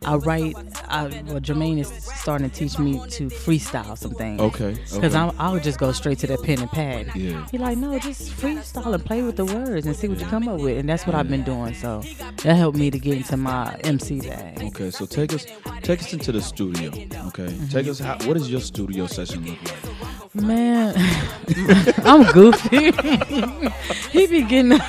I 0.06 0.16
write. 0.16 0.56
I, 0.88 1.04
well, 1.28 1.40
Jermaine 1.40 1.80
is 1.80 1.90
starting 1.90 2.50
to 2.50 2.56
teach 2.56 2.78
me 2.80 2.94
to 3.10 3.28
freestyle 3.28 3.98
some 3.98 4.12
things. 4.14 4.40
Okay, 4.42 4.72
Because 4.94 5.16
okay. 5.16 5.36
I 5.38 5.52
would 5.52 5.64
just 5.64 5.80
go 5.80 5.92
straight 5.92 6.20
to 6.20 6.28
that 6.28 6.44
pen 6.44 6.60
and 6.60 6.70
pad. 6.72 7.12
Yeah. 7.16 7.46
He 7.52 7.58
like, 7.58 7.78
no, 7.78 7.98
just 8.00 8.32
freestyle 8.32 8.94
and 8.94 9.04
play 9.06 9.22
with 9.22 9.36
the 9.38 9.46
words 9.46 9.86
and 9.86 9.96
see 9.96 10.08
what 10.08 10.20
you 10.20 10.26
come 10.26 10.48
up 10.48 10.60
with. 10.60 10.78
And 10.78 10.88
that's 10.90 11.06
what 11.06 11.16
I've 11.16 11.30
been 11.30 11.44
doing. 11.44 11.74
So 11.74 12.04
that 12.44 12.56
helped 12.56 12.78
me 12.78 12.90
to 12.92 13.00
get 13.00 13.18
into 13.18 13.38
my 13.38 13.76
MC 13.84 14.22
bag. 14.22 14.62
Okay, 14.64 14.92
so 14.92 15.06
take 15.06 15.34
us 15.34 15.46
take 15.82 16.00
us 16.02 16.14
into 16.14 16.32
the 16.32 16.42
studio. 16.42 16.90
Okay, 17.28 17.42
Mm-hmm. 17.42 17.68
take 17.68 17.88
us. 17.88 18.00
How, 18.00 18.14
what 18.28 18.34
does 18.38 18.50
your 18.52 18.62
studio 18.62 19.08
session 19.08 19.46
look 19.46 19.62
like? 19.64 19.91
Man, 20.34 20.94
I'm 22.06 22.32
goofy. 22.32 22.92
he 24.12 24.28
be 24.28 24.44
getting 24.44 24.80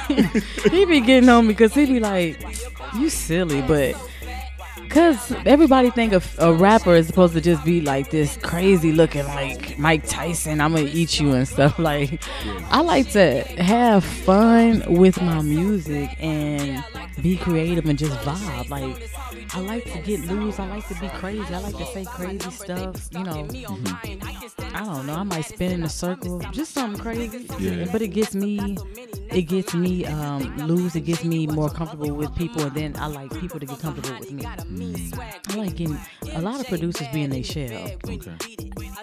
he 0.71 0.85
be 0.85 1.01
getting 1.01 1.29
on 1.29 1.47
me 1.47 1.53
because 1.53 1.75
he 1.75 1.87
be 1.87 1.99
like, 2.01 2.41
"You 2.95 3.09
silly," 3.09 3.61
but 3.63 3.97
because 4.93 5.33
everybody 5.47 5.91
think 5.91 6.13
of 6.13 6.37
a 6.39 6.53
rapper 6.53 6.95
is 6.95 7.07
supposed 7.07 7.33
to 7.33 7.41
just 7.41 7.65
be 7.65 7.81
like 7.81 8.11
this 8.11 8.37
crazy 8.43 8.93
looking 8.93 9.25
like 9.25 9.79
Mike 9.79 10.07
Tyson. 10.07 10.61
I'm 10.61 10.75
gonna 10.75 10.87
eat 10.93 11.19
you 11.19 11.33
and 11.33 11.49
stuff. 11.49 11.79
Like, 11.83 12.23
I 12.71 12.83
like 12.83 13.11
to 13.13 13.43
have 13.61 14.05
fun 14.05 14.85
with 14.87 15.21
my 15.21 15.41
music 15.41 16.11
and 16.21 16.85
be 17.21 17.37
creative 17.37 17.87
and 17.87 17.99
just 17.99 18.13
vibe. 18.21 18.69
Like, 18.71 19.11
I 19.55 19.61
like 19.61 19.85
to 19.93 19.99
get 20.01 20.21
loose. 20.21 20.59
I 20.59 20.69
like 20.69 20.87
to 20.89 20.95
be 20.95 21.09
crazy. 21.09 21.55
I 21.55 21.59
like 21.59 21.77
to 21.77 21.87
say 21.87 22.05
crazy 22.05 22.51
stuff. 22.51 23.09
You 23.13 23.25
know, 23.25 23.49
I 24.75 24.85
don't 24.85 25.07
know. 25.07 25.15
I 25.15 25.23
might 25.23 25.45
spin 25.45 25.73
in 25.73 25.83
a 25.85 25.89
circle, 25.89 26.41
just 26.53 26.73
something 26.73 27.01
crazy. 27.01 27.47
Yeah. 27.59 27.87
But 27.93 28.03
it 28.03 28.09
gets 28.09 28.35
me, 28.35 28.77
it 29.31 29.43
gets 29.43 29.75
me 29.75 30.07
um, 30.07 30.57
loose. 30.59 30.95
It 30.97 31.03
gets 31.03 31.25
me 31.25 31.47
more 31.47 31.69
comfortable 31.69 32.13
with 32.15 32.35
people, 32.35 32.63
and 32.63 32.75
then 32.75 32.97
I 32.97 33.07
like 33.07 33.31
people 33.39 33.61
to 33.61 33.67
get 33.67 33.79
comfortable 33.79 34.19
with 34.19 34.33
me. 34.33 34.45
I 35.49 35.55
like 35.55 35.77
getting 35.77 35.99
a 36.33 36.41
lot 36.41 36.61
of 36.61 36.67
producers 36.67 37.09
being 37.13 37.25
in 37.27 37.31
their 37.31 37.45
shell. 37.45 37.91
Okay. 38.07 38.37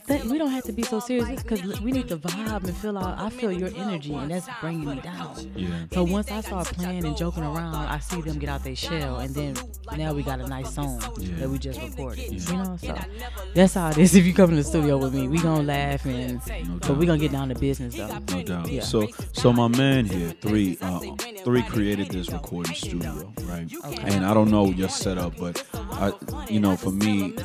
That, 0.08 0.26
we 0.26 0.38
don't 0.40 0.50
have 0.50 0.64
to 0.64 0.72
be 0.72 0.82
so 0.84 1.00
serious 1.00 1.44
because 1.44 1.82
we 1.82 1.92
need 1.92 2.08
to 2.08 2.18
vibe 2.18 2.64
and 2.64 2.76
feel 2.78 2.98
out. 2.98 3.20
I 3.20 3.30
feel 3.30 3.52
your 3.52 3.70
energy, 3.76 4.14
and 4.14 4.32
that's 4.32 4.48
bringing 4.62 4.90
me 4.90 5.02
down. 5.02 5.36
Yeah. 5.56 5.86
So 5.94 6.04
once 6.04 6.32
I 6.32 6.42
start 6.42 6.68
playing 6.68 7.06
and 7.06 7.16
joking 7.16 7.44
around, 7.44 7.76
I 7.76 7.99
see 8.00 8.22
them 8.22 8.40
get 8.40 8.50
out 8.50 8.64
their 8.64 8.76
shell, 8.76 9.18
and 9.18 9.34
then 9.34 9.56
now 9.98 10.14
we 10.14 10.24
got 10.24 10.40
a 10.40 10.48
nice 10.48 10.74
song 10.74 11.02
Yeah. 11.18 11.36
that 11.40 11.50
we 11.50 11.58
just 11.58 11.82
recorded. 11.82 12.32
You 12.50 12.58
know, 12.58 12.78
so 12.82 12.96
that's 13.54 13.74
how 13.74 13.90
it 13.90 13.98
is. 13.98 14.16
If 14.20 14.26
you 14.26 14.34
come 14.34 14.50
in 14.52 14.56
the 14.58 14.64
studio 14.64 14.98
with 14.98 15.14
me, 15.14 15.28
we 15.28 15.40
gonna 15.40 15.64
laugh 15.64 16.06
and, 16.06 16.42
but 16.82 16.98
we 16.98 17.06
gonna 17.06 17.18
get 17.20 17.32
down 17.32 17.50
to 17.50 17.56
business 17.56 17.96
though. 17.96 18.08
No 18.32 18.44
doubt. 18.44 18.70
Yeah. 18.72 18.82
So, 18.82 19.08
so 19.34 19.54
my 19.54 19.68
man 19.68 20.06
here, 20.06 20.32
three, 20.42 20.78
uh, 20.82 21.00
three 21.44 21.64
created 21.64 22.10
this 22.10 22.30
recording 22.30 22.76
studio, 22.76 23.34
right? 23.44 23.72
And 24.04 24.26
I 24.26 24.34
don't 24.34 24.52
know 24.52 24.66
your 24.68 24.90
setup, 24.90 25.38
but 25.38 25.64
I, 25.74 26.12
you 26.50 26.60
know, 26.60 26.76
for 26.76 26.92
me, 26.92 27.36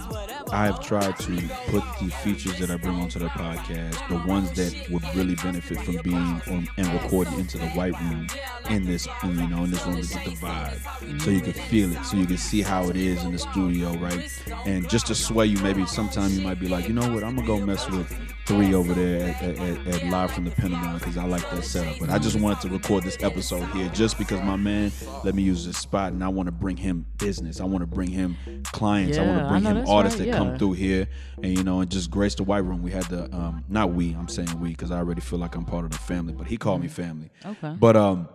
I 0.52 0.66
have 0.66 0.80
tried 0.84 1.16
to 1.20 1.36
put 1.68 1.82
the 2.00 2.10
features 2.22 2.58
that 2.58 2.70
I 2.70 2.76
bring 2.76 2.96
onto 2.96 3.18
the 3.18 3.26
podcast, 3.28 4.08
the 4.08 4.28
ones 4.28 4.52
that 4.52 4.88
would 4.90 5.02
really 5.16 5.34
benefit 5.36 5.80
from 5.80 5.96
being 6.02 6.14
on, 6.16 6.68
and 6.76 6.86
recorded 7.02 7.34
into 7.34 7.58
the 7.58 7.68
white 7.70 7.98
room 8.00 8.26
in 8.70 8.84
this, 8.84 9.06
you 9.24 9.32
know, 9.48 9.64
in 9.64 9.70
this 9.70 9.84
room 9.86 9.96
the 9.96 10.36
vibe, 10.44 11.20
so 11.22 11.30
you 11.30 11.40
can 11.40 11.52
feel 11.52 11.92
it, 11.92 12.04
so 12.04 12.16
you 12.16 12.26
can 12.26 12.36
see 12.36 12.62
how 12.62 12.88
it 12.88 12.96
is 12.96 13.24
in 13.24 13.32
the 13.32 13.38
studio, 13.38 13.96
right? 13.98 14.30
And 14.66 14.88
just 14.88 15.06
to 15.06 15.14
sway 15.14 15.46
you, 15.46 15.58
maybe 15.58 15.86
sometime 15.86 16.30
you 16.32 16.42
might 16.42 16.60
be 16.60 16.68
like, 16.68 16.86
you 16.88 16.94
know 16.94 17.12
what, 17.12 17.24
I'm 17.24 17.36
gonna 17.36 17.46
go 17.46 17.60
mess 17.60 17.88
with 17.90 18.10
three 18.46 18.74
over 18.74 18.92
there 18.92 19.28
at, 19.28 19.42
at, 19.42 19.86
at, 19.86 20.06
live 20.10 20.30
from 20.30 20.44
the 20.44 20.50
Pentagon 20.50 20.98
because 20.98 21.16
I 21.16 21.24
like 21.24 21.48
that 21.50 21.64
setup. 21.64 21.98
But 21.98 22.10
I 22.10 22.18
just 22.18 22.38
wanted 22.38 22.60
to 22.62 22.68
record 22.68 23.04
this 23.04 23.16
episode 23.22 23.64
here 23.70 23.88
just 23.88 24.18
because 24.18 24.40
my 24.42 24.56
man 24.56 24.92
let 25.24 25.34
me 25.34 25.42
use 25.42 25.64
this 25.66 25.78
spot 25.78 26.12
and 26.12 26.22
I 26.22 26.28
want 26.28 26.48
to 26.48 26.52
bring 26.52 26.76
him 26.76 27.06
business. 27.18 27.60
I 27.60 27.64
want 27.64 27.80
to 27.80 27.86
bring 27.86 28.10
him 28.10 28.36
clients. 28.64 29.16
I 29.16 29.26
want 29.26 29.38
to 29.40 29.48
bring 29.48 29.62
him 29.62 29.88
artists 29.88 30.20
right, 30.20 30.30
that 30.30 30.36
come 30.36 30.58
through 30.58 30.72
here 30.72 31.08
and 31.42 31.56
you 31.56 31.64
know 31.64 31.80
and 31.80 31.90
just 31.90 32.10
grace 32.10 32.34
the 32.34 32.44
white 32.44 32.58
room. 32.58 32.82
We 32.82 32.90
had 32.90 33.04
the 33.04 33.34
um 33.34 33.64
not 33.68 33.92
we, 33.92 34.14
I'm 34.14 34.28
saying 34.28 34.60
we 34.60 34.70
because 34.70 34.90
I 34.90 34.98
already 34.98 35.20
feel 35.20 35.38
like 35.38 35.54
I'm 35.54 35.64
part 35.64 35.84
of 35.84 35.90
the 35.90 35.98
family, 35.98 36.34
but 36.34 36.46
he 36.46 36.56
called 36.56 36.82
me 36.82 36.88
family. 36.88 37.30
Okay. 37.44 37.74
But 37.78 37.96
um 37.96 38.28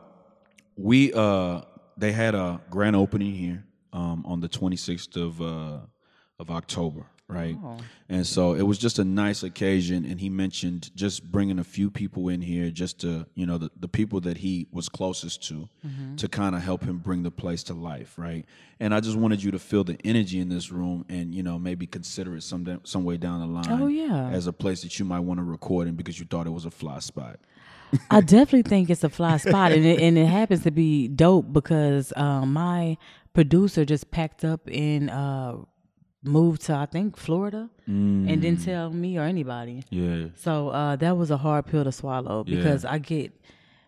we 0.76 1.14
uh 1.14 1.62
they 2.00 2.12
had 2.12 2.36
a 2.36 2.62
grand 2.70 2.96
opening 2.96 3.34
here 3.34 3.64
um 3.94 4.24
on 4.26 4.40
the 4.40 4.50
26th 4.50 5.16
of 5.18 5.42
uh 5.42 5.80
of 6.40 6.50
October, 6.50 7.06
right? 7.28 7.58
And 8.08 8.26
so 8.26 8.54
it 8.54 8.62
was 8.64 8.78
just 8.78 8.98
a 8.98 9.04
nice 9.04 9.44
occasion 9.44 10.06
and 10.06 10.22
he 10.22 10.30
mentioned 10.30 10.90
just 10.96 11.30
bringing 11.32 11.60
a 11.60 11.64
few 11.66 11.92
people 11.92 12.30
in 12.30 12.42
here 12.42 12.70
just 12.72 13.02
to, 13.02 13.26
you 13.36 13.46
know, 13.46 13.58
the, 13.58 13.70
the 13.78 13.90
people 13.90 14.22
that 14.22 14.38
he 14.38 14.68
was 14.72 14.88
closest 14.88 15.44
to 15.50 15.68
to 16.16 16.28
kind 16.30 16.56
of 16.56 16.62
help 16.62 16.84
him 16.84 17.00
bring 17.00 17.24
the 17.24 17.32
place 17.32 17.62
to 17.64 17.74
life, 17.74 18.18
right? 18.18 18.46
And 18.80 18.94
I 18.96 19.02
just 19.02 19.18
wanted 19.18 19.44
you 19.44 19.52
to 19.52 19.60
feel 19.60 19.84
the 19.84 19.98
energy 20.06 20.40
in 20.40 20.48
this 20.50 20.72
room 20.72 21.04
and, 21.10 21.36
you 21.36 21.44
know, 21.44 21.60
maybe 21.60 21.86
consider 21.86 22.38
it 22.38 22.44
some 22.44 22.80
some 22.84 23.04
way 23.04 23.18
down 23.18 23.42
the 23.42 23.48
line 23.48 23.82
Oh, 23.82 23.88
yeah. 23.88 24.30
as 24.30 24.48
a 24.48 24.54
place 24.54 24.82
that 24.84 24.98
you 24.98 25.04
might 25.06 25.20
want 25.30 25.40
to 25.40 25.44
record 25.44 25.88
in 25.90 25.96
because 25.96 26.18
you 26.20 26.26
thought 26.26 26.48
it 26.48 26.52
was 26.54 26.66
a 26.66 26.72
fly 26.72 27.00
spot. 27.00 27.38
I 28.12 28.22
definitely 28.22 28.64
think 28.70 28.90
it's 28.90 29.04
a 29.04 29.10
fly 29.10 29.38
spot, 29.38 29.72
and 29.72 29.86
it, 29.86 30.00
and 30.02 30.18
it 30.18 30.28
happens 30.28 30.64
to 30.64 30.72
be 30.72 31.08
dope 31.08 31.52
because 31.52 32.14
um, 32.16 32.54
my 32.54 32.98
producer 33.34 33.86
just 33.86 34.12
packed 34.12 34.44
up 34.46 34.62
and 34.72 35.10
uh, 35.10 35.56
moved 36.24 36.62
to 36.64 36.76
I 36.76 36.86
think 36.86 37.18
Florida, 37.18 37.70
and 37.88 38.28
didn't 38.42 38.64
tell 38.64 38.92
me 38.92 39.18
or 39.18 39.24
anybody. 39.24 39.84
Yeah. 39.90 40.26
So 40.36 40.70
uh, 40.70 40.96
that 40.98 41.18
was 41.18 41.32
a 41.32 41.38
hard 41.38 41.66
pill 41.66 41.84
to 41.84 41.92
swallow 41.92 42.44
Yeah. 42.48 42.58
because 42.58 42.86
I 42.86 43.00
get 43.00 43.34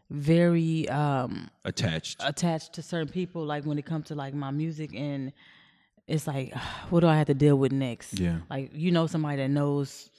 very 0.09 0.89
um, 0.89 1.49
Attached. 1.65 2.21
attached 2.25 2.73
to 2.73 2.81
certain 2.81 3.07
people. 3.09 3.45
Like 3.45 3.65
when 3.65 3.77
it 3.77 3.85
comes 3.85 4.07
to 4.07 4.15
like 4.15 4.33
my 4.33 4.51
music, 4.51 4.93
and 4.95 5.31
it's 6.07 6.27
like, 6.27 6.53
what 6.89 7.01
do 7.01 7.07
I 7.07 7.17
have 7.17 7.27
to 7.27 7.33
deal 7.33 7.57
with 7.57 7.71
next? 7.71 8.19
Yeah. 8.19 8.39
Like 8.49 8.71
you 8.73 8.91
know 8.91 9.07
somebody 9.07 9.37
that 9.37 9.49
knows 9.49 10.09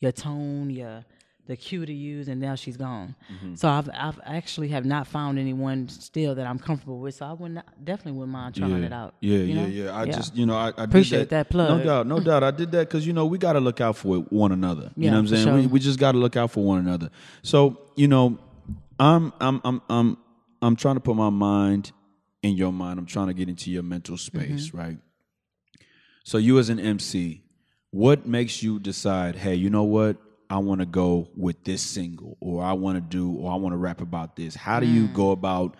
your 0.00 0.12
tone, 0.12 0.70
your 0.70 1.04
the 1.48 1.56
cue 1.56 1.84
to 1.84 1.92
use, 1.92 2.28
and 2.28 2.40
now 2.40 2.54
she's 2.54 2.76
gone. 2.76 3.16
Mm-hmm. 3.32 3.54
So 3.54 3.68
I've 3.68 3.88
I've 3.92 4.20
actually 4.24 4.68
have 4.68 4.84
not 4.84 5.06
found 5.06 5.38
anyone 5.38 5.88
still 5.88 6.34
that 6.34 6.46
I'm 6.46 6.58
comfortable 6.58 7.00
with. 7.00 7.14
So 7.16 7.26
I 7.26 7.32
would 7.32 7.52
not, 7.52 7.84
definitely 7.84 8.12
wouldn't 8.12 8.32
mind 8.32 8.54
trying 8.54 8.80
yeah. 8.80 8.86
it 8.86 8.92
out. 8.92 9.14
Yeah, 9.20 9.38
you 9.38 9.44
yeah, 9.44 9.54
know? 9.54 9.66
yeah. 9.66 9.96
I 9.98 10.04
just, 10.04 10.36
you 10.36 10.44
know, 10.44 10.54
I, 10.54 10.68
I 10.76 10.84
Appreciate 10.84 11.20
did 11.20 11.30
that 11.30 11.48
plug. 11.48 11.78
No 11.78 11.84
doubt, 11.84 12.06
no 12.06 12.20
doubt. 12.28 12.44
I 12.44 12.50
did 12.50 12.70
that 12.72 12.88
because 12.88 13.06
you 13.06 13.14
know 13.14 13.24
we 13.26 13.38
got 13.38 13.54
to 13.54 13.60
look 13.60 13.80
out 13.80 13.96
for 13.96 14.18
one 14.18 14.52
another. 14.52 14.92
You 14.94 15.06
Yeah, 15.06 15.10
know 15.12 15.16
what 15.22 15.32
I'm 15.32 15.36
saying? 15.36 15.54
We, 15.54 15.66
we 15.66 15.80
just 15.80 15.98
got 15.98 16.12
to 16.12 16.18
look 16.18 16.36
out 16.36 16.50
for 16.50 16.62
one 16.62 16.78
another. 16.78 17.10
So 17.42 17.80
you 17.96 18.06
know, 18.08 18.38
I'm, 19.00 19.32
I'm, 19.40 19.60
I'm, 19.64 19.82
I'm, 19.88 20.18
I'm 20.60 20.76
trying 20.76 20.96
to 20.96 21.00
put 21.00 21.16
my 21.16 21.30
mind 21.30 21.92
in 22.42 22.56
your 22.56 22.72
mind. 22.74 22.98
I'm 22.98 23.06
trying 23.06 23.28
to 23.28 23.34
get 23.34 23.48
into 23.48 23.70
your 23.70 23.82
mental 23.82 24.18
space, 24.18 24.68
Mm-hmm. 24.68 24.78
right? 24.78 24.98
So 26.24 26.36
you 26.36 26.58
as 26.58 26.68
an 26.68 26.78
MC, 26.78 27.40
what 27.90 28.26
makes 28.26 28.62
you 28.62 28.78
decide? 28.78 29.36
Hey, 29.36 29.54
you 29.54 29.70
know 29.70 29.84
what? 29.84 30.18
I 30.50 30.58
want 30.58 30.80
to 30.80 30.86
go 30.86 31.28
with 31.36 31.62
this 31.64 31.82
single, 31.82 32.36
or 32.40 32.62
I 32.64 32.72
want 32.72 32.96
to 32.96 33.00
do, 33.02 33.32
or 33.36 33.52
I 33.52 33.56
want 33.56 33.74
to 33.74 33.76
rap 33.76 34.00
about 34.00 34.36
this. 34.36 34.54
How 34.54 34.80
do 34.80 34.86
Mm. 34.86 34.94
you 34.94 35.08
go 35.08 35.30
about 35.32 35.76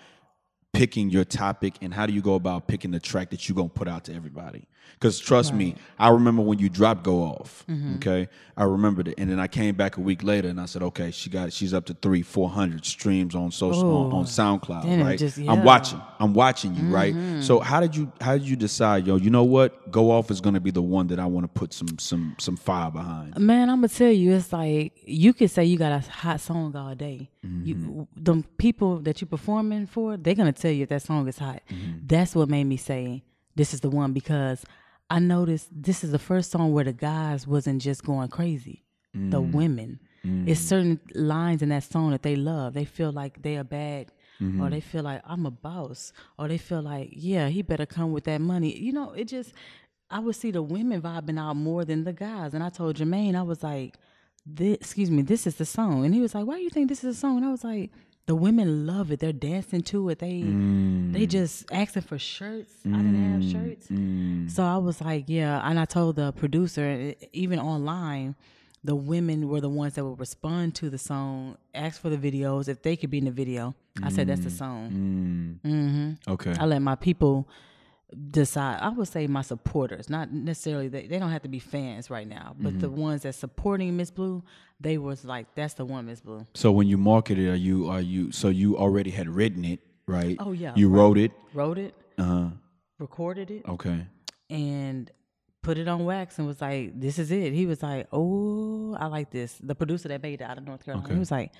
picking 0.75 1.09
your 1.11 1.25
topic 1.25 1.75
and 1.81 1.95
how 1.95 2.07
do 2.07 2.13
you 2.13 2.21
go 2.21 2.35
about 2.35 2.69
picking 2.69 2.91
the 2.91 3.01
track 3.01 3.31
that 3.31 3.49
you're 3.49 3.57
going 3.57 3.71
to 3.71 3.75
put 3.75 3.89
out 3.89 4.05
to 4.05 4.15
everybody 4.15 4.67
because 4.95 5.19
trust 5.19 5.53
me 5.55 5.75
i 5.99 6.09
remember 6.09 6.43
when 6.43 6.59
you 6.59 6.69
dropped 6.69 7.03
go 7.03 7.23
off 7.23 7.65
Mm-hmm. 7.69 7.97
okay 7.97 8.29
i 8.57 8.65
remembered 8.65 9.09
it 9.09 9.15
and 9.19 9.31
then 9.31 9.39
i 9.39 9.47
came 9.47 9.75
back 9.75 9.97
a 9.97 10.01
week 10.01 10.23
later 10.23 10.49
and 10.49 10.61
i 10.61 10.65
said 10.67 10.83
okay 10.83 11.11
she 11.11 11.29
got 11.31 11.53
she's 11.53 11.75
up 11.75 11.85
to 11.87 11.95
three 11.95 12.23
400 12.23 12.85
streams 12.85 13.35
on 13.35 13.51
social 13.51 14.07
on, 14.07 14.13
on 14.13 14.25
soundcloud 14.25 14.85
it 14.87 15.03
right 15.05 15.19
just- 15.19 15.39
i'm. 15.39 15.45
Mm-hmm. 15.47 15.65
watching 15.65 16.01
i'm 16.19 16.33
watching 16.35 16.75
you 16.75 16.85
right 16.89 17.15
so 17.43 17.61
how 17.61 17.81
did 17.81 17.95
you 17.95 18.11
how 18.21 18.33
did 18.39 18.49
you 18.49 18.57
decide 18.57 19.07
yo 19.07 19.17
you 19.17 19.31
know 19.31 19.45
what 19.45 19.91
go 19.91 20.11
off 20.11 20.31
is 20.31 20.41
going 20.41 20.55
to 20.55 20.61
be 20.61 20.71
the 20.71 20.83
one 20.83 21.07
that 21.09 21.19
i 21.19 21.27
want 21.27 21.45
to 21.45 21.49
put 21.49 21.73
some 21.73 21.99
some 21.99 22.35
some 22.39 22.57
fire 22.57 22.91
behind 22.91 23.37
Man, 23.39 23.69
I'm 23.71 23.77
gonna 23.79 23.89
tell 23.89 24.11
you, 24.11 24.33
it's 24.35 24.53
like 24.53 24.93
you 25.05 25.33
could 25.33 25.51
say 25.51 25.65
you 25.65 25.77
got 25.79 25.93
a 25.93 26.01
hot 26.11 26.41
song 26.41 26.75
all 26.77 26.95
day. 26.95 27.31
You, 27.43 28.09
the 28.17 28.43
people 28.59 28.99
that 29.01 29.21
you're 29.21 29.29
performing 29.29 29.87
for, 29.87 30.17
they're 30.17 30.35
gonna 30.35 30.53
tell 30.53 30.71
you 30.73 30.83
if 30.85 30.89
that 30.91 31.03
song 31.03 31.29
is 31.29 31.39
hot. 31.39 31.63
That's 32.07 32.35
what 32.35 32.49
made 32.49 32.65
me 32.65 32.77
say 32.77 33.23
this 33.59 33.75
is 33.75 33.81
the 33.81 33.91
one 33.91 34.13
because 34.13 34.65
I 35.11 35.19
noticed 35.19 35.69
this 35.71 36.03
is 36.05 36.13
the 36.13 36.19
first 36.19 36.51
song 36.51 36.73
where 36.73 36.85
the 36.85 36.93
guys 36.93 37.47
wasn't 37.47 37.83
just 37.83 38.05
going 38.05 38.29
crazy. 38.29 38.85
The 39.13 39.41
mm. 39.41 39.53
women, 39.53 40.01
it's 40.47 40.61
mm. 40.61 40.69
certain 40.69 41.01
lines 41.15 41.61
in 41.61 41.71
that 41.71 41.83
song 41.83 42.13
that 42.13 42.23
they 42.23 42.37
love. 42.37 42.75
They 42.75 42.85
feel 42.85 43.11
like 43.11 43.43
they 43.43 43.57
are 43.57 43.65
bad. 43.65 44.13
Or 44.41 44.45
mm-hmm. 44.45 44.69
they 44.69 44.81
feel 44.81 45.03
like 45.03 45.21
I'm 45.25 45.47
a 45.47 45.51
boss, 45.51 46.13
or 46.39 46.47
they 46.47 46.59
feel 46.59 46.81
like, 46.81 47.09
yeah, 47.11 47.49
he 47.49 47.63
better 47.63 47.87
come 47.87 48.13
with 48.13 48.23
that 48.25 48.41
money. 48.41 48.79
You 48.79 48.93
know, 48.93 49.11
it 49.11 49.25
just 49.25 49.53
I 50.11 50.21
would 50.21 50.37
see 50.37 50.53
the 50.53 50.63
women 50.63 51.03
vibing 51.03 51.41
out 51.41 51.57
more 51.57 51.85
than 51.85 52.05
the 52.05 52.13
guys. 52.13 52.55
And 52.55 52.63
I 52.63 52.69
told 52.69 52.97
Jermaine, 52.97 53.35
I 53.35 53.43
was 53.43 53.65
like, 53.65 53.97
this, 54.47 54.77
excuse 54.77 55.11
me, 55.11 55.23
this 55.23 55.47
is 55.47 55.57
the 55.57 55.67
song. 55.67 56.05
And 56.05 56.15
he 56.15 56.21
was 56.21 56.37
like, 56.37 56.47
why 56.47 56.57
do 56.57 56.63
you 56.63 56.71
think 56.71 56.89
this 56.89 57.03
is 57.03 57.17
a 57.17 57.19
song? 57.19 57.39
And 57.39 57.47
I 57.47 57.51
was 57.51 57.65
like, 57.65 57.91
the 58.29 58.35
women 58.35 58.87
love 58.87 59.11
it. 59.11 59.21
They're 59.21 59.33
dancing 59.33 59.81
to 59.85 60.11
it. 60.11 60.19
They 60.19 60.43
they 60.43 61.25
mm. 61.25 61.29
just 61.29 61.65
asking 61.73 62.03
for 62.03 62.19
shirts. 62.19 62.75
I 62.85 62.91
didn't 62.91 63.33
have 63.33 63.41
mm. 63.41 63.53
shirts. 63.53 63.89
Mm. 63.89 64.51
So 64.51 64.63
I 64.63 64.77
was 64.77 65.01
like, 65.01 65.25
yeah. 65.29 65.67
And 65.67 65.81
I 65.81 65.87
told 65.87 66.17
the 66.17 66.33
producer, 66.33 67.15
even 67.33 67.59
online, 67.59 68.37
the 68.85 68.95
women 68.95 69.49
were 69.49 69.63
the 69.63 69.71
ones 69.71 69.95
that 69.95 70.05
would 70.05 70.21
respond 70.21 70.75
to 70.75 70.91
the 70.91 70.99
song, 70.99 71.57
ask 71.75 72.03
for 72.03 72.11
the 72.11 72.19
videos 72.19 72.69
if 72.69 72.83
they 72.83 72.97
could 72.97 73.09
be 73.09 73.17
in 73.17 73.25
the 73.25 73.31
video. 73.31 73.75
I 74.03 74.11
said 74.11 74.27
that's 74.27 74.45
the 74.45 74.51
song. 74.51 75.59
Mm-hmm. 75.65 76.31
Okay. 76.31 76.55
I 76.61 76.67
let 76.67 76.83
my 76.83 76.97
people 76.97 77.49
decide. 78.31 78.81
I 78.81 78.89
would 78.89 79.09
say 79.09 79.27
my 79.27 79.43
supporters, 79.43 80.09
not 80.09 80.33
necessarily 80.33 80.89
they, 80.89 81.07
they 81.07 81.19
don't 81.19 81.31
have 81.31 81.43
to 81.43 81.49
be 81.49 81.59
fans 81.59 82.11
right 82.11 82.27
now, 82.27 82.55
but 82.59 82.81
the 82.81 82.89
ones 82.91 83.23
that 83.23 83.35
supporting 83.35 83.97
Miss 83.97 84.11
Blue, 84.11 84.43
they 84.81 84.97
was 84.99 85.25
like, 85.25 85.55
that's 85.55 85.75
the 85.75 85.85
one, 85.85 86.07
Miss 86.07 86.21
Blue. 86.21 86.47
So 86.55 86.73
when 86.73 86.87
you 86.89 86.97
marketed, 86.97 87.49
are 87.49 87.55
you 87.57 87.89
are 87.89 88.01
you 88.01 88.33
so 88.33 88.49
you 88.49 88.77
already 88.79 89.11
had 89.11 89.29
written 89.29 89.65
it, 89.65 89.81
right? 90.07 90.37
Oh, 90.39 90.53
yeah, 90.53 90.73
You 90.77 90.89
right. 90.89 90.99
wrote 90.99 91.19
it. 91.19 91.33
Wrote 91.55 91.79
it, 91.79 91.95
Uh 92.17 92.25
huh. 92.25 92.49
recorded 92.99 93.51
it, 93.51 93.63
Okay. 93.69 94.07
and 94.49 95.11
put 95.63 95.77
it 95.77 95.87
on 95.89 96.05
wax 96.05 96.39
and 96.39 96.47
was 96.47 96.61
like, 96.63 96.99
this 96.99 97.19
is 97.19 97.31
it. 97.31 97.53
He 97.53 97.67
was 97.67 97.83
like, 97.83 98.07
oh, 98.13 98.95
I 98.99 99.07
like 99.07 99.31
this. 99.31 99.59
The 99.63 99.75
producer 99.75 100.09
that 100.09 100.23
made 100.23 100.41
it 100.41 100.45
out 100.45 100.57
of 100.57 100.65
North 100.65 100.85
Carolina, 100.85 101.05
Okay. 101.07 101.15
he 101.15 101.19
was 101.19 101.31
like, 101.31 101.53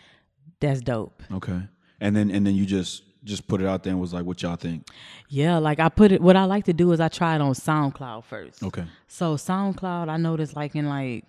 that's 0.61 0.81
dope. 0.81 1.23
Okay. 1.31 1.61
And 2.01 2.17
then 2.17 2.31
and 2.31 2.47
then 2.47 2.55
you 2.55 2.65
just 2.65 3.03
just 3.25 3.47
put 3.49 3.61
it 3.61 3.67
out 3.67 3.83
there 3.83 3.93
and 3.93 4.01
was 4.01 4.13
like, 4.15 4.25
what 4.25 4.41
y'all 4.43 4.57
think? 4.57 4.87
Yeah, 5.29 5.59
like 5.59 5.81
I 5.81 5.89
put 5.89 6.13
it. 6.13 6.21
What 6.21 6.37
I 6.37 6.45
like 6.45 6.65
to 6.67 6.73
do 6.73 6.93
is 6.93 7.01
I 7.01 7.09
try 7.09 7.35
it 7.35 7.41
on 7.41 7.53
SoundCloud 7.53 8.25
first. 8.25 8.63
Okay. 8.63 8.85
So 9.09 9.35
SoundCloud, 9.37 10.09
I 10.09 10.17
noticed 10.17 10.55
like 10.57 10.75
in 10.77 10.89
like 10.89 11.25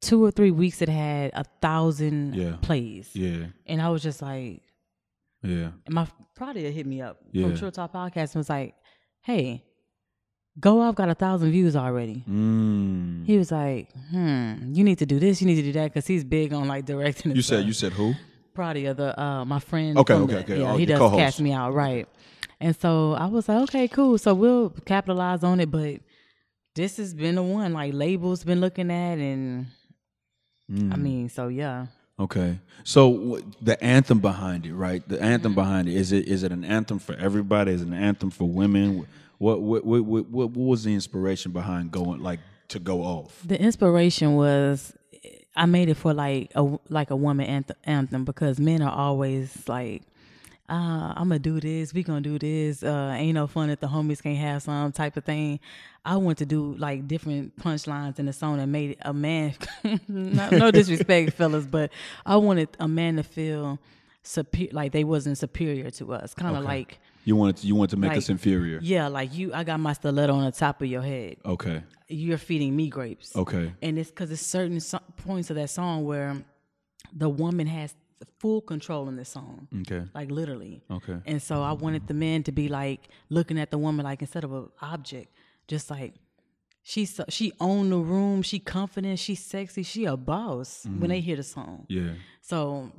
two 0.00 0.24
or 0.24 0.30
three 0.30 0.50
weeks, 0.50 0.82
it 0.82 0.88
had 0.88 1.30
a 1.34 1.44
thousand 1.60 2.34
Yeah. 2.34 2.56
plays, 2.62 3.10
Yeah. 3.14 3.46
and 3.66 3.80
I 3.80 3.88
was 3.88 4.02
just 4.02 4.20
like, 4.22 4.62
Yeah. 5.42 5.70
and 5.86 5.94
my 5.94 6.06
probably 6.34 6.70
hit 6.72 6.86
me 6.86 7.00
up 7.02 7.18
Yeah. 7.32 7.48
from 7.48 7.56
True 7.56 7.70
Talk 7.70 7.92
Podcast 7.92 8.34
and 8.34 8.36
was 8.36 8.48
like, 8.50 8.74
"Hey, 9.20 9.64
Go 10.60 10.80
Off 10.80 10.94
got 10.96 11.08
a 11.08 11.14
thousand 11.14 11.50
views 11.52 11.74
already." 11.76 12.24
Mm. 12.28 13.24
He 13.26 13.38
was 13.38 13.50
like, 13.52 13.90
"Hmm, 14.10 14.72
you 14.74 14.82
need 14.84 14.98
to 14.98 15.06
do 15.06 15.18
this, 15.18 15.40
you 15.40 15.46
need 15.46 15.56
to 15.56 15.62
do 15.62 15.72
that," 15.72 15.92
because 15.92 16.06
he's 16.06 16.24
big 16.24 16.52
on 16.52 16.66
like 16.68 16.84
directing. 16.84 17.34
You 17.36 17.42
said 17.42 17.58
stuff. 17.58 17.66
you 17.66 17.72
said 17.72 17.92
who? 17.92 18.14
Pradia, 18.54 18.94
the 18.96 19.18
uh, 19.20 19.44
my 19.44 19.58
friend. 19.58 19.98
Okay, 19.98 20.14
okay, 20.14 20.32
the- 20.34 20.40
okay. 20.40 20.60
Yeah, 20.60 20.72
Oh, 20.72 20.76
he 20.76 20.86
does 20.86 20.98
co-host. 20.98 21.18
cast 21.18 21.40
me 21.40 21.52
out, 21.52 21.72
right? 21.74 22.06
And 22.60 22.76
so 22.76 23.12
I 23.12 23.26
was 23.26 23.48
like, 23.48 23.62
okay, 23.64 23.88
cool. 23.88 24.18
So 24.18 24.34
we'll 24.34 24.70
capitalize 24.86 25.42
on 25.42 25.58
it, 25.60 25.70
but 25.70 26.00
this 26.74 26.96
has 26.98 27.12
been 27.14 27.34
the 27.34 27.42
one 27.42 27.72
like 27.72 27.92
labels 27.92 28.44
been 28.44 28.60
looking 28.60 28.90
at, 28.90 29.18
and 29.18 29.66
Mm. 30.70 30.92
I 30.92 30.96
mean, 30.96 31.28
so 31.28 31.48
yeah. 31.48 31.86
Okay. 32.18 32.58
So 32.84 33.40
the 33.60 33.82
anthem 33.82 34.20
behind 34.20 34.64
it, 34.64 34.72
right? 34.74 35.06
The 35.06 35.20
anthem 35.20 35.54
behind 35.54 35.88
it 35.88 35.94
is 35.94 36.12
it 36.12 36.28
is 36.28 36.44
it 36.44 36.52
an 36.52 36.64
anthem 36.64 36.98
for 36.98 37.14
everybody? 37.16 37.72
Is 37.72 37.82
it 37.82 37.88
an 37.88 37.94
anthem 37.94 38.30
for 38.30 38.48
women? 38.48 39.06
What 39.38 39.60
what 39.60 39.84
what 39.84 40.04
what, 40.04 40.26
what 40.30 40.50
was 40.56 40.84
the 40.84 40.94
inspiration 40.94 41.52
behind 41.52 41.90
going 41.90 42.22
like 42.22 42.40
to 42.68 42.78
go 42.78 43.00
off? 43.02 43.42
The 43.44 43.60
inspiration 43.60 44.36
was 44.36 44.94
I 45.54 45.66
made 45.66 45.88
it 45.88 45.94
for 45.96 46.14
like 46.14 46.50
a 46.54 46.78
like 46.88 47.10
a 47.10 47.16
woman 47.16 47.46
anthem, 47.46 47.76
anthem 47.84 48.24
because 48.24 48.58
men 48.58 48.80
are 48.82 48.92
always 48.92 49.68
like, 49.68 50.02
uh, 50.68 51.12
I'm 51.16 51.28
gonna 51.28 51.38
do 51.38 51.60
this, 51.60 51.92
we 51.92 52.02
gonna 52.02 52.20
do 52.22 52.38
this. 52.38 52.82
Uh, 52.82 53.14
ain't 53.16 53.34
no 53.34 53.46
fun 53.46 53.68
if 53.70 53.80
the 53.80 53.86
homies 53.88 54.22
can't 54.22 54.38
have 54.38 54.62
some 54.62 54.92
type 54.92 55.16
of 55.16 55.24
thing. 55.24 55.60
I 56.04 56.16
want 56.16 56.38
to 56.38 56.46
do 56.46 56.74
like 56.78 57.06
different 57.06 57.56
punchlines 57.58 58.18
in 58.18 58.26
the 58.26 58.32
song 58.32 58.56
that 58.58 58.66
made 58.66 58.96
a 59.02 59.12
man. 59.12 59.54
no, 60.08 60.48
no 60.50 60.70
disrespect, 60.72 61.34
fellas, 61.34 61.66
but 61.66 61.90
I 62.24 62.36
wanted 62.36 62.68
a 62.80 62.88
man 62.88 63.16
to 63.16 63.22
feel 63.22 63.78
superior, 64.22 64.72
like 64.72 64.92
they 64.92 65.04
wasn't 65.04 65.36
superior 65.38 65.90
to 65.90 66.14
us, 66.14 66.32
kind 66.34 66.56
of 66.56 66.62
Okay. 66.62 66.66
like. 66.68 66.98
You 67.24 67.36
wanted 67.36 67.56
to, 67.58 67.66
you 67.66 67.74
wanted 67.74 67.90
to 67.90 67.96
make 67.98 68.08
Like, 68.10 68.18
us 68.18 68.28
inferior. 68.28 68.80
Yeah, 68.82 69.08
like 69.08 69.34
you, 69.34 69.54
I 69.54 69.64
got 69.64 69.78
my 69.80 69.92
stiletto 69.92 70.34
on 70.34 70.44
the 70.44 70.52
top 70.52 70.82
of 70.82 70.88
your 70.88 71.02
head. 71.02 71.36
Okay. 71.44 71.82
You're 72.08 72.38
feeding 72.38 72.74
me 72.76 72.88
grapes 72.88 73.34
Okay. 73.36 73.72
and 73.80 73.98
it's 73.98 74.10
because 74.10 74.30
it's 74.30 74.42
certain 74.42 74.80
so- 74.80 75.00
points 75.16 75.48
of 75.50 75.56
that 75.56 75.70
song 75.70 76.04
where 76.04 76.36
the 77.12 77.28
woman 77.28 77.66
has 77.66 77.94
full 78.38 78.60
control 78.60 79.08
in 79.08 79.16
the 79.16 79.24
song 79.24 79.66
Okay. 79.80 80.04
like 80.14 80.30
literally 80.30 80.82
Okay. 80.90 81.18
and 81.26 81.42
so 81.42 81.60
i 81.62 81.72
wanted 81.72 82.06
the 82.06 82.14
men 82.14 82.42
to 82.44 82.52
be 82.52 82.68
like 82.68 83.08
looking 83.30 83.58
at 83.58 83.70
the 83.72 83.78
woman 83.78 84.04
like 84.04 84.20
instead 84.20 84.44
of 84.44 84.52
an 84.52 84.68
object 84.80 85.28
just 85.66 85.90
like 85.90 86.14
she's 86.84 87.14
so, 87.14 87.24
she 87.28 87.52
own 87.60 87.90
the 87.90 87.96
room 87.98 88.42
she 88.42 88.58
confident 88.60 89.18
she 89.18 89.34
sexy 89.34 89.82
she 89.82 90.04
a 90.04 90.16
boss 90.16 90.84
when 90.84 90.94
mm-hmm. 90.94 91.06
they 91.08 91.20
hear 91.20 91.36
the 91.36 91.42
song 91.42 91.84
Yeah. 91.88 92.12
so 92.40 92.92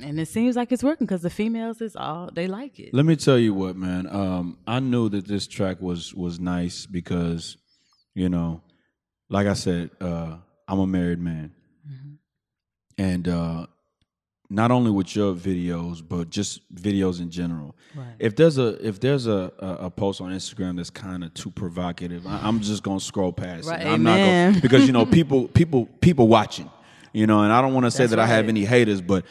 and 0.00 0.18
it 0.18 0.26
seems 0.28 0.56
like 0.56 0.72
it's 0.72 0.82
working 0.82 1.06
because 1.06 1.22
the 1.22 1.30
females 1.30 1.80
is 1.80 1.94
all 1.96 2.30
they 2.32 2.46
like 2.46 2.78
it 2.80 2.92
Let 2.94 3.04
me 3.04 3.16
tell 3.16 3.38
you 3.38 3.52
what, 3.54 3.76
man. 3.76 4.06
Um, 4.06 4.58
I 4.66 4.80
knew 4.80 5.08
that 5.10 5.26
this 5.26 5.46
track 5.46 5.80
was 5.80 6.14
was 6.14 6.40
nice 6.40 6.86
because, 6.86 7.56
you 8.14 8.28
know, 8.28 8.62
like 9.28 9.46
I 9.46 9.54
said, 9.54 9.90
uh, 10.00 10.36
I'm 10.68 10.78
a 10.78 10.86
married 10.86 11.18
man, 11.20 11.52
and 12.98 13.28
uh, 13.28 13.66
not 14.50 14.70
only 14.70 14.90
with 14.90 15.16
your 15.16 15.34
videos, 15.34 16.02
but 16.06 16.28
just 16.30 16.60
videos 16.74 17.20
in 17.20 17.30
general. 17.30 17.74
Right. 17.94 18.14
If 18.18 18.36
there's 18.36 18.58
a 18.58 18.86
if 18.86 19.00
there's 19.00 19.26
a 19.26 19.52
a, 19.58 19.66
a 19.86 19.90
post 19.90 20.20
on 20.20 20.30
Instagram 20.32 20.76
that's 20.76 20.90
kind 20.90 21.24
of 21.24 21.32
too 21.34 21.50
provocative, 21.50 22.26
I, 22.26 22.40
I'm 22.42 22.60
just 22.60 22.82
gonna 22.82 23.00
scroll 23.00 23.32
past 23.32 23.66
Right, 23.68 23.80
it. 23.80 23.86
I'm 23.86 24.02
not 24.02 24.18
gonna 24.18 24.58
because 24.60 24.86
you 24.86 24.92
know 24.92 25.06
people 25.18 25.48
people 25.48 25.86
people 26.00 26.28
watching, 26.28 26.70
you 27.12 27.26
know, 27.26 27.42
and 27.42 27.52
I 27.52 27.60
don't 27.62 27.74
want 27.74 27.86
to 27.86 27.90
say 27.90 28.06
that 28.06 28.18
I 28.18 28.26
have 28.26 28.48
any 28.48 28.64
haters, 28.64 29.00
but 29.00 29.24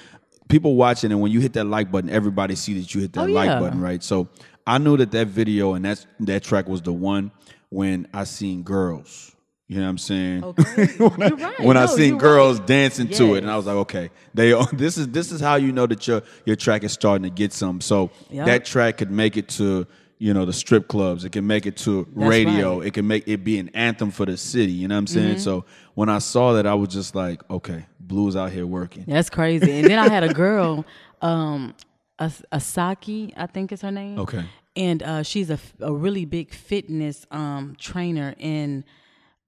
people 0.52 0.76
watching, 0.76 1.12
and 1.12 1.22
when 1.22 1.32
you 1.32 1.40
hit 1.40 1.54
that 1.54 1.66
like 1.66 1.92
button, 1.92 2.10
everybody 2.10 2.56
see 2.56 2.80
that 2.80 2.94
you 2.94 3.02
hit 3.02 3.14
that 3.14 3.22
Oh, 3.30 3.32
like 3.32 3.48
yeah. 3.48 3.60
button, 3.60 3.82
right? 3.82 4.04
So 4.04 4.28
I 4.68 4.78
knew 4.78 4.98
that 4.98 5.12
that 5.12 5.28
video 5.28 5.74
and 5.74 5.84
that's 5.86 6.06
that 6.20 6.44
track 6.44 6.68
was 6.68 6.82
the 6.82 6.94
one 6.94 7.32
when 7.70 8.08
I 8.14 8.26
seen 8.26 8.62
girls. 8.64 9.36
You 9.68 9.78
know 9.78 9.84
what 9.84 9.90
I'm 9.92 9.98
saying? 10.00 10.44
Okay. 10.44 10.86
when 10.98 11.22
I, 11.24 11.28
You're 11.28 11.38
right. 11.38 11.60
when 11.62 11.78
I 11.78 11.86
seen 11.86 12.18
girls 12.18 12.60
right. 12.60 12.68
dancing 12.68 13.08
to 13.08 13.36
it, 13.36 13.38
and 13.44 13.50
I 13.50 13.56
was 13.56 13.66
like, 13.66 13.78
okay, 13.78 14.10
they 14.34 14.52
are- 14.52 14.68
this 14.74 14.98
is 14.98 15.08
this 15.08 15.32
is 15.32 15.40
how 15.40 15.56
you 15.56 15.72
know 15.72 15.88
that 15.88 16.06
your 16.08 16.22
your 16.46 16.58
track 16.58 16.84
is 16.84 16.92
starting 16.92 17.24
to 17.24 17.30
get 17.30 17.54
some. 17.54 17.80
So 17.82 18.12
Yep. 18.30 18.46
that 18.48 18.66
track 18.66 18.98
could 18.98 19.12
make 19.12 19.38
it 19.38 19.48
to 19.60 19.88
you 20.20 20.34
know 20.34 20.44
the 20.46 20.52
strip 20.54 20.88
clubs. 20.90 21.24
It 21.24 21.32
can 21.32 21.48
make 21.48 21.66
it 21.66 21.78
to 21.78 22.06
radio. 22.14 22.80
right. 22.80 22.88
It 22.88 22.94
can 22.94 23.08
make 23.08 23.28
it 23.30 23.44
be 23.46 23.58
an 23.60 23.70
anthem 23.70 24.12
for 24.12 24.26
the 24.26 24.36
city. 24.36 24.74
You 24.74 24.90
know 24.90 24.96
what 24.96 25.00
I'm 25.00 25.06
Mm-hmm. 25.06 25.20
saying? 25.20 25.38
So 25.40 25.64
when 25.96 26.10
I 26.10 26.20
saw 26.20 26.54
that, 26.54 26.68
I 26.68 26.74
was 26.74 26.90
just 26.90 27.16
like, 27.16 27.42
okay, 27.50 27.86
blues 28.12 28.36
out 28.36 28.52
here 28.52 28.68
working. 28.68 29.06
That's 29.08 29.30
crazy. 29.30 29.72
And 29.72 29.88
then 29.90 29.98
I 30.00 30.08
had 30.10 30.24
a 30.24 30.34
girl, 30.46 30.86
um, 31.22 31.74
As- 32.20 32.44
Asaki, 32.52 33.34
I 33.36 33.48
think 33.48 33.72
is 33.72 33.82
her 33.82 33.92
name. 33.92 34.20
Okay. 34.20 34.44
And 34.76 35.02
uh, 35.04 35.24
she's 35.24 35.50
a, 35.50 35.54
f- 35.54 35.74
a 35.80 35.92
really 35.94 36.26
big 36.26 36.54
fitness 36.54 37.26
um, 37.32 37.76
trainer 37.80 38.36
in 38.38 38.84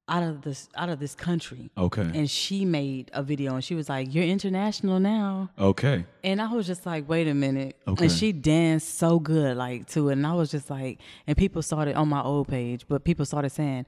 out 0.10 0.21
of 0.21 0.41
this 0.41 0.67
out 0.76 0.89
of 0.89 0.99
this 0.99 1.15
country. 1.15 1.71
Okay. 1.78 2.02
And 2.02 2.30
she 2.30 2.65
made 2.65 3.10
a 3.13 3.23
video 3.23 3.54
and 3.56 3.63
she 3.63 3.73
was 3.73 3.88
like, 3.88 4.13
"You're 4.13 4.26
international 4.26 4.99
now." 4.99 5.49
Okay. 5.58 6.04
And 6.26 6.41
I 6.41 6.52
was 6.52 6.67
just 6.67 6.86
like, 6.86 7.08
wait 7.08 7.28
a 7.30 7.34
minute. 7.34 7.78
Okay. 7.88 8.06
And 8.06 8.12
she 8.12 8.34
danced 8.34 8.97
so 8.97 9.17
good, 9.19 9.56
like 9.56 9.88
to 9.91 10.10
it. 10.10 10.13
And 10.13 10.28
I 10.28 10.34
was 10.34 10.52
just 10.52 10.69
like, 10.69 10.99
and 11.26 11.38
people 11.38 11.62
started 11.62 11.95
on 11.95 12.10
my 12.10 12.21
old 12.21 12.49
page, 12.49 12.86
but 12.89 13.06
people 13.06 13.26
started 13.26 13.52
saying, 13.52 13.86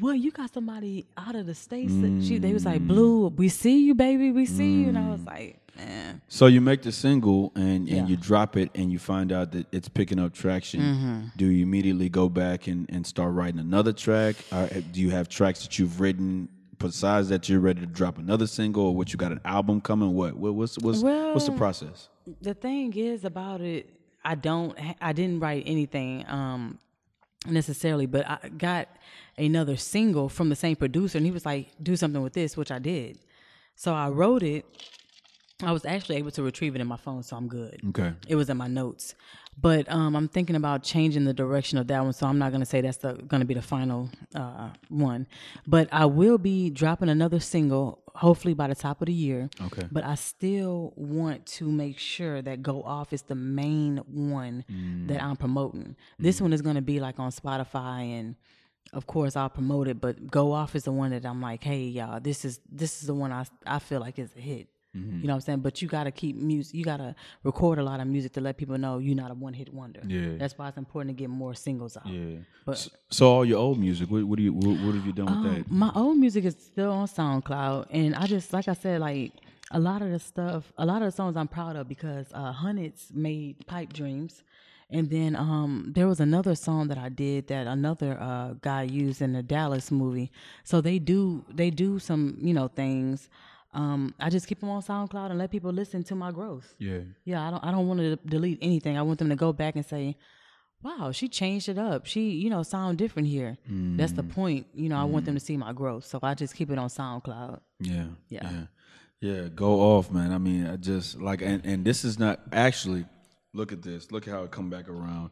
well, 0.00 0.14
you 0.14 0.30
got 0.30 0.52
somebody 0.52 1.06
out 1.16 1.34
of 1.34 1.46
the 1.46 1.54
States. 1.54 1.92
that 1.94 2.22
She, 2.26 2.38
they 2.38 2.52
was 2.52 2.62
Mm. 2.64 2.66
like, 2.72 2.86
Blue, 2.86 3.28
we 3.28 3.48
see 3.48 3.84
you, 3.84 3.94
baby, 3.94 4.30
we 4.32 4.46
see 4.46 4.82
you. 4.82 4.88
And 4.88 4.98
I 4.98 5.08
was 5.10 5.20
like, 5.24 5.58
man. 5.76 6.20
So 6.28 6.46
you 6.46 6.60
make 6.60 6.82
the 6.82 6.92
single 6.92 7.52
and, 7.54 7.64
and 7.64 7.88
Yeah. 7.88 8.06
you 8.06 8.16
drop 8.16 8.56
it 8.56 8.70
and 8.74 8.90
you 8.92 8.98
find 8.98 9.32
out 9.32 9.52
that 9.52 9.66
it's 9.72 9.88
picking 9.88 10.18
up 10.18 10.32
traction. 10.32 10.80
Mm-hmm. 10.80 11.20
Do 11.36 11.46
you 11.46 11.62
immediately 11.62 12.08
go 12.08 12.28
back 12.28 12.66
and, 12.66 12.86
and 12.90 13.06
start 13.06 13.32
writing 13.34 13.60
another 13.60 13.92
track? 13.92 14.36
Or 14.52 14.66
do 14.68 15.00
you 15.00 15.10
have 15.10 15.28
tracks 15.28 15.62
that 15.62 15.78
you've 15.78 16.00
written 16.00 16.48
besides 16.78 17.28
that 17.30 17.48
you're 17.48 17.60
ready 17.60 17.80
to 17.80 17.86
drop 17.86 18.18
another 18.18 18.46
single 18.46 18.84
or 18.86 18.94
what 18.96 19.12
you 19.12 19.16
got 19.18 19.32
an 19.32 19.40
album 19.44 19.80
coming? 19.80 20.12
What, 20.14 20.34
what 20.36 20.54
what's 20.54 20.76
what's 20.78 21.02
what's 21.02 21.46
the 21.46 21.52
process? 21.52 22.08
The 22.42 22.54
thing 22.54 22.92
is 22.94 23.24
about 23.24 23.60
it, 23.60 23.88
I 24.24 24.34
don't, 24.34 24.76
I 25.00 25.12
didn't 25.12 25.40
write 25.40 25.62
anything 25.66 26.24
um, 26.28 26.78
necessarily, 27.46 28.06
but 28.06 28.28
I 28.28 28.48
got 28.56 28.88
another 29.36 29.76
single 29.76 30.28
from 30.28 30.48
the 30.48 30.56
same 30.56 30.76
producer, 30.76 31.18
and 31.18 31.26
he 31.26 31.32
was 31.32 31.44
like, 31.44 31.70
"Do 31.82 31.96
something 31.96 32.22
with 32.22 32.32
this," 32.32 32.56
which 32.56 32.70
I 32.70 32.78
did. 32.78 33.18
So 33.74 33.92
I 33.94 34.08
wrote 34.08 34.42
it. 34.42 34.64
I 35.62 35.72
was 35.72 35.86
actually 35.86 36.16
able 36.16 36.30
to 36.32 36.42
retrieve 36.42 36.74
it 36.74 36.82
in 36.82 36.86
my 36.86 36.98
phone, 36.98 37.22
so 37.22 37.34
I'm 37.34 37.48
good. 37.48 37.80
Okay. 37.88 38.12
It 38.28 38.36
was 38.36 38.50
in 38.50 38.58
my 38.58 38.66
notes, 38.66 39.14
but 39.58 39.90
um, 39.90 40.14
I'm 40.14 40.28
thinking 40.28 40.54
about 40.54 40.82
changing 40.82 41.24
the 41.24 41.32
direction 41.32 41.78
of 41.78 41.86
that 41.86 42.02
one. 42.02 42.12
So 42.12 42.26
I'm 42.26 42.38
not 42.38 42.52
gonna 42.52 42.66
say 42.66 42.82
that's 42.82 42.98
gonna 43.26 43.46
be 43.46 43.54
the 43.54 43.62
final 43.62 44.10
uh, 44.34 44.70
one, 44.90 45.26
but 45.66 45.88
I 45.92 46.04
will 46.04 46.36
be 46.36 46.68
dropping 46.68 47.08
another 47.08 47.40
single, 47.40 48.02
hopefully 48.14 48.52
by 48.52 48.66
the 48.66 48.74
top 48.74 49.00
of 49.00 49.06
the 49.06 49.14
year. 49.14 49.48
Okay. 49.62 49.86
But 49.90 50.04
I 50.04 50.16
still 50.16 50.92
want 50.94 51.46
to 51.46 51.64
make 51.64 51.98
sure 51.98 52.42
that 52.42 52.62
Go 52.62 52.82
Off 52.82 53.14
is 53.14 53.22
the 53.22 53.34
main 53.34 53.96
one 54.08 54.62
that 55.06 55.22
I'm 55.22 55.36
promoting. 55.36 55.96
This 56.18 56.38
one 56.38 56.52
is 56.52 56.60
gonna 56.60 56.82
be 56.82 57.00
like 57.00 57.18
on 57.18 57.30
Spotify 57.30 58.18
and. 58.18 58.36
Of 58.92 59.08
course, 59.08 59.34
I'll 59.34 59.50
promote 59.50 59.88
it, 59.88 60.00
but 60.00 60.30
Go 60.30 60.52
Off 60.52 60.76
is 60.76 60.84
the 60.84 60.92
one 60.92 61.10
that 61.10 61.26
I'm 61.26 61.42
like, 61.42 61.64
hey, 61.64 61.82
y'all, 61.82 62.20
this 62.20 62.44
is 62.44 62.60
this 62.70 63.00
is 63.00 63.08
the 63.08 63.14
one 63.14 63.32
I 63.32 63.44
I 63.66 63.80
feel 63.80 63.98
like 63.98 64.16
is 64.16 64.30
a 64.36 64.40
hit. 64.40 64.68
Mm-hmm. 64.96 65.20
You 65.20 65.26
know 65.26 65.34
what 65.34 65.34
I'm 65.36 65.40
saying? 65.42 65.60
But 65.60 65.82
you 65.82 65.88
gotta 65.88 66.10
keep 66.10 66.36
music. 66.36 66.74
You 66.74 66.84
gotta 66.84 67.14
record 67.44 67.78
a 67.78 67.82
lot 67.82 68.00
of 68.00 68.06
music 68.06 68.32
to 68.34 68.40
let 68.40 68.56
people 68.56 68.78
know 68.78 68.98
you're 68.98 69.14
not 69.16 69.30
a 69.30 69.34
one 69.34 69.52
hit 69.52 69.72
wonder. 69.72 70.00
Yeah. 70.06 70.36
That's 70.38 70.56
why 70.56 70.68
it's 70.68 70.78
important 70.78 71.16
to 71.16 71.20
get 71.22 71.30
more 71.30 71.54
singles 71.54 71.96
out. 71.96 72.06
Yeah. 72.06 72.38
But- 72.64 72.78
so, 72.78 72.90
so 73.10 73.30
all 73.32 73.44
your 73.44 73.58
old 73.58 73.78
music, 73.78 74.10
what, 74.10 74.24
what 74.24 74.36
do 74.38 74.42
you 74.42 74.52
what, 74.52 74.78
what 74.84 74.94
have 74.94 75.06
you 75.06 75.12
done 75.12 75.26
with 75.44 75.54
that? 75.56 75.70
My 75.70 75.90
old 75.94 76.16
music 76.16 76.44
is 76.44 76.56
still 76.58 76.90
on 76.92 77.06
SoundCloud, 77.06 77.86
and 77.90 78.14
I 78.14 78.26
just 78.26 78.52
like 78.52 78.68
I 78.68 78.74
said, 78.74 79.00
like 79.00 79.32
a 79.70 79.78
lot 79.80 80.00
of 80.02 80.10
the 80.10 80.18
stuff, 80.18 80.72
a 80.78 80.86
lot 80.86 81.02
of 81.02 81.08
the 81.08 81.12
songs 81.12 81.36
I'm 81.36 81.48
proud 81.48 81.76
of 81.76 81.88
because 81.88 82.26
uh, 82.32 82.52
Hundreds 82.52 83.10
made 83.12 83.66
Pipe 83.66 83.92
Dreams, 83.92 84.42
and 84.90 85.10
then 85.10 85.34
um, 85.34 85.92
there 85.94 86.06
was 86.06 86.20
another 86.20 86.54
song 86.54 86.88
that 86.88 86.98
I 86.98 87.08
did 87.08 87.48
that 87.48 87.66
another 87.66 88.16
uh, 88.20 88.54
guy 88.60 88.82
used 88.82 89.20
in 89.22 89.32
the 89.32 89.42
Dallas 89.42 89.90
movie. 89.90 90.30
So 90.64 90.80
they 90.80 90.98
do 90.98 91.44
they 91.52 91.70
do 91.70 91.98
some 91.98 92.38
you 92.40 92.54
know 92.54 92.68
things. 92.68 93.28
Um, 93.76 94.14
I 94.18 94.30
just 94.30 94.46
keep 94.46 94.60
them 94.60 94.70
on 94.70 94.82
SoundCloud 94.82 95.28
and 95.30 95.38
let 95.38 95.50
people 95.50 95.70
listen 95.70 96.02
to 96.04 96.14
my 96.14 96.32
growth. 96.32 96.74
Yeah. 96.78 97.00
Yeah, 97.24 97.46
I 97.46 97.50
don't 97.50 97.62
I 97.62 97.70
don't 97.70 97.86
want 97.86 98.00
to 98.00 98.16
delete 98.16 98.58
anything. 98.62 98.96
I 98.96 99.02
want 99.02 99.18
them 99.18 99.28
to 99.28 99.36
go 99.36 99.52
back 99.52 99.76
and 99.76 99.84
say, 99.84 100.16
"Wow, 100.82 101.12
she 101.12 101.28
changed 101.28 101.68
it 101.68 101.76
up. 101.76 102.06
She, 102.06 102.30
you 102.30 102.48
know, 102.48 102.62
sound 102.62 102.96
different 102.96 103.28
here." 103.28 103.58
That's 103.68 104.12
the 104.12 104.22
point. 104.22 104.66
You 104.72 104.88
know, 104.88 104.96
I 104.96 105.04
want 105.04 105.26
them 105.26 105.34
to 105.34 105.40
see 105.40 105.58
my 105.58 105.74
growth. 105.74 106.06
So 106.06 106.18
I 106.22 106.34
just 106.34 106.54
keep 106.54 106.70
it 106.70 106.78
on 106.78 106.88
SoundCloud. 106.88 107.60
Yeah. 107.80 108.06
Yeah. 108.28 108.50
Yeah. 108.50 108.66
Yeah. 109.20 109.48
Go 109.48 109.80
off, 109.80 110.10
man. 110.10 110.32
I 110.32 110.38
mean, 110.38 110.66
I 110.66 110.76
just 110.76 111.20
like 111.20 111.42
and, 111.42 111.64
and 111.66 111.84
this 111.84 112.02
is 112.02 112.18
not 112.18 112.40
actually 112.52 113.04
look 113.52 113.72
at 113.72 113.82
this. 113.82 114.10
Look 114.10 114.26
how 114.26 114.44
it 114.44 114.50
come 114.50 114.70
back 114.70 114.88
around. 114.88 115.30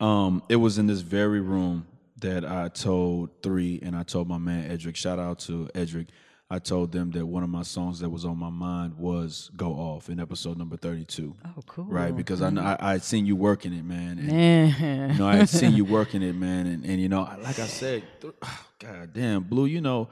Um, 0.00 0.42
it 0.50 0.56
was 0.56 0.76
in 0.76 0.86
this 0.86 1.00
very 1.00 1.40
room 1.40 1.86
that 2.20 2.44
I 2.44 2.68
told 2.68 3.42
three 3.42 3.80
and 3.82 3.96
I 3.96 4.02
told 4.02 4.28
my 4.28 4.38
man 4.38 4.70
Edric, 4.70 4.96
shout 4.96 5.18
out 5.18 5.38
to 5.40 5.70
Edric. 5.74 6.08
I 6.48 6.60
told 6.60 6.92
them 6.92 7.10
that 7.12 7.26
one 7.26 7.42
of 7.42 7.48
my 7.50 7.62
songs 7.62 7.98
that 8.00 8.08
was 8.08 8.24
on 8.24 8.38
my 8.38 8.50
mind 8.50 8.94
was 8.96 9.50
Go 9.56 9.72
Off 9.72 10.08
in 10.08 10.20
episode 10.20 10.56
number 10.56 10.76
32. 10.76 11.34
Oh, 11.44 11.62
cool. 11.66 11.84
Right, 11.86 12.14
because 12.16 12.40
I 12.40 12.50
know 12.50 12.62
I 12.62 12.76
I 12.78 12.92
had 12.92 13.02
seen 13.02 13.26
you 13.26 13.34
working 13.34 13.72
it, 13.72 13.84
man. 13.84 14.18
And, 14.18 14.28
Man. 14.28 15.10
you 15.12 15.18
know, 15.18 15.26
I 15.26 15.36
had 15.36 15.48
seen 15.48 15.72
you 15.72 15.84
working 15.98 16.22
it, 16.22 16.34
man, 16.36 16.66
and, 16.68 16.84
and 16.84 17.00
you 17.00 17.08
know, 17.08 17.22
like 17.42 17.58
I 17.58 17.66
said, 17.66 18.04
th- 18.20 18.34
God 18.78 19.12
damn, 19.12 19.42
Blue, 19.42 19.66
you 19.66 19.80
know, 19.80 20.08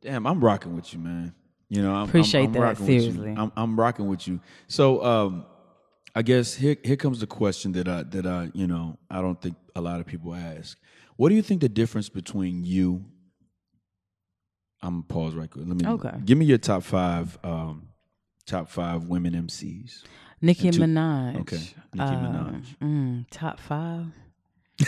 damn, 0.00 0.24
I'm 0.26 0.40
rocking 0.42 0.76
with 0.76 0.92
you, 0.92 1.00
man. 1.00 1.34
You 1.68 1.82
know, 1.82 1.90
I'm, 1.90 1.96
I'm- 1.96 2.08
Appreciate 2.08 2.44
I'm 2.44 2.52
that, 2.52 2.60
rocking 2.60 2.86
with 2.86 2.94
you. 2.94 3.00
seriously. 3.00 3.34
I'm, 3.36 3.52
I'm 3.56 3.78
rocking 3.80 4.06
with 4.06 4.28
you. 4.28 4.40
So, 4.68 5.04
um, 5.04 5.46
I 6.14 6.22
guess 6.22 6.54
here 6.54 6.76
here 6.84 6.96
comes 6.96 7.18
the 7.20 7.26
question 7.26 7.72
that 7.72 7.88
I 7.88 8.02
that 8.04 8.26
I 8.26 8.50
you 8.54 8.66
know 8.68 8.98
I 9.10 9.20
don't 9.20 9.40
think 9.40 9.56
a 9.74 9.80
lot 9.80 9.98
of 9.98 10.06
people 10.06 10.32
ask. 10.34 10.78
What 11.16 11.30
do 11.30 11.34
you 11.34 11.42
think 11.42 11.60
the 11.60 11.68
difference 11.68 12.08
between 12.08 12.64
you? 12.64 13.04
I'm 14.82 14.94
gonna 14.94 15.02
pause 15.04 15.34
right 15.34 15.48
quick. 15.50 15.64
Let 15.66 15.76
me 15.76 15.86
Okay. 15.86 16.12
Give 16.24 16.36
me 16.36 16.44
your 16.44 16.58
top 16.58 16.82
five, 16.82 17.38
um, 17.44 17.88
top 18.46 18.68
five 18.68 19.04
women 19.04 19.34
MCs. 19.34 20.02
Nicki 20.40 20.70
two- 20.70 20.80
Minaj. 20.80 21.40
Okay, 21.42 21.56
Nicki 21.94 22.14
Um, 22.14 22.24
Minaj. 22.24 22.76
Mm, 22.82 23.26
top 23.30 23.60
five. 23.60 24.06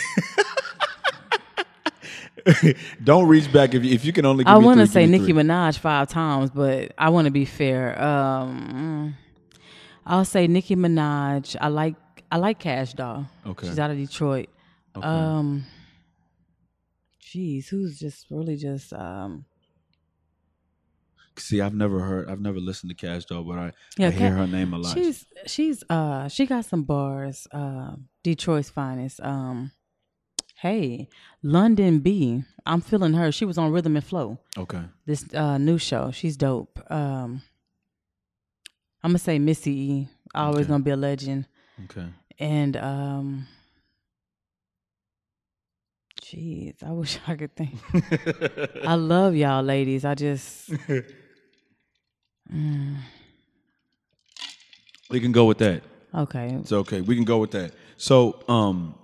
Don't 3.03 3.26
reach 3.28 3.51
back 3.53 3.74
if 3.74 3.84
you, 3.84 3.92
if 3.92 4.05
you 4.05 4.12
can 4.12 4.26
only. 4.26 4.45
Give 4.45 4.53
I 4.53 4.59
want 4.59 4.80
to 4.80 4.86
say 4.86 5.07
Nicki 5.07 5.26
three. 5.26 5.34
Minaj 5.34 5.78
five 5.78 6.09
times, 6.09 6.51
but 6.51 6.92
I 6.99 7.09
want 7.11 7.26
to 7.26 7.30
be 7.30 7.45
fair. 7.45 8.01
Um, 8.03 9.14
mm, 9.14 9.61
I'll 10.05 10.24
say 10.26 10.47
Nicki 10.47 10.76
Minaj. 10.76 11.57
I 11.61 11.68
like 11.68 11.95
I 12.30 12.36
like 12.38 12.59
Kash 12.59 12.92
Doll. 12.95 13.26
Okay. 13.47 13.68
She's 13.68 13.78
out 13.78 13.90
of 13.90 13.97
Detroit. 13.97 14.49
Okay. 14.97 15.07
Um, 15.07 15.64
geez, 17.20 17.68
who's 17.68 17.99
just 17.99 18.26
really 18.30 18.57
just 18.57 18.92
um. 18.92 19.45
See, 21.37 21.61
I've 21.61 21.74
never 21.74 22.01
heard, 22.01 22.28
I've 22.30 22.41
never 22.41 22.59
listened 22.61 22.91
to 22.91 22.95
Kash 22.97 23.24
Doll, 23.24 23.43
but 23.45 23.59
I, 23.59 23.72
Yeah, 23.99 24.09
I 24.09 24.11
hear 24.12 24.32
her 24.32 24.47
name 24.47 24.72
a 24.72 24.78
lot. 24.78 24.95
She's 24.95 25.26
she's 25.47 25.82
uh 25.91 26.28
she 26.28 26.47
got 26.47 26.64
some 26.64 26.85
bars. 26.85 27.47
Uh, 27.53 27.97
Detroit's 28.22 28.70
finest. 28.70 29.20
Um, 29.20 29.72
hey, 30.57 31.09
Londynn 31.45 32.03
B. 32.03 32.43
I'm 32.66 32.80
feeling 32.80 33.14
her. 33.14 33.32
She 33.32 33.45
was 33.45 33.59
on 33.59 33.72
Rhythm 33.72 33.97
and 33.97 34.05
Flow. 34.05 34.39
okay, 34.57 34.82
This 35.07 35.24
uh 35.35 35.59
new 35.59 35.78
show. 35.78 36.11
She's 36.12 36.37
dope. 36.37 36.78
Um, 36.91 37.43
I'm 39.03 39.11
gonna 39.11 39.18
say 39.18 39.39
Missy 39.39 39.72
E. 39.72 40.09
Always 40.35 40.66
Okay. 40.66 40.70
gonna 40.70 40.85
be 40.85 40.91
a 40.93 40.97
legend. 40.97 41.47
okay. 41.85 42.07
And 42.39 42.76
um, 42.76 43.47
jeez, 46.22 46.82
I 46.82 46.91
wish 46.93 47.18
I 47.26 47.37
could 47.37 47.55
think. 47.57 47.74
I 48.87 48.95
love 48.95 49.35
y'all, 49.37 49.62
ladies. 49.62 50.05
I 50.05 50.14
just 50.14 50.70
We 55.11 55.20
can 55.20 55.32
go 55.32 55.45
with 55.45 55.59
that. 55.59 55.82
okay. 56.14 56.49
It's 56.61 56.72
okay. 56.72 57.01
We 57.01 57.14
can 57.14 57.24
go 57.24 57.38
with 57.38 57.51
that. 57.53 57.72
So, 57.97 58.42
um, 58.49 58.95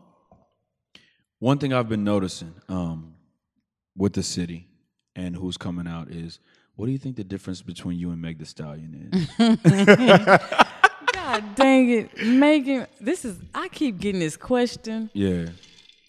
one 1.38 1.58
thing 1.58 1.72
I've 1.72 1.88
been 1.88 2.04
noticing, 2.04 2.54
um, 2.68 3.14
with 3.96 4.12
the 4.12 4.22
city 4.22 4.66
and 5.16 5.34
who's 5.36 5.56
coming 5.56 5.86
out 5.86 6.10
is, 6.10 6.38
what 6.76 6.86
do 6.86 6.92
you 6.92 6.98
think 6.98 7.16
the 7.16 7.24
difference 7.24 7.60
between 7.62 7.98
you 7.98 8.10
and 8.10 8.20
Meg 8.20 8.38
Thee 8.38 8.44
Stallion 8.44 9.10
is? 9.12 9.56
God 11.12 11.54
dang 11.54 11.90
it, 11.90 12.24
Megan. 12.24 12.86
This 13.00 13.24
is 13.24 13.36
I 13.54 13.68
keep 13.68 13.98
getting 13.98 14.20
this 14.20 14.36
question. 14.36 15.10
yeah. 15.12 15.46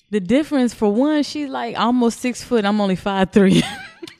The 0.09 0.19
difference 0.19 0.73
for 0.73 0.91
one, 0.93 1.23
she's 1.23 1.47
like 1.47 1.77
almost 1.79 2.19
six 2.19 2.43
foot. 2.43 2.65
I'm 2.65 2.81
only 2.81 2.97
five 2.97 3.31
three. 3.31 3.63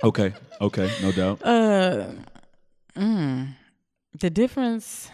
Okay. 0.04 0.34
Okay. 0.62 0.90
No 1.02 1.12
doubt. 1.12 1.42
uh, 1.46 2.06
mm, 2.96 3.54
the 4.20 4.30
difference. 4.30 5.10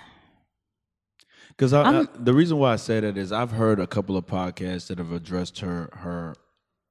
Because 1.50 1.72
the 1.72 2.34
reason 2.34 2.58
why 2.58 2.74
I 2.74 2.76
say 2.76 3.00
that 3.00 3.18
is 3.18 3.32
I've 3.32 3.52
heard 3.52 3.80
a 3.80 3.88
couple 3.88 4.16
of 4.16 4.28
podcasts 4.28 4.88
that 4.88 5.00
have 5.00 5.12
addressed 5.12 5.60
her 5.60 5.90
her 5.94 6.36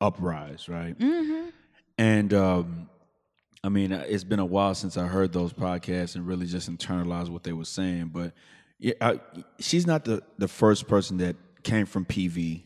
uprise, 0.01 0.68
right? 0.68 0.99
Mm-hmm. 0.99 1.51
And 1.99 2.34
um, 2.34 2.89
I 3.62 3.68
mean, 3.68 3.93
it's 3.93 4.24
been 4.24 4.39
a 4.41 4.45
while 4.45 4.74
since 4.74 4.97
I 4.97 5.07
heard 5.07 5.32
those 5.32 5.53
podcasts 5.53 6.16
and 6.16 6.26
really 6.26 6.47
just 6.47 6.70
internalized 6.70 7.28
what 7.30 7.45
they 7.45 7.53
were 7.53 7.64
saying. 7.64 8.11
But 8.12 8.32
yeah, 8.78 8.95
I, 9.01 9.20
she's 9.61 9.87
not 9.87 10.05
the 10.05 10.22
the 10.39 10.49
first 10.49 10.89
person 10.89 11.18
that 11.18 11.37
came 11.62 11.87
from 11.87 12.05
PV 12.05 12.62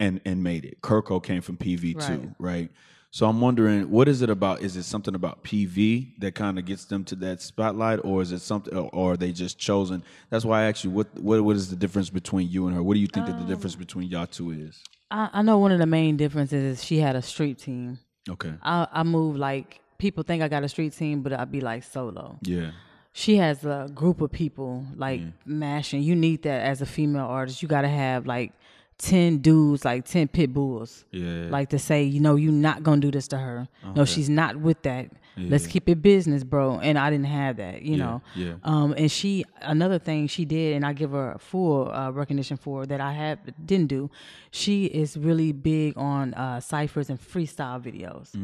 and 0.00 0.20
and 0.24 0.42
made 0.42 0.64
it. 0.64 0.80
Kirko 0.80 1.22
came 1.22 1.40
from 1.40 1.56
PV 1.56 1.96
Right. 1.96 2.06
too, 2.06 2.34
right? 2.38 2.70
So 3.10 3.26
I'm 3.26 3.40
wondering, 3.40 3.90
what 3.90 4.06
is 4.06 4.20
it 4.20 4.28
about? 4.28 4.60
Is 4.60 4.76
it 4.76 4.82
something 4.82 5.14
about 5.14 5.42
PV 5.42 6.18
that 6.20 6.34
kind 6.34 6.58
of 6.58 6.66
gets 6.66 6.84
them 6.84 7.04
to 7.04 7.16
that 7.16 7.40
spotlight, 7.40 8.00
or 8.04 8.20
is 8.20 8.32
it 8.32 8.40
something, 8.40 8.74
or, 8.76 8.90
or 8.92 9.12
are 9.12 9.16
they 9.16 9.32
just 9.32 9.58
chosen? 9.58 10.02
That's 10.28 10.44
why 10.44 10.62
I 10.62 10.68
asked 10.68 10.84
you, 10.84 10.90
what 10.90 11.06
what 11.18 11.42
what 11.42 11.56
is 11.56 11.70
the 11.70 11.76
difference 11.76 12.10
between 12.10 12.48
you 12.50 12.66
and 12.66 12.76
her? 12.76 12.82
What 12.82 12.94
do 12.94 13.00
you 13.00 13.06
think 13.06 13.26
that 13.26 13.36
the 13.36 13.44
um, 13.44 13.48
difference 13.48 13.76
between 13.76 14.08
y'all 14.08 14.26
two 14.26 14.50
is? 14.50 14.82
I, 15.10 15.30
I 15.32 15.42
know 15.42 15.58
one 15.58 15.72
of 15.72 15.78
the 15.78 15.86
main 15.86 16.18
differences 16.18 16.78
is 16.80 16.84
she 16.84 16.98
had 16.98 17.16
a 17.16 17.22
street 17.22 17.58
team. 17.58 17.98
Okay, 18.28 18.52
I, 18.62 18.86
I 18.92 19.02
move 19.04 19.36
like 19.36 19.80
people 19.96 20.22
think 20.22 20.42
I 20.42 20.48
got 20.48 20.62
a 20.62 20.68
street 20.68 20.92
team, 20.92 21.22
but 21.22 21.32
I'd 21.32 21.50
be 21.50 21.62
like 21.62 21.84
solo. 21.84 22.38
yeah, 22.42 22.72
She 23.14 23.36
has 23.36 23.64
a 23.64 23.90
group 23.94 24.20
of 24.20 24.30
people 24.30 24.84
like 24.94 25.22
mashing. 25.46 26.02
You 26.02 26.14
need 26.14 26.42
that 26.42 26.60
as 26.62 26.82
a 26.82 26.86
female 26.86 27.24
artist. 27.24 27.62
You 27.62 27.68
got 27.68 27.82
to 27.82 27.88
have 27.88 28.26
like 28.26 28.52
ten 28.98 29.38
dudes, 29.38 29.84
like 29.84 30.04
ten 30.04 30.28
pit 30.28 30.52
bulls. 30.52 31.04
yeah, 31.12 31.46
like 31.50 31.70
to 31.70 31.78
say, 31.78 32.02
you 32.02 32.20
know, 32.20 32.36
you're 32.36 32.52
not 32.52 32.82
gonna 32.82 33.00
do 33.00 33.10
this 33.10 33.28
to 33.28 33.38
her. 33.38 33.68
No, 33.94 34.04
she's 34.04 34.28
not 34.28 34.56
with 34.56 34.82
that. 34.82 35.10
Let's 35.40 35.68
keep 35.68 35.88
it 35.88 36.02
business, 36.02 36.42
bro. 36.42 36.80
And 36.80 36.98
I 36.98 37.10
didn't 37.10 37.26
have 37.26 37.58
that, 37.58 37.82
you 37.82 37.96
know. 37.96 38.22
yeah. 38.34 38.54
Um, 38.64 38.92
and 38.98 39.08
she 39.08 39.44
another 39.62 40.00
thing 40.00 40.26
she 40.26 40.44
did, 40.44 40.74
and 40.74 40.84
I 40.84 40.92
give 40.92 41.12
her 41.12 41.36
full 41.38 41.88
uh, 41.92 42.10
recognition 42.10 42.56
for 42.56 42.86
that 42.86 43.00
I 43.00 43.12
have 43.12 43.38
didn't 43.64 43.86
do. 43.86 44.10
She 44.50 44.86
is 44.86 45.16
really 45.16 45.52
big 45.52 45.96
on 45.96 46.34
uh, 46.34 46.58
ciphers 46.58 47.08
and 47.08 47.20
freestyle 47.20 47.80
videos. 47.80 48.34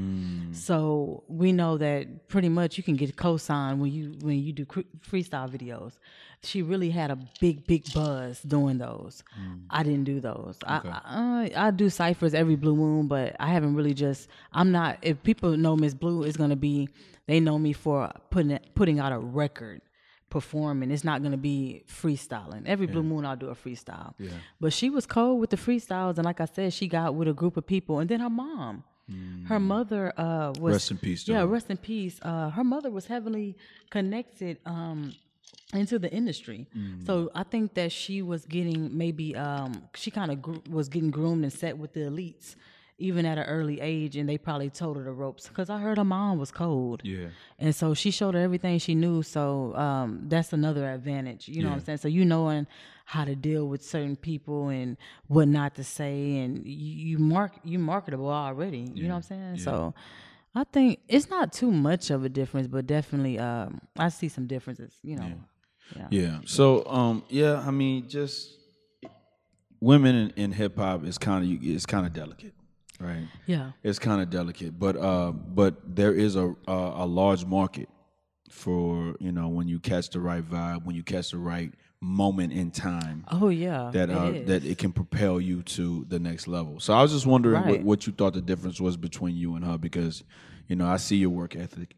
So 0.55 1.24
we 1.26 1.50
know 1.50 1.78
that 1.78 2.28
pretty 2.28 2.48
much 2.48 2.76
you 2.78 2.84
can 2.84 2.94
get 2.94 3.16
co-signed 3.16 3.80
when 3.80 3.90
you 3.90 4.14
when 4.20 4.38
you 4.38 4.52
do 4.52 4.64
cr- 4.64 4.80
freestyle 5.05 5.50
videos. 5.50 5.94
She 6.45 6.62
really 6.62 6.90
had 6.90 7.11
a 7.11 7.18
big 7.40 7.66
big 7.66 7.92
buzz 7.95 8.40
doing 8.42 8.78
those. 8.78 9.22
I 9.70 9.82
didn't 9.82 10.05
do 10.05 10.20
those. 10.20 10.59
I, 10.66 10.80
I 11.57 11.66
I 11.66 11.70
do 11.70 11.88
ciphers 11.90 12.34
every 12.34 12.57
blue 12.57 12.76
moon, 12.76 13.09
but 13.09 13.36
I 13.40 13.49
haven't 13.49 13.74
really 13.74 13.95
just. 13.95 14.28
I'm 14.53 14.70
not. 14.72 14.99
If 15.03 15.22
people 15.22 15.57
know 15.57 15.76
Miss 15.76 15.95
Blue, 15.95 16.22
it's 16.22 16.36
gonna 16.36 16.57
be 16.57 16.88
they 17.26 17.40
know 17.40 17.59
me 17.59 17.72
for 17.72 18.11
putting 18.30 18.59
putting 18.74 18.99
out 19.01 19.12
a 19.12 19.18
record 19.18 19.80
performing. 20.30 20.90
It's 20.90 21.05
not 21.05 21.22
gonna 21.22 21.36
be 21.36 21.84
freestyling. 21.88 22.62
Every 22.66 22.86
blue 22.86 23.03
moon 23.03 23.24
I'll 23.24 23.36
do 23.36 23.49
a 23.49 23.55
freestyle. 23.55 24.14
But 24.61 24.72
she 24.72 24.90
was 24.90 25.07
cold 25.07 25.40
with 25.40 25.51
the 25.51 25.57
freestyles, 25.57 26.16
and 26.16 26.24
like 26.24 26.40
I 26.40 26.47
said, 26.47 26.72
she 26.72 26.88
got 26.88 27.14
with 27.14 27.28
a 27.28 27.32
group 27.32 27.57
of 27.57 27.66
people, 27.66 27.99
and 28.01 28.09
then 28.09 28.20
her 28.20 28.30
mom. 28.30 28.84
Her 29.49 29.61
mother 29.61 30.14
uh, 30.18 30.55
was 30.59 30.72
Rest 30.72 30.90
in 30.92 30.97
peace, 30.97 31.28
Yeah, 31.28 31.40
though. 31.40 31.47
rest 31.49 31.68
in 31.68 31.76
peace. 31.76 32.18
Uh, 32.22 32.49
her 32.49 32.64
mother 32.64 32.90
was 32.90 33.05
heavily 33.05 33.55
connected 33.90 34.57
um, 34.64 35.12
into 35.75 35.99
the 35.99 36.11
industry, 36.12 36.66
Mm. 36.77 37.05
so 37.07 37.31
I 37.35 37.43
think 37.43 37.75
that 37.75 37.91
she 37.93 38.22
was 38.22 38.45
getting 38.47 38.97
maybe 38.97 39.35
um, 39.37 39.83
she 39.95 40.11
kind 40.11 40.31
of 40.33 40.41
gr- 40.43 40.57
was 40.70 40.89
getting 40.89 41.11
groomed 41.11 41.43
and 41.45 41.53
set 41.53 41.77
with 41.79 41.93
the 41.93 42.01
elites, 42.01 42.55
even 42.99 43.27
at 43.27 43.39
an 43.39 43.45
early 43.45 43.81
age, 43.81 44.16
and 44.16 44.29
they 44.29 44.39
probably 44.39 44.70
told 44.70 44.97
her 44.97 45.03
the 45.03 45.11
ropes 45.12 45.49
because 45.49 45.68
I 45.68 45.79
heard 45.81 45.99
her 45.99 46.05
mom 46.05 46.39
was 46.39 46.51
cold. 46.53 47.03
Yeah. 47.05 47.27
And 47.59 47.75
so 47.75 47.93
she 47.95 48.11
showed 48.12 48.35
her 48.35 48.41
everything 48.41 48.79
she 48.79 48.95
knew. 48.95 49.22
So 49.25 49.75
um, 49.75 50.25
that's 50.29 50.53
another 50.53 50.89
advantage. 50.89 51.49
You 51.49 51.62
know 51.64 51.70
what 51.70 51.79
I'm 51.81 51.85
saying? 51.85 51.99
So 51.99 52.09
you 52.09 52.25
knowing 52.25 52.66
how 53.07 53.25
to 53.25 53.35
deal 53.35 53.66
with 53.68 53.85
certain 53.85 54.14
people 54.16 54.68
and 54.68 54.97
what 55.27 55.49
not 55.49 55.75
to 55.75 55.85
say, 55.85 56.39
and 56.39 56.64
you, 56.66 57.09
you 57.11 57.18
mark 57.18 57.53
you 57.64 57.79
marketable 57.81 58.31
already. 58.31 58.89
You 58.95 59.03
know 59.09 59.11
what 59.11 59.16
I'm 59.16 59.22
saying? 59.22 59.59
So 59.59 59.93
I 60.55 60.62
think 60.62 61.01
it's 61.09 61.29
not 61.29 61.53
too 61.53 61.72
much 61.72 62.11
of 62.11 62.25
a 62.25 62.29
difference, 62.29 62.68
but 62.68 62.87
definitely 62.87 63.41
um, 63.41 63.81
I 63.99 64.09
see 64.09 64.29
some 64.29 64.47
differences. 64.47 64.95
You 65.03 65.16
know. 65.16 65.33
Yeah. 65.97 66.07
Yeah. 66.11 66.39
So, 66.47 66.87
um, 66.87 67.24
yeah, 67.28 67.62
I 67.66 67.70
mean, 67.70 68.09
just 68.09 68.51
women 69.80 70.14
in, 70.14 70.30
in 70.37 70.53
hip 70.53 70.78
hop 70.78 71.05
is 71.05 71.18
kind 71.18 71.45
of 71.45 71.64
it's 71.64 71.87
kind 71.87 72.07
of 72.07 72.12
delicate, 72.12 72.55
right? 72.99 73.26
Yeah. 73.47 73.72
It's 73.82 73.99
kind 73.99 74.22
of 74.22 74.30
delicate, 74.30 74.78
but 74.78 74.97
uh, 74.97 75.32
but 75.32 75.97
there 75.97 76.14
is 76.14 76.37
a, 76.37 76.55
a 76.66 77.05
a 77.05 77.07
large 77.07 77.45
market 77.45 77.89
for 78.51 79.14
you 79.20 79.32
know 79.32 79.49
when 79.49 79.68
you 79.68 79.78
catch 79.78 80.11
the 80.11 80.20
right 80.20 80.43
vibe, 80.43 80.85
when 80.85 80.97
you 80.97 81.03
catch 81.03 81.30
the 81.30 81.39
right 81.39 81.72
moment 82.05 82.53
in 82.53 82.70
time. 82.70 83.24
Oh 83.30 83.49
yeah. 83.49 83.91
That 83.93 84.11
uh, 84.11 84.24
is. 84.32 84.47
that 84.47 84.64
it 84.64 84.78
can 84.78 84.93
propel 84.93 85.41
you 85.41 85.62
to 85.62 86.05
the 86.09 86.18
next 86.18 86.47
level. 86.47 86.78
So 86.80 86.93
I 86.93 87.03
was 87.03 87.12
just 87.12 87.26
wondering 87.26 87.66
what, 87.66 87.82
what 87.82 88.07
you 88.07 88.12
thought 88.12 88.35
the 88.35 88.43
difference 88.43 88.80
was 88.80 88.97
between 88.97 89.37
you 89.37 89.55
and 89.57 89.64
her 89.64 89.78
because, 89.78 90.22
you 90.68 90.76
know, 90.76 90.87
I 90.87 90.99
see 90.99 91.16
your 91.16 91.30
work 91.30 91.57
ethic. 91.57 91.97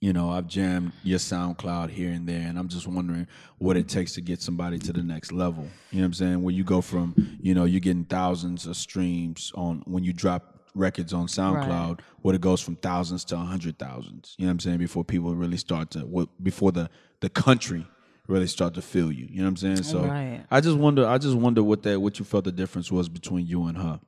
You 0.00 0.12
know, 0.12 0.30
I've 0.30 0.46
jammed 0.46 0.92
your 1.02 1.18
SoundCloud 1.18 1.88
here 1.90 2.10
and 2.10 2.28
there, 2.28 2.46
and 2.46 2.58
I'm 2.58 2.68
just 2.68 2.86
wondering 2.86 3.26
what 3.58 3.78
it 3.78 3.88
takes 3.88 4.12
to 4.14 4.20
get 4.20 4.42
somebody 4.42 4.78
to 4.80 4.92
the 4.92 5.02
next 5.02 5.32
level. 5.32 5.64
You 5.90 5.98
know 5.98 6.02
what 6.02 6.06
I'm 6.08 6.12
saying? 6.12 6.42
Where 6.42 6.54
you 6.54 6.64
go 6.64 6.82
from, 6.82 7.14
you 7.40 7.54
know, 7.54 7.64
you're 7.64 7.80
getting 7.80 8.04
thousands 8.04 8.66
of 8.66 8.76
streams 8.76 9.52
on 9.54 9.82
when 9.86 10.04
you 10.04 10.12
drop 10.12 10.60
records 10.74 11.14
on 11.14 11.26
SoundCloud, 11.28 12.00
where 12.20 12.34
it 12.34 12.42
goes 12.42 12.60
from 12.60 12.76
thousands 12.76 13.24
to 13.26 13.36
a 13.36 13.38
hundred 13.38 13.78
thousands. 13.78 14.34
You 14.38 14.44
know 14.44 14.50
what 14.50 14.52
I'm 14.52 14.60
saying? 14.60 14.78
Before 14.78 15.02
people 15.02 15.34
really 15.34 15.56
start 15.56 15.90
to, 15.92 16.00
what 16.00 16.28
before 16.42 16.72
the 16.72 16.90
the 17.20 17.30
country 17.30 17.86
really 18.28 18.46
start 18.48 18.74
to 18.74 18.82
feel 18.82 19.10
you. 19.10 19.26
You 19.30 19.38
know 19.38 19.44
what 19.44 19.48
I'm 19.50 19.56
saying? 19.56 19.82
So 19.84 20.04
Right. 20.04 20.44
I 20.50 20.60
just 20.60 20.76
wonder. 20.76 21.06
I 21.06 21.16
just 21.16 21.36
wonder 21.36 21.62
what 21.62 21.82
that 21.84 21.98
what 22.00 22.18
you 22.18 22.24
felt 22.26 22.44
the 22.44 22.52
difference 22.52 22.92
was 22.92 23.08
between 23.08 23.46
you 23.46 23.64
and 23.64 23.78
her. 23.78 24.00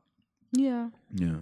yeah. 0.53 0.91
Yeah. 1.15 1.37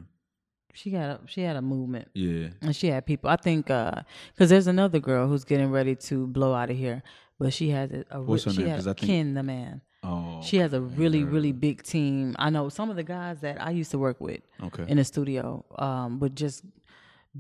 She 0.77 0.91
got 0.91 1.09
a 1.11 1.21
she 1.27 1.41
had 1.43 1.57
a 1.57 1.63
movement. 1.63 2.09
Yeah. 2.15 2.49
And 2.63 2.75
she 2.77 2.89
had 2.89 3.07
people. 3.07 3.31
I 3.31 3.37
think 3.37 3.67
because 3.67 4.05
there's 4.51 4.67
another 4.67 4.99
girl 5.01 5.27
who's 5.29 5.45
getting 5.45 5.71
ready 5.71 5.95
to 6.09 6.27
blow 6.27 6.53
out 6.55 6.71
of 6.71 6.77
here, 6.77 7.03
but 7.39 7.53
she 7.53 7.71
has 7.71 7.91
a, 7.91 8.05
a 8.11 8.21
What's 8.21 8.45
her 8.45 8.53
she 8.53 8.63
name? 8.63 8.69
has 8.71 8.85
think- 8.85 8.99
Ken 8.99 9.35
the 9.35 9.43
man. 9.43 9.81
Oh. 10.03 10.41
She 10.43 10.59
has 10.59 10.73
a 10.73 10.81
really 10.81 11.25
really 11.25 11.53
big 11.53 11.83
team. 11.83 12.37
I 12.39 12.51
know 12.51 12.69
some 12.69 12.91
of 12.91 12.97
the 12.97 13.03
guys 13.03 13.41
that 13.41 13.61
I 13.61 13.71
used 13.71 13.91
to 13.93 13.99
work 13.99 14.21
with 14.21 14.41
Okay. 14.63 14.85
in 14.87 14.99
the 14.99 15.05
studio 15.05 15.65
um, 15.79 16.21
would 16.21 16.37
just 16.37 16.63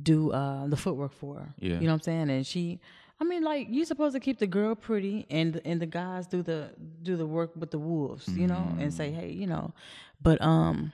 do 0.02 0.32
uh, 0.32 0.66
the 0.66 0.76
footwork 0.76 1.12
for 1.12 1.36
her. 1.36 1.54
Yeah. 1.58 1.74
you 1.74 1.82
know 1.82 1.92
what 1.92 1.92
I'm 1.94 2.00
saying. 2.02 2.30
And 2.30 2.46
she, 2.46 2.80
I 3.20 3.24
mean, 3.24 3.42
like 3.44 3.68
you're 3.70 3.86
supposed 3.86 4.14
to 4.14 4.20
keep 4.20 4.38
the 4.38 4.46
girl 4.46 4.74
pretty, 4.74 5.26
and 5.30 5.60
and 5.64 5.80
the 5.80 5.86
guys 5.86 6.26
do 6.26 6.42
the 6.42 6.70
do 7.02 7.16
the 7.16 7.26
work 7.26 7.52
with 7.56 7.70
the 7.70 7.78
wolves, 7.78 8.26
you 8.28 8.46
know, 8.46 8.74
and 8.80 8.92
say, 8.92 9.10
Mm. 9.10 9.14
hey, 9.20 9.30
you 9.30 9.46
know, 9.46 9.72
but 10.20 10.40
um, 10.42 10.92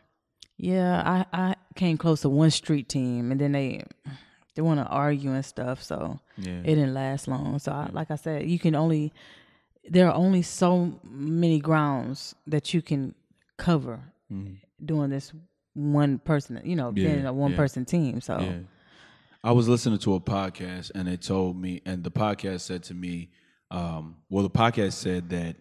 yeah, 0.59 1.03
I 1.33 1.43
I 1.49 1.55
came 1.83 1.97
close 1.99 2.21
to 2.23 2.29
one 2.29 2.51
street 2.51 2.89
team, 2.89 3.33
and 3.33 3.41
then 3.41 3.53
they 3.53 3.85
they 4.55 4.63
want 4.63 4.79
to 4.81 4.87
argue 4.87 5.33
and 5.33 5.45
stuff, 5.45 5.83
so 5.83 6.21
Yeah. 6.37 6.61
it 6.61 6.75
didn't 6.77 6.95
last 6.95 7.27
long. 7.27 7.59
So, 7.59 7.73
I, 7.73 7.89
like 7.93 8.11
I 8.11 8.17
said, 8.17 8.49
you 8.49 8.59
can 8.59 8.75
only 8.75 9.13
there 9.91 10.07
are 10.09 10.15
only 10.15 10.43
so 10.43 11.01
many 11.03 11.59
grounds 11.59 12.35
that 12.47 12.73
you 12.73 12.83
can 12.83 13.15
cover 13.59 13.99
doing 14.85 15.11
this 15.11 15.33
one 15.75 16.19
person, 16.19 16.61
you 16.65 16.77
know, 16.77 16.93
being 16.93 17.27
a 17.27 17.33
one 17.33 17.51
yeah. 17.53 17.57
person 17.57 17.85
team. 17.85 18.21
So, 18.21 18.39
Yeah. 18.41 18.59
I 19.45 19.51
was 19.53 19.69
listening 19.69 19.99
to 20.01 20.15
a 20.15 20.21
podcast 20.21 20.93
and 20.95 21.09
they 21.09 21.17
told 21.17 21.61
me, 21.61 21.81
and 21.85 22.05
the 22.05 22.13
podcast 22.13 22.61
said 22.61 22.83
to 22.85 22.95
me, 22.95 23.31
um, 23.73 24.17
well, 24.31 24.45
the 24.45 24.51
podcast 24.51 24.93
said 24.93 25.31
that 25.31 25.57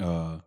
uh, 0.00 0.38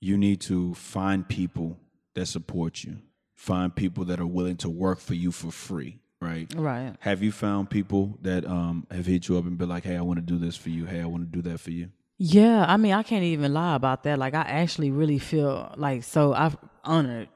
you 0.00 0.18
need 0.18 0.40
to 0.42 0.74
find 0.74 1.26
people 1.26 1.78
that 2.14 2.26
support 2.26 2.84
you, 2.84 2.98
find 3.40 3.74
people 3.74 4.04
that 4.04 4.20
are 4.20 4.26
willing 4.26 4.56
to 4.58 4.68
work 4.68 5.00
for 5.00 5.14
you 5.14 5.32
for 5.32 5.50
free, 5.50 5.98
right? 6.20 6.52
right. 6.54 6.94
Have 7.00 7.22
you 7.22 7.32
found 7.32 7.70
people 7.70 8.18
that 8.20 8.44
um, 8.44 8.86
have 8.90 9.06
hit 9.06 9.28
you 9.28 9.38
up 9.38 9.46
and 9.46 9.56
been 9.56 9.70
like, 9.70 9.82
hey, 9.82 9.96
I 9.96 10.02
want 10.02 10.18
to 10.18 10.22
do 10.24 10.36
this 10.36 10.56
for 10.56 10.68
you. 10.68 10.84
Hey, 10.84 11.00
I 11.00 11.06
want 11.06 11.22
to 11.24 11.40
do 11.40 11.48
that 11.48 11.58
for 11.58 11.70
you? 11.70 11.88
Yeah, 12.18 12.66
I 12.68 12.76
mean, 12.76 12.92
I 12.92 13.02
can't 13.02 13.24
even 13.24 13.54
lie 13.54 13.76
about 13.76 14.02
that. 14.02 14.18
Like, 14.18 14.34
I 14.34 14.42
actually 14.42 14.90
really 14.90 15.18
feel 15.18 15.72
like 15.78 16.04
so 16.04 16.34
I've 16.34 16.56
honored. 16.84 17.28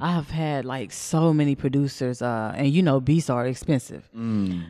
I 0.00 0.12
have 0.12 0.28
had 0.30 0.64
like 0.64 0.90
so 0.92 1.32
many 1.32 1.54
producers, 1.54 2.20
uh, 2.20 2.52
and 2.56 2.68
you 2.68 2.82
know, 2.82 3.00
beats 3.00 3.30
are 3.30 3.46
expensive. 3.46 4.08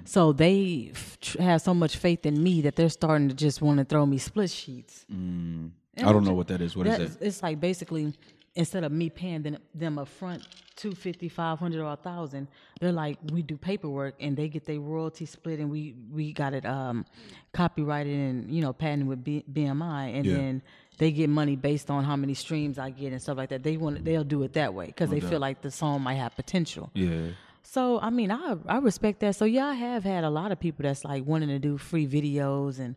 So 0.04 0.32
they 0.32 0.90
f- 0.94 1.36
have 1.38 1.62
so 1.62 1.72
much 1.74 1.96
faith 1.96 2.26
in 2.26 2.42
me 2.42 2.60
that 2.62 2.76
they're 2.76 2.90
starting 2.90 3.28
to 3.30 3.34
just 3.34 3.62
want 3.62 3.78
to 3.78 3.84
throw 3.86 4.04
me 4.04 4.18
split 4.18 4.50
sheets. 4.50 5.06
I 5.10 6.12
don't 6.12 6.24
know 6.24 6.34
what 6.34 6.48
that 6.48 6.60
is. 6.60 6.76
What 6.76 6.86
is 6.86 6.98
that? 6.98 7.26
It's 7.26 7.42
like 7.42 7.58
basically 7.58 8.12
instead 8.54 8.84
of 8.84 8.92
me 8.92 9.10
paying 9.10 9.42
them, 9.42 9.58
them 9.74 9.98
up 9.98 10.08
front, 10.08 10.42
250 10.76 11.28
500 11.28 11.80
or 11.80 11.84
a 11.84 11.86
1000 11.88 12.46
they're 12.80 12.92
like, 12.92 13.18
we 13.32 13.42
do 13.42 13.56
paperwork 13.56 14.14
and 14.20 14.36
they 14.36 14.48
get 14.48 14.64
their 14.64 14.78
royalty 14.78 15.26
split 15.26 15.58
and 15.58 15.70
we, 15.70 15.94
we 16.12 16.32
got 16.32 16.54
it 16.54 16.64
um, 16.64 17.04
copyrighted 17.52 18.12
and, 18.14 18.50
you 18.50 18.62
know, 18.62 18.72
patented 18.72 19.08
with 19.08 19.24
B- 19.24 19.44
BMI. 19.52 20.14
And 20.16 20.24
Yeah. 20.26 20.34
then 20.34 20.62
they 20.98 21.10
get 21.10 21.28
money 21.30 21.56
based 21.56 21.90
on 21.90 22.04
how 22.04 22.14
many 22.16 22.34
streams 22.34 22.78
I 22.78 22.90
get 22.90 23.12
and 23.12 23.20
stuff 23.20 23.36
like 23.38 23.48
that. 23.50 23.62
They 23.64 23.76
want, 23.76 24.04
they'll 24.04 24.22
do 24.24 24.42
it 24.44 24.52
that 24.54 24.72
way 24.74 24.86
because 24.86 25.10
they 25.10 25.20
feel 25.20 25.40
like 25.40 25.62
the 25.62 25.70
song 25.70 26.02
might 26.02 26.14
have 26.14 26.36
potential. 26.36 26.90
Yeah. 26.94 27.28
So 27.62 27.98
I 28.00 28.08
mean, 28.10 28.30
I 28.30 28.56
I 28.66 28.78
respect 28.78 29.20
that. 29.20 29.36
So 29.36 29.44
yeah, 29.44 29.66
I 29.66 29.74
have 29.74 30.02
had 30.02 30.24
a 30.24 30.30
lot 30.30 30.52
of 30.52 30.58
people 30.60 30.84
that's 30.84 31.04
like 31.04 31.26
wanting 31.26 31.50
to 31.50 31.58
do 31.58 31.76
free 31.76 32.06
videos, 32.06 32.78
and 32.78 32.96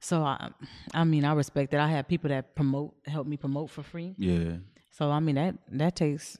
so 0.00 0.22
I 0.22 0.50
I 0.94 1.04
mean 1.04 1.26
I 1.26 1.34
respect 1.34 1.72
that. 1.72 1.80
I 1.80 1.88
have 1.88 2.08
people 2.08 2.30
that 2.30 2.54
promote, 2.54 2.94
help 3.06 3.26
me 3.26 3.36
promote 3.36 3.68
for 3.70 3.82
free. 3.82 4.14
Yeah. 4.16 4.58
So 4.98 5.12
I 5.12 5.20
mean 5.20 5.36
that 5.36 5.54
that 5.70 5.94
takes 5.94 6.36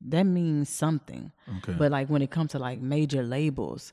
that 0.00 0.24
means 0.24 0.70
something. 0.70 1.30
Okay. 1.58 1.74
But 1.74 1.92
like 1.92 2.08
when 2.08 2.22
it 2.22 2.30
comes 2.30 2.52
to 2.52 2.58
like 2.58 2.80
major 2.80 3.22
labels, 3.22 3.92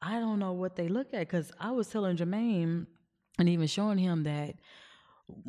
I 0.00 0.20
don't 0.20 0.38
know 0.38 0.52
what 0.52 0.76
they 0.76 0.86
look 0.86 1.12
at 1.12 1.18
because 1.20 1.50
I 1.58 1.72
was 1.72 1.88
telling 1.88 2.16
Jermaine 2.16 2.86
and 3.40 3.48
even 3.48 3.66
showing 3.66 3.98
him 3.98 4.22
that 4.22 4.54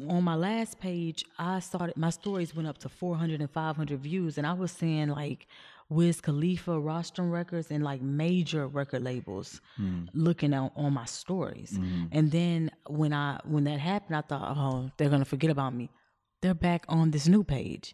on 0.10 0.24
my 0.24 0.34
last 0.34 0.80
page, 0.80 1.26
I 1.38 1.60
started 1.60 1.96
my 1.96 2.10
stories 2.10 2.56
went 2.56 2.68
up 2.68 2.80
to 2.80 2.90
400 2.90 3.40
and 3.40 3.52
500 3.52 4.00
views, 4.00 4.40
and 4.40 4.48
I 4.48 4.54
was 4.54 4.72
seeing 4.72 5.10
like 5.10 5.46
Wiz 5.88 6.20
Khalifa, 6.20 6.80
Rostrum 6.80 7.30
Records, 7.30 7.70
and 7.70 7.84
like 7.84 8.02
major 8.02 8.66
record 8.66 9.04
labels 9.04 9.62
hmm. 9.76 10.06
looking 10.16 10.56
out 10.56 10.72
on 10.76 10.94
my 10.94 11.06
stories. 11.06 11.78
Hmm. 11.78 12.06
And 12.12 12.32
then 12.32 12.72
when 12.88 13.14
I 13.14 13.40
when 13.44 13.66
that 13.66 13.80
happened, 13.80 14.16
I 14.16 14.22
thought, 14.22 14.58
oh, 14.58 14.90
they're 14.98 15.10
gonna 15.10 15.24
forget 15.24 15.52
about 15.52 15.76
me. 15.76 15.92
They're 16.42 16.54
back 16.54 16.86
on 16.88 17.10
this 17.12 17.28
new 17.28 17.44
page, 17.44 17.94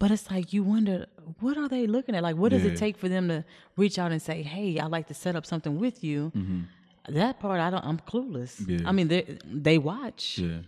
but 0.00 0.10
it's 0.10 0.28
like 0.28 0.52
you 0.52 0.64
wonder 0.64 1.06
what 1.38 1.56
are 1.56 1.68
they 1.68 1.86
looking 1.86 2.16
at? 2.16 2.24
Like, 2.24 2.36
what 2.36 2.50
does 2.50 2.64
Yeah. 2.64 2.72
it 2.72 2.76
take 2.76 2.96
for 2.96 3.08
them 3.08 3.28
to 3.28 3.44
reach 3.76 4.00
out 4.00 4.10
and 4.10 4.20
say, 4.20 4.42
"Hey, 4.42 4.80
I'd 4.80 4.90
like 4.90 5.06
to 5.08 5.14
set 5.14 5.36
up 5.36 5.46
something 5.46 5.78
with 5.78 6.02
you"? 6.02 6.32
That 7.08 7.38
part, 7.38 7.60
I 7.60 7.70
don't. 7.70 7.84
I'm 7.84 7.98
clueless. 8.00 8.60
Yeah. 8.68 8.88
I 8.88 8.92
mean, 8.92 9.06
they 9.08 9.38
they 9.44 9.78
watch. 9.78 10.38
Yeah. 10.38 10.62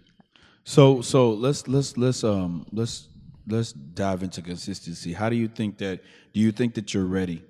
So 0.62 1.00
so 1.00 1.30
let's 1.32 1.66
let's 1.66 1.96
let's 1.96 2.22
um 2.22 2.64
let's 2.72 3.08
let's 3.48 3.72
dive 3.72 4.22
into 4.22 4.40
consistency. 4.40 5.12
How 5.12 5.28
do 5.28 5.34
you 5.34 5.48
think 5.48 5.78
that 5.78 6.04
do 6.32 6.38
you 6.40 6.52
think 6.52 6.74
that 6.74 6.94
you're 6.94 7.06
ready 7.06 7.42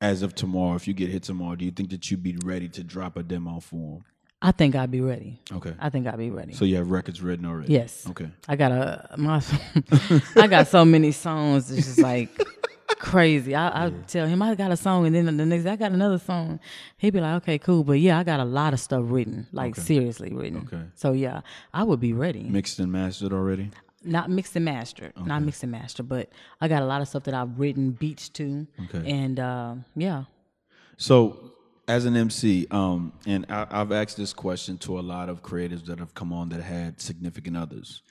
as 0.00 0.22
of 0.22 0.34
tomorrow? 0.36 0.76
If 0.76 0.86
you 0.86 0.94
get 0.94 1.10
hit 1.10 1.24
tomorrow, 1.24 1.56
do 1.56 1.64
you 1.64 1.72
think 1.72 1.90
that 1.90 2.08
you'd 2.10 2.22
be 2.22 2.36
ready 2.44 2.68
to 2.68 2.84
drop 2.84 3.16
a 3.16 3.24
demo 3.24 3.58
for 3.58 4.02
I 4.46 4.52
think 4.52 4.76
I'd 4.76 4.92
be 4.92 5.00
ready. 5.00 5.40
Okay. 5.52 5.74
I 5.80 5.90
think 5.90 6.06
I'd 6.06 6.18
be 6.18 6.30
ready. 6.30 6.52
So 6.52 6.64
you 6.64 6.76
have 6.76 6.88
records 6.88 7.20
written 7.20 7.44
already? 7.46 7.72
yes. 7.72 8.06
Okay. 8.10 8.28
I 8.48 8.54
got 8.54 8.70
a 8.70 9.14
my. 9.16 9.42
I 10.36 10.46
got 10.46 10.68
so 10.68 10.84
many 10.84 11.10
songs. 11.10 11.68
It's 11.72 11.86
just 11.88 11.98
like 11.98 12.28
crazy. 13.00 13.56
I, 13.56 13.86
I 13.86 13.90
tell 14.06 14.28
him 14.28 14.40
I 14.42 14.54
got 14.54 14.70
a 14.70 14.76
song, 14.76 15.04
and 15.04 15.16
then 15.16 15.36
the 15.36 15.44
next 15.44 15.64
day 15.64 15.70
I 15.70 15.76
got 15.76 15.90
another 15.90 16.18
song. 16.18 16.60
He'd 16.96 17.10
be 17.10 17.20
like, 17.20 17.42
"Okay, 17.42 17.58
cool," 17.58 17.82
but 17.82 17.98
yeah, 17.98 18.20
I 18.20 18.22
got 18.22 18.38
a 18.38 18.44
lot 18.44 18.72
of 18.72 18.78
stuff 18.78 19.02
written, 19.06 19.48
like 19.50 19.74
seriously 19.74 20.32
written. 20.32 20.68
Okay. 20.72 20.84
So 20.94 21.10
yeah, 21.10 21.40
I 21.74 21.82
would 21.82 21.98
be 21.98 22.12
ready. 22.12 22.44
Mixed 22.44 22.78
and 22.78 22.92
mastered 22.92 23.32
already? 23.32 23.70
not 24.04 24.30
mixed 24.30 24.54
and 24.54 24.64
mastered, 24.64 25.12
not 25.16 25.42
mixed 25.42 25.64
and 25.64 25.72
mastered, 25.72 26.08
but 26.08 26.30
I 26.60 26.68
got 26.68 26.82
a 26.82 26.86
lot 26.86 27.02
of 27.02 27.08
stuff 27.08 27.24
that 27.24 27.34
I've 27.34 27.58
written 27.58 27.90
beats 27.90 28.28
to. 28.38 28.64
Okay. 28.84 29.10
And 29.10 29.40
uh, 29.40 29.74
yeah, 29.96 30.24
So, 30.96 31.50
as 31.88 32.04
an 32.04 32.16
MC, 32.16 32.66
um, 32.70 33.12
and 33.26 33.46
I, 33.48 33.66
I've 33.70 33.92
asked 33.92 34.16
this 34.16 34.32
question 34.32 34.76
to 34.78 34.98
a 34.98 35.02
lot 35.02 35.28
of 35.28 35.42
creatives 35.42 35.84
that 35.86 35.98
have 35.98 36.14
come 36.14 36.32
on 36.32 36.48
that 36.48 36.60
had 36.62 37.00
significant 37.00 37.56
others. 37.56 38.02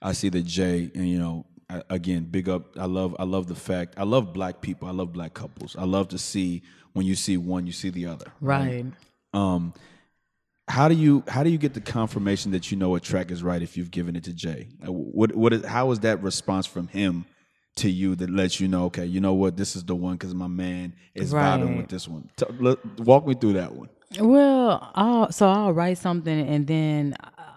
I 0.00 0.12
see 0.12 0.28
that 0.30 0.44
Jay, 0.46 0.90
and 0.94 1.08
you 1.08 1.18
know, 1.18 1.44
I, 1.68 1.82
again, 1.90 2.24
big 2.24 2.48
up. 2.48 2.78
I 2.78 2.86
love, 2.86 3.14
I 3.18 3.24
love 3.24 3.46
the 3.46 3.54
fact. 3.54 3.94
I 3.98 4.04
love 4.04 4.32
black 4.32 4.60
people. 4.62 4.88
I 4.88 4.92
love 4.92 5.12
black 5.12 5.34
couples. 5.34 5.76
I 5.76 5.84
love 5.84 6.08
to 6.08 6.18
see 6.18 6.62
when 6.94 7.04
you 7.04 7.14
see 7.14 7.36
one, 7.36 7.66
you 7.66 7.72
see 7.72 7.90
the 7.90 8.06
other. 8.06 8.32
right. 8.40 8.86
Um, 9.34 9.74
how 10.68 10.86
do 10.88 10.94
you 10.94 11.22
how 11.28 11.42
do 11.42 11.48
you 11.50 11.56
get 11.58 11.72
the 11.72 11.80
confirmation 11.80 12.50
that 12.52 12.70
you 12.70 12.76
know 12.76 12.94
a 12.94 13.00
track 13.00 13.30
is 13.30 13.42
right 13.42 13.62
if 13.62 13.76
you've 13.76 13.90
given 13.90 14.16
it 14.16 14.24
to 14.24 14.34
Jay? 14.34 14.68
Uh, 14.86 14.92
What 14.92 15.34
what 15.34 15.52
is, 15.54 15.64
how 15.64 15.90
is 15.92 16.00
that 16.00 16.22
response 16.22 16.66
from 16.66 16.88
him 16.88 17.24
to 17.78 17.90
you 17.90 18.14
that 18.16 18.30
lets 18.30 18.60
you 18.60 18.68
know, 18.68 18.84
okay, 18.86 19.04
you 19.06 19.20
know 19.20 19.34
what, 19.34 19.56
this 19.56 19.74
is 19.76 19.84
the 19.84 19.94
one 19.94 20.14
because 20.14 20.34
my 20.34 20.46
man 20.48 20.94
is 21.14 21.32
vibing 21.60 21.76
with 21.78 21.88
this 21.88 22.06
one. 22.08 22.28
T- 22.36 22.46
let- 22.60 23.00
walk 23.00 23.26
me 23.26 23.34
through 23.34 23.54
that 23.54 23.74
one. 23.74 23.88
Well, 24.18 24.90
I'll, 24.94 25.32
so 25.32 25.48
I'll 25.48 25.72
write 25.72 25.98
something 25.98 26.46
and 26.46 26.66
then 26.66 27.16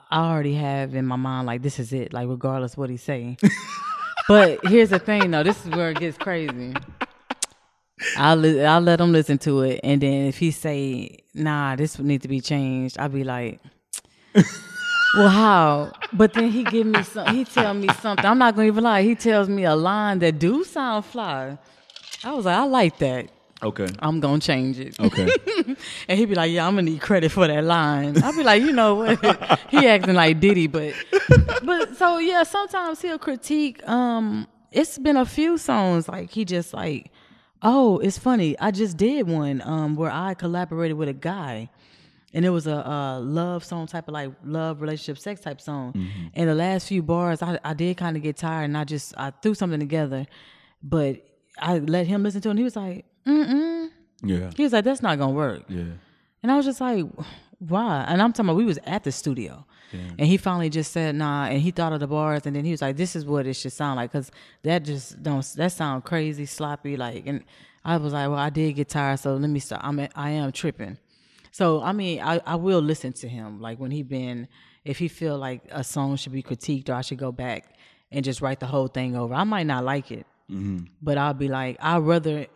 I 0.10 0.32
already 0.32 0.56
have 0.56 0.94
in 0.96 1.06
my 1.06 1.16
mind 1.16 1.48
like 1.48 1.62
this 1.62 1.80
is 1.80 1.94
it, 1.94 2.12
like 2.14 2.28
regardless 2.28 2.76
what 2.76 2.90
he's 2.90 3.02
saying. 3.04 3.38
but 4.28 4.60
here's 4.68 4.90
the 4.90 5.00
thing, 5.00 5.32
though. 5.32 5.44
This 5.44 5.66
is 5.66 5.72
where 5.72 5.92
it 5.92 6.00
gets 6.00 6.18
crazy. 6.18 6.74
I'll 8.18 8.36
li- 8.36 8.64
I'll 8.66 8.82
let 8.82 9.00
him 9.00 9.12
listen 9.12 9.38
to 9.40 9.62
it, 9.62 9.80
and 9.84 10.02
then 10.02 10.26
if 10.26 10.38
he 10.40 10.50
say, 10.52 11.20
"Nah, 11.36 11.76
this 11.76 11.98
would 11.98 12.08
need 12.08 12.24
to 12.24 12.28
be 12.28 12.42
changed," 12.42 12.98
I'll 12.98 13.10
be 13.10 13.24
like, 13.24 13.60
"Well, 15.18 15.30
how?" 15.30 15.92
But 16.14 16.34
then 16.34 16.50
he 16.52 16.64
give 16.64 16.88
me 16.88 17.04
some. 17.04 17.36
He 17.36 17.46
tell 17.46 17.74
me 17.74 17.88
something. 18.02 18.26
I'm 18.26 18.38
not 18.38 18.56
gonna 18.56 18.68
even 18.68 18.84
lie. 18.84 19.04
He 19.04 19.16
tells 19.16 19.50
me 19.50 19.64
a 19.66 19.76
line 19.76 20.20
that 20.20 20.40
do 20.40 20.64
sound 20.64 21.06
fly. 21.06 21.58
I 22.24 22.34
was 22.34 22.46
like, 22.46 22.58
I 22.58 22.66
like 22.66 22.98
that. 23.00 23.30
Okay. 23.64 23.88
I'm 24.00 24.20
gonna 24.20 24.40
change 24.40 24.80
it. 24.80 25.00
Okay. 25.00 25.30
And 26.08 26.18
he'd 26.20 26.26
be 26.26 26.36
like, 26.36 26.52
"Yeah, 26.52 26.68
I'm 26.68 26.74
gonna 26.76 26.84
need 26.90 27.02
credit 27.02 27.32
for 27.32 27.48
that 27.48 27.64
line." 27.64 28.22
I'd 28.22 28.36
be 28.36 28.44
like, 28.44 28.62
"You 28.62 28.72
know 28.72 28.96
what? 28.96 29.60
he 29.70 29.88
acting 29.88 30.16
like 30.16 30.40
Diddy, 30.40 30.68
but 30.68 30.94
but 31.64 31.96
so 31.96 32.18
yeah. 32.18 32.44
Sometimes 32.44 33.02
he'll 33.02 33.20
critique. 33.20 33.88
Um, 33.88 34.48
it's 34.72 34.98
been 34.98 35.18
a 35.18 35.26
few 35.26 35.58
songs 35.58 36.08
like 36.08 36.32
he 36.32 36.46
just 36.46 36.74
like, 36.74 37.12
oh, 37.62 38.00
it's 38.00 38.18
funny. 38.18 38.58
I 38.60 38.72
just 38.72 38.98
did 38.98 39.28
one 39.28 39.62
um 39.64 39.96
where 39.96 40.12
I 40.12 40.34
collaborated 40.34 40.98
with 40.98 41.10
a 41.10 41.14
guy, 41.14 41.70
and 42.34 42.46
it 42.46 42.50
was 42.50 42.68
a, 42.68 42.76
a 42.76 43.20
love 43.20 43.64
song 43.64 43.88
type 43.88 44.08
of 44.08 44.14
like 44.14 44.32
love 44.44 44.82
relationship 44.82 45.18
sex 45.18 45.42
type 45.42 45.60
song. 45.62 45.94
And 46.34 46.50
the 46.50 46.56
last 46.56 46.88
few 46.88 47.02
bars, 47.02 47.42
I 47.42 47.60
I 47.64 47.74
did 47.74 47.98
kind 47.98 48.16
of 48.18 48.24
get 48.24 48.38
tired, 48.38 48.66
and 48.66 48.78
I 48.78 48.84
just 48.84 49.14
I 49.18 49.32
threw 49.42 49.54
something 49.54 49.80
together, 49.80 50.26
but 50.82 51.26
I 51.60 51.80
let 51.80 52.08
him 52.08 52.24
listen 52.24 52.42
to 52.42 52.50
it, 52.50 52.52
and 52.52 52.60
he 52.60 52.64
was 52.64 52.76
like, 52.76 53.06
"Mm 53.26 53.46
mm." 53.50 53.90
yeah. 54.24 54.52
He 54.56 54.64
was 54.64 54.74
like, 54.74 54.84
"That's 54.84 55.02
not 55.02 55.18
gonna 55.18 55.34
work." 55.34 55.64
Yeah. 55.68 55.84
And 56.44 56.52
I 56.52 56.56
was 56.56 56.66
just 56.66 56.82
like, 56.82 57.06
why? 57.60 58.04
And 58.08 58.22
I'm 58.22 58.34
talking 58.34 58.50
about 58.50 58.58
we 58.58 58.66
was 58.66 58.80
at 58.86 59.04
the 59.04 59.12
studio. 59.12 59.66
And 60.18 60.22
he 60.22 60.38
finally 60.38 60.70
just 60.70 60.94
said, 60.94 61.16
nah, 61.16 61.46
and 61.48 61.62
he 61.62 61.70
thought 61.72 61.92
of 61.92 62.00
the 62.00 62.08
bars, 62.08 62.46
and 62.46 62.56
then 62.56 62.64
he 62.64 62.72
was 62.72 62.82
like, 62.82 62.96
this 62.96 63.14
is 63.14 63.26
what 63.26 63.46
it 63.46 63.56
should 63.56 63.74
sound 63.74 63.98
like, 63.98 64.10
because 64.10 64.32
that 64.64 64.86
just 64.86 65.22
don't, 65.22 65.46
that 65.58 65.74
sound 65.74 66.06
crazy, 66.06 66.46
sloppy, 66.46 66.96
like, 66.96 67.28
and 67.28 67.44
I 67.84 67.98
was 67.98 68.14
like, 68.14 68.30
well, 68.30 68.40
I 68.40 68.50
did 68.50 68.72
get 68.74 68.88
tired, 68.88 69.20
so 69.20 69.36
let 69.36 69.50
me 69.50 69.60
stop, 69.60 69.82
I'm, 69.84 70.00
I 70.16 70.30
am 70.30 70.54
tripping. 70.54 70.98
So, 71.52 71.82
I 71.82 71.92
mean, 71.92 72.22
I, 72.22 72.40
I 72.46 72.56
will 72.56 72.80
listen 72.80 73.14
to 73.14 73.28
him, 73.28 73.60
like, 73.62 73.80
when 73.80 73.92
he 73.92 74.04
been, 74.04 74.48
if 74.86 74.98
he 74.98 75.08
feel 75.08 75.38
like 75.38 75.64
a 75.70 75.84
song 75.84 76.16
should 76.16 76.32
be 76.32 76.42
critiqued, 76.44 76.90
or 76.90 76.94
I 76.94 77.02
should 77.02 77.18
go 77.18 77.32
back 77.32 77.76
and 78.12 78.24
just 78.26 78.42
write 78.42 78.60
the 78.60 78.66
whole 78.68 78.88
thing 78.88 79.16
over. 79.16 79.34
I 79.34 79.44
might 79.44 79.68
not 79.68 79.84
like 79.84 80.12
it, 80.12 80.26
mm-hmm. 80.50 80.86
but 81.02 81.18
I'll 81.18 81.34
be 81.34 81.48
like, 81.48 81.78
I'd 81.80 82.00
rather, 82.00 82.48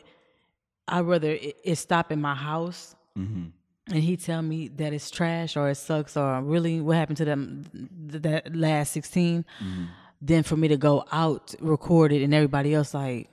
I'd 0.88 1.02
rather 1.02 1.32
it, 1.32 1.58
it 1.64 1.76
stop 1.76 2.12
in 2.12 2.22
my 2.22 2.36
house 2.36 2.96
mm-hmm. 3.18 3.46
and 3.92 4.04
he 4.04 4.18
tell 4.18 4.42
me 4.42 4.68
that 4.70 4.94
it's 4.94 5.10
trash 5.10 5.58
or 5.58 5.70
it 5.70 5.76
sucks 5.76 6.16
or 6.18 6.42
really 6.42 6.82
what 6.82 6.98
happened 6.98 7.18
to 7.18 7.26
them 7.26 7.66
that 8.08 8.56
last 8.56 8.92
16 8.94 9.44
mm-hmm. 9.44 9.84
then 10.22 10.44
for 10.44 10.56
me 10.58 10.68
to 10.68 10.78
go 10.78 11.06
out 11.12 11.56
record 11.60 12.12
it 12.12 12.24
and 12.24 12.34
everybody 12.34 12.74
else 12.74 12.94
like 12.94 13.30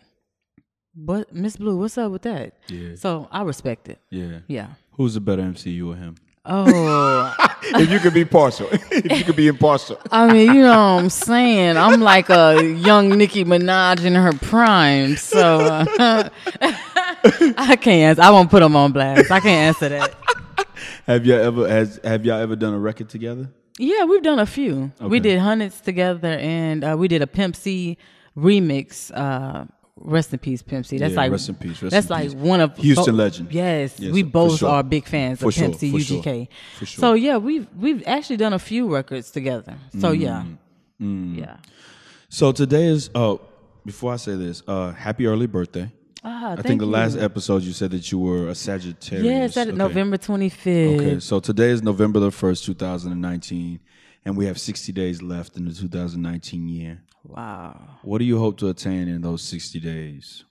but 0.95 1.33
miss 1.35 1.57
blue 1.57 1.77
what's 1.77 1.97
up 1.99 2.13
with 2.13 2.23
that 2.23 2.55
Yeah. 2.69 2.95
so 2.97 3.29
i 3.31 3.43
respect 3.43 3.89
it 3.89 3.99
Yeah. 4.11 4.41
yeah 4.47 4.69
Who's 4.93 5.15
the 5.15 5.21
better 5.21 5.43
MC, 5.43 5.71
you 5.71 5.93
or 5.93 5.97
him? 5.97 6.17
oh 6.45 7.35
if 7.63 7.89
you 7.89 8.01
could 8.01 8.13
be 8.15 8.25
partial, 8.25 8.67
if 8.73 9.17
you 9.19 9.25
could 9.25 9.37
be 9.37 9.47
impartial. 9.47 9.97
i 10.11 10.27
mean 10.33 10.49
you 10.49 10.63
know 10.63 10.71
what 10.71 11.03
i'm 11.05 11.09
saying 11.09 11.77
i'm 11.77 12.01
like 12.01 12.29
a 12.31 12.61
young 12.79 13.17
nicki 13.17 13.45
minaj 13.45 14.05
in 14.05 14.17
her 14.17 14.33
prime 14.33 15.15
so 15.15 15.61
uh, 15.61 16.29
i 16.61 17.77
can't 17.81 17.87
answer 17.87 18.23
i 18.23 18.31
won't 18.31 18.51
put 18.51 18.59
them 18.59 18.75
on 18.75 18.91
blast 18.91 19.31
i 19.31 19.39
can't 19.39 19.77
answer 19.77 19.89
that 19.89 20.13
Have 21.07 21.27
y'all 21.27 21.41
ever 21.41 21.69
has 21.69 22.01
have 22.03 22.25
y'all 22.27 22.41
ever 22.41 22.57
done 22.57 22.75
a 22.75 22.79
record 22.79 23.09
together? 23.09 23.49
Yeah, 23.79 24.05
we've 24.05 24.23
done 24.23 24.39
a 24.39 24.47
few. 24.47 24.93
Okay. 25.01 25.07
We 25.07 25.19
did 25.21 25.39
hundreds 25.41 25.81
together, 25.81 26.29
and 26.29 26.85
uh, 26.85 26.95
we 26.99 27.09
did 27.09 27.23
a 27.23 27.27
Pimp 27.27 27.57
C 27.57 27.99
remix. 28.37 29.11
Uh, 29.13 29.65
rest 30.05 30.33
in 30.33 30.39
peace, 30.39 30.63
Pimp 30.63 30.85
C. 30.87 30.99
That's 30.99 31.13
Yeah, 31.13 31.17
like 31.17 31.33
rest 31.33 31.49
in 31.49 31.55
peace, 31.55 31.83
rest 31.83 31.91
that's 31.93 32.07
in 32.07 32.11
like 32.11 32.31
peace. 32.31 32.35
one 32.35 32.61
of 32.61 32.77
Houston 32.77 33.17
legend. 33.17 33.53
Yes, 33.53 33.99
Yes, 33.99 34.13
we 34.13 34.23
both 34.23 34.59
sure. 34.59 34.69
are 34.69 34.83
big 34.83 35.07
fans 35.07 35.41
For 35.41 35.49
of 35.49 35.55
Pimp 35.55 35.75
sure, 35.75 35.79
C, 35.79 35.91
for 35.93 36.01
sure, 36.01 36.23
UGK. 36.23 36.49
for 36.79 36.87
sure. 36.87 37.01
So 37.01 37.13
yeah, 37.15 37.37
we've 37.39 37.67
we've 37.77 38.03
actually 38.07 38.37
done 38.39 38.53
a 38.53 38.59
few 38.59 38.93
records 38.93 39.31
together. 39.31 39.77
So 39.99 40.13
Mm, 40.13 40.21
yeah, 40.21 40.45
yeah. 41.45 41.57
So 42.29 42.53
today 42.53 42.87
is 42.87 43.11
oh 43.15 43.41
before 43.85 44.13
I 44.13 44.17
say 44.17 44.37
this, 44.37 44.63
uh 44.67 44.93
happy 44.93 45.27
early 45.27 45.47
birthday. 45.47 45.91
Ah, 46.25 46.53
I 46.57 46.63
think 46.63 46.79
the 46.81 46.87
last 46.87 47.17
episode 47.19 47.63
you 47.65 47.73
said 47.73 47.91
that 47.91 48.13
you 48.13 48.19
were 48.21 48.49
a 48.49 48.55
Sagittarius. 48.55 49.25
Yeah, 49.27 49.45
it's 49.45 49.57
at 49.57 49.69
Okay. 49.69 49.77
November 49.77 50.17
twenty 50.17 50.49
fifth. 50.51 51.01
Okay, 51.01 51.19
so 51.21 51.41
today 51.41 51.71
is 51.71 51.83
November 51.83 52.21
the 52.21 52.31
first, 52.31 52.65
two 52.65 52.75
thousand 52.75 53.21
and 54.25 54.37
we 54.37 54.47
have 54.47 54.59
sixty 54.59 54.93
days 54.93 55.23
left 55.23 55.57
in 55.57 55.65
the 55.65 55.73
two 55.73 55.89
thousand 55.89 56.23
nineteen 56.23 56.69
year. 56.69 57.03
Wow. 57.25 57.99
What 58.03 58.19
do 58.19 58.25
you 58.25 58.39
hope 58.39 58.59
to 58.59 58.69
attain 58.69 59.09
in 59.09 59.23
those 59.23 59.43
sixty 59.43 59.81
days? 59.81 60.45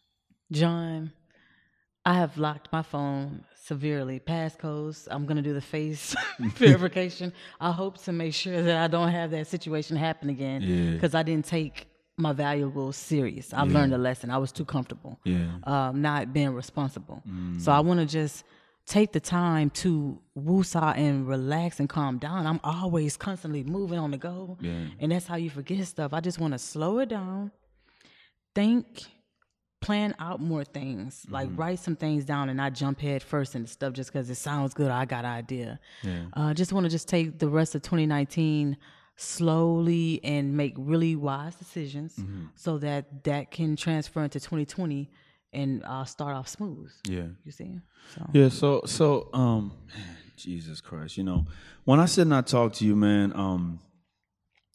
John, 0.51 1.11
I 2.05 2.15
have 2.15 2.37
locked 2.37 2.69
my 2.71 2.81
phone 2.81 3.45
severely. 3.63 4.19
Passcodes. 4.19 5.07
I'm 5.09 5.25
gonna 5.25 5.41
do 5.41 5.53
the 5.53 5.61
face 5.61 6.15
verification. 6.39 7.33
I 7.59 7.71
hope 7.71 8.01
to 8.03 8.11
make 8.11 8.33
sure 8.33 8.61
that 8.61 8.77
I 8.77 8.87
don't 8.87 9.09
have 9.09 9.31
that 9.31 9.47
situation 9.47 9.95
happen 9.97 10.29
again. 10.29 10.61
Yeah. 10.61 10.91
Because 10.91 11.15
I 11.15 11.23
didn't 11.23 11.45
take 11.45 11.87
my 12.17 12.33
valuables 12.33 12.97
serious. 12.97 13.53
I 13.53 13.63
learned 13.63 13.93
a 13.93 13.97
lesson. 13.97 14.29
I 14.29 14.37
was 14.37 14.51
too 14.51 14.65
comfortable. 14.65 15.19
Yeah. 15.23 15.47
Um, 15.63 16.01
not 16.01 16.33
being 16.33 16.53
responsible. 16.53 17.23
So 17.57 17.71
I 17.71 17.79
want 17.79 17.99
to 17.99 18.05
just 18.05 18.43
take 18.85 19.11
the 19.11 19.19
time 19.19 19.69
to 19.69 20.19
woosah 20.37 20.97
and 20.97 21.27
relax 21.27 21.79
and 21.79 21.87
calm 21.87 22.17
down. 22.17 22.45
I'm 22.47 22.59
always 22.63 23.17
constantly 23.17 23.63
moving 23.63 23.99
on 23.99 24.11
the 24.11 24.17
go. 24.17 24.57
Yeah. 24.59 24.85
And 24.99 25.11
that's 25.11 25.27
how 25.27 25.35
you 25.35 25.49
forget 25.49 25.85
stuff. 25.87 26.13
I 26.13 26.19
just 26.19 26.39
want 26.39 26.53
to 26.53 26.59
slow 26.59 26.99
it 26.99 27.09
down, 27.09 27.51
think, 28.55 29.05
plan 29.81 30.13
out 30.19 30.39
more 30.39 30.63
things, 30.63 31.25
like 31.29 31.49
write 31.55 31.79
some 31.79 31.95
things 31.95 32.23
down 32.23 32.49
and 32.49 32.57
not 32.57 32.73
jump 32.73 32.99
head 32.99 33.23
first 33.23 33.55
into 33.55 33.69
stuff 33.69 33.93
just 33.93 34.11
because 34.11 34.29
it 34.29 34.35
sounds 34.35 34.73
good. 34.73 34.89
Or 34.89 34.93
I 34.93 35.05
got 35.05 35.25
an 35.25 35.31
idea. 35.31 35.79
Yeah. 36.03 36.25
Uh, 36.35 36.41
I 36.41 36.53
just 36.53 36.71
want 36.71 36.85
to 36.85 36.89
just 36.89 37.07
take 37.07 37.39
the 37.39 37.49
rest 37.49 37.73
of 37.75 37.81
2019 37.81 38.77
slowly 39.15 40.19
and 40.23 40.55
make 40.55 40.73
really 40.77 41.15
wise 41.15 41.55
decisions 41.55 42.19
so 42.55 42.77
that 42.79 43.23
that 43.23 43.51
can 43.51 43.75
transfer 43.75 44.23
into 44.23 44.39
2020 44.39 45.09
and 45.53 45.83
uh, 45.85 46.03
start 46.05 46.35
off 46.35 46.47
smooth. 46.47 46.91
Yeah. 47.07 47.27
You 47.43 47.51
see? 47.51 47.79
So. 48.15 48.29
Yeah, 48.33 48.49
so 48.49 48.81
so 48.85 49.29
um 49.33 49.71
Jesus 50.37 50.81
Christ, 50.81 51.17
you 51.17 51.23
know, 51.23 51.45
when 51.83 51.99
I 51.99 52.05
sit 52.05 52.23
and 52.23 52.33
I 52.33 52.41
talk 52.41 52.73
to 52.73 52.85
you, 52.85 52.95
man, 52.95 53.31
um 53.35 53.79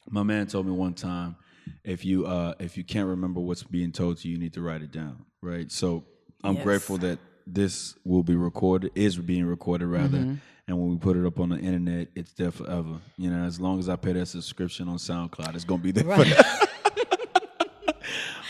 my 0.08 0.22
man 0.22 0.46
told 0.46 0.66
me 0.66 0.72
one 0.72 0.94
time 0.94 1.36
if 1.84 2.04
you 2.04 2.26
uh 2.26 2.54
if 2.60 2.76
you 2.76 2.84
can't 2.84 3.08
remember 3.08 3.40
what's 3.40 3.62
being 3.62 3.92
told 3.92 4.18
to 4.18 4.28
you, 4.28 4.34
you 4.34 4.40
need 4.40 4.52
to 4.54 4.62
write 4.62 4.82
it 4.82 4.92
down, 4.92 5.24
right? 5.42 5.70
So 5.70 6.04
I'm 6.44 6.54
Yes. 6.56 6.64
grateful 6.64 6.98
that 6.98 7.18
this 7.46 7.94
will 8.04 8.22
be 8.22 8.36
recorded, 8.36 8.92
is 8.94 9.16
being 9.16 9.46
recorded 9.46 9.86
rather. 9.86 10.18
Mm-hmm. 10.18 10.34
And 10.68 10.80
when 10.80 10.90
we 10.90 10.96
put 10.96 11.16
it 11.16 11.24
up 11.24 11.38
on 11.38 11.50
the 11.50 11.58
internet, 11.58 12.08
it's 12.16 12.32
there 12.32 12.50
forever. 12.50 12.98
You 13.16 13.30
know, 13.30 13.44
as 13.44 13.60
long 13.60 13.78
as 13.78 13.88
I 13.88 13.94
pay 13.94 14.12
that 14.14 14.26
subscription 14.26 14.88
on 14.88 14.96
SoundCloud, 14.96 15.54
it's 15.54 15.64
gonna 15.64 15.82
be 15.82 15.92
there 15.92 16.04
Right. 16.04 16.26
forever. 16.26 16.58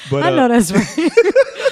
But 0.08 0.22
I 0.22 0.30
uh, 0.30 0.36
know 0.36 0.48
that's 0.48 0.70
right. 0.70 0.86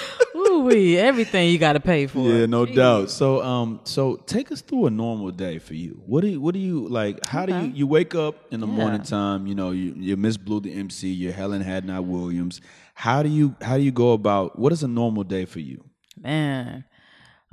Ooh, 0.54 0.96
everything 0.98 1.50
you 1.50 1.58
got 1.58 1.72
to 1.74 1.80
pay 1.80 2.06
for. 2.06 2.18
Yeah, 2.28 2.46
no 2.46 2.64
Jeez. 2.66 2.74
doubt. 2.76 3.10
So, 3.10 3.42
um, 3.42 3.80
so 3.84 4.16
take 4.16 4.52
us 4.52 4.60
through 4.60 4.86
a 4.86 4.90
normal 4.90 5.30
day 5.30 5.58
for 5.58 5.74
you. 5.74 6.00
What 6.06 6.20
do 6.22 6.28
you, 6.28 6.40
what 6.40 6.54
do 6.54 6.60
you 6.60 6.88
like? 6.88 7.24
How 7.26 7.44
do 7.46 7.54
you, 7.54 7.72
you 7.74 7.86
wake 7.86 8.14
up 8.14 8.36
in 8.52 8.60
the 8.60 8.66
Yeah. 8.66 8.72
morning 8.72 9.02
time? 9.02 9.46
You 9.46 9.54
know, 9.54 9.70
you, 9.72 9.94
you're 9.96 10.16
Miss 10.16 10.36
Blue, 10.36 10.60
the 10.60 10.72
MC. 10.72 11.08
You're 11.08 11.32
Helen 11.32 11.62
Hadnot 11.62 12.04
Williams. 12.04 12.60
How 12.94 13.22
do 13.22 13.28
you, 13.28 13.54
how 13.60 13.76
do 13.76 13.82
you 13.82 13.92
go 13.92 14.12
about? 14.12 14.58
What 14.58 14.72
is 14.72 14.82
a 14.82 14.88
normal 14.88 15.24
day 15.24 15.44
for 15.44 15.60
you? 15.60 15.84
Man, 16.20 16.84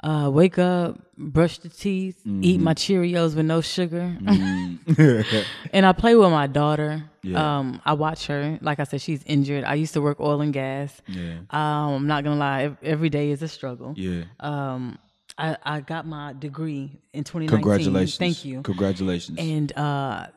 uh, 0.04 0.30
wake 0.34 0.58
up, 0.58 1.00
brush 1.18 1.60
the 1.60 1.70
teeth, 1.70 2.20
eat 2.26 2.56
Mm-hmm. 2.58 2.64
my 2.64 2.74
Cheerios 2.74 3.36
with 3.36 3.46
no 3.46 3.62
sugar, 3.62 4.18
and 5.74 5.86
I 5.86 5.92
play 5.94 6.16
with 6.16 6.32
my 6.32 6.48
daughter. 6.48 7.04
Yeah. 7.24 7.60
Um, 7.60 7.82
I 7.86 7.94
watch 7.94 8.26
her. 8.28 8.58
Like 8.62 8.80
I 8.80 8.84
said, 8.84 9.02
she's 9.02 9.24
injured. 9.26 9.64
I 9.64 9.76
used 9.76 9.94
to 9.94 10.02
work 10.02 10.20
oil 10.20 10.42
and 10.42 10.52
gas. 10.54 11.00
Yeah. 11.08 11.40
Um, 11.52 11.94
I'm 11.94 12.08
not 12.08 12.24
gonna 12.24 12.36
lie, 12.38 12.76
every 12.82 13.10
day 13.10 13.30
is 13.32 13.42
a 13.44 13.48
struggle. 13.48 13.94
Yeah. 13.96 14.24
Um, 14.40 14.98
I, 15.38 15.56
I 15.64 15.80
got 15.82 16.06
my 16.08 16.34
degree 16.34 17.00
in 17.14 17.24
2019. 17.24 17.48
Congratulations. 17.64 18.18
Thank 18.18 18.44
you. 18.46 18.62
Congratulations. 18.64 19.38
And 19.40 19.72
uh, 19.78 20.28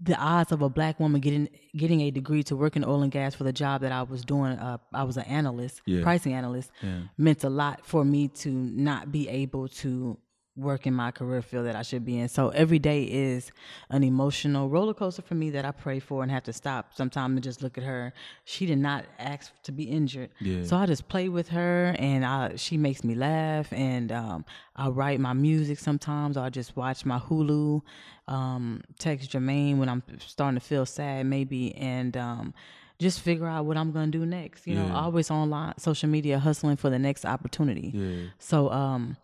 the 0.00 0.16
odds 0.16 0.50
of 0.50 0.62
a 0.62 0.68
black 0.68 0.98
woman 0.98 1.20
getting 1.20 1.48
getting 1.76 2.00
a 2.00 2.10
degree 2.10 2.42
to 2.44 2.56
work 2.56 2.74
in 2.76 2.84
oil 2.84 3.02
and 3.02 3.12
gas 3.12 3.34
for 3.34 3.44
the 3.44 3.52
job 3.52 3.82
that 3.82 3.92
I 3.92 4.02
was 4.02 4.24
doing, 4.24 4.52
uh, 4.58 4.78
I 4.92 5.04
was 5.04 5.16
an 5.16 5.24
analyst, 5.24 5.80
Yeah. 5.86 6.02
pricing 6.02 6.32
analyst, 6.32 6.72
Yeah. 6.82 7.02
meant 7.16 7.44
a 7.44 7.50
lot 7.50 7.86
for 7.86 8.04
me 8.04 8.28
to 8.28 8.50
not 8.50 9.12
be 9.12 9.28
able 9.28 9.68
to 9.68 10.18
work 10.56 10.86
in 10.86 10.92
my 10.92 11.10
career 11.10 11.40
field 11.42 11.64
that 11.66 11.76
I 11.76 11.82
should 11.82 12.04
be 12.04 12.18
in. 12.18 12.28
So 12.28 12.48
every 12.50 12.78
day 12.78 13.04
is 13.04 13.50
an 13.88 14.02
emotional 14.02 14.68
roller 14.68 14.92
coaster 14.92 15.22
for 15.22 15.34
me 15.34 15.50
that 15.50 15.64
I 15.64 15.70
pray 15.70 16.00
for 16.00 16.22
and 16.22 16.30
have 16.30 16.42
to 16.44 16.52
stop 16.52 16.92
sometimes 16.94 17.34
and 17.36 17.42
just 17.42 17.62
look 17.62 17.78
at 17.78 17.84
her. 17.84 18.12
She 18.44 18.66
did 18.66 18.78
not 18.78 19.04
ask 19.18 19.52
to 19.62 19.72
be 19.72 19.84
injured. 19.84 20.30
Yeah. 20.40 20.64
So 20.64 20.76
I 20.76 20.86
just 20.86 21.08
play 21.08 21.28
with 21.28 21.48
her 21.50 21.94
and 21.98 22.24
I 22.26 22.56
she 22.56 22.76
makes 22.76 23.04
me 23.04 23.14
laugh 23.14 23.72
and 23.72 24.10
um, 24.12 24.44
I 24.76 24.88
write 24.88 25.20
my 25.20 25.32
music 25.32 25.78
sometimes 25.78 26.36
or 26.36 26.40
I 26.44 26.50
just 26.50 26.76
watch 26.76 27.06
my 27.06 27.18
Hulu, 27.18 27.80
um, 28.28 28.82
text 28.98 29.30
Jermaine 29.30 29.78
when 29.78 29.88
I'm 29.88 30.02
starting 30.18 30.58
to 30.58 30.64
feel 30.64 30.84
sad 30.84 31.26
maybe 31.26 31.74
and 31.76 32.16
um, 32.16 32.54
just 32.98 33.20
figure 33.20 33.46
out 33.46 33.64
what 33.64 33.76
I'm 33.76 33.92
gonna 33.92 34.08
do 34.10 34.26
next. 34.26 34.66
You 34.66 34.74
know, 34.74 34.86
Yeah. 34.88 35.00
always 35.00 35.30
online 35.30 35.74
social 35.78 36.08
media 36.10 36.38
hustling 36.38 36.76
for 36.76 36.90
the 36.90 36.98
next 36.98 37.24
opportunity. 37.24 37.92
Yeah. 37.94 38.30
So 38.38 38.70
um 38.70 39.16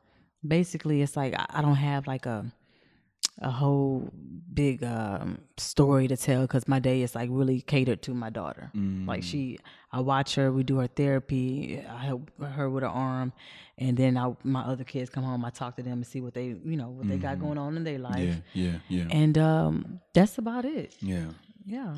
basically 0.49 1.03
it's 1.03 1.17
like 1.17 1.35
I, 1.37 1.61
don't 1.63 1.75
have 1.77 2.07
like 2.07 2.27
a 2.27 2.47
a 3.43 3.51
whole 3.51 4.11
big 4.53 4.83
um 4.83 5.39
story 5.59 6.09
to 6.09 6.17
tell 6.17 6.43
because 6.43 6.67
my 6.67 6.79
day 6.79 7.03
is 7.03 7.15
like 7.15 7.29
really 7.31 7.61
catered 7.61 8.01
to 8.03 8.15
my 8.15 8.31
daughter. 8.31 8.71
Like 9.07 9.23
she 9.23 9.59
I 9.93 10.01
watch 10.01 10.35
her, 10.37 10.51
we 10.53 10.63
do 10.63 10.79
her 10.79 10.87
therapy, 10.87 11.83
I 11.89 11.99
help 12.05 12.31
her 12.41 12.69
with 12.71 12.83
her 12.83 12.89
arm 12.89 13.33
and 13.79 13.97
then 13.97 14.17
I 14.17 14.35
my 14.43 14.63
other 14.63 14.85
kids 14.85 15.11
come 15.11 15.25
home, 15.25 15.45
I 15.45 15.51
talk 15.51 15.77
to 15.77 15.83
them 15.83 15.99
and 15.99 16.07
see 16.07 16.21
what 16.21 16.35
they 16.35 16.47
you 16.65 16.77
know, 16.77 16.89
what 16.91 17.09
they 17.09 17.19
got 17.19 17.39
going 17.41 17.59
on 17.59 17.77
in 17.77 17.85
their 17.85 17.99
life. 17.99 18.43
Yeah. 18.55 18.63
Yeah. 18.65 18.79
Yeah. 18.89 19.09
And 19.11 19.37
um 19.39 20.01
that's 20.15 20.39
about 20.39 20.65
it. 20.65 20.95
yeah. 21.01 21.27
Yeah. 21.67 21.95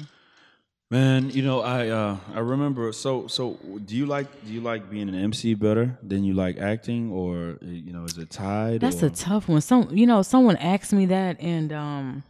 Man, 0.90 1.28
you 1.30 1.42
know, 1.42 1.60
I 1.60 1.88
uh 1.88 2.16
I 2.34 2.38
remember 2.40 2.92
so 2.92 3.26
so 3.26 3.58
do 3.84 3.94
you 3.94 4.06
like 4.06 4.26
do 4.46 4.52
you 4.52 4.62
like 4.62 4.88
being 4.90 5.08
an 5.10 5.14
MC 5.14 5.52
better 5.52 5.98
than 6.02 6.24
you 6.24 6.32
like 6.32 6.56
acting 6.58 7.12
or 7.12 7.58
you 7.60 7.92
know, 7.92 8.04
is 8.04 8.16
it 8.16 8.30
tied? 8.30 8.80
That's 8.80 9.02
or? 9.02 9.06
a 9.06 9.10
tough 9.10 9.48
one. 9.48 9.60
Some 9.60 9.90
you 9.94 10.06
know, 10.06 10.22
someone 10.22 10.56
asked 10.56 10.94
me 10.94 11.04
that 11.06 11.38
and 11.40 11.72
um 11.74 12.22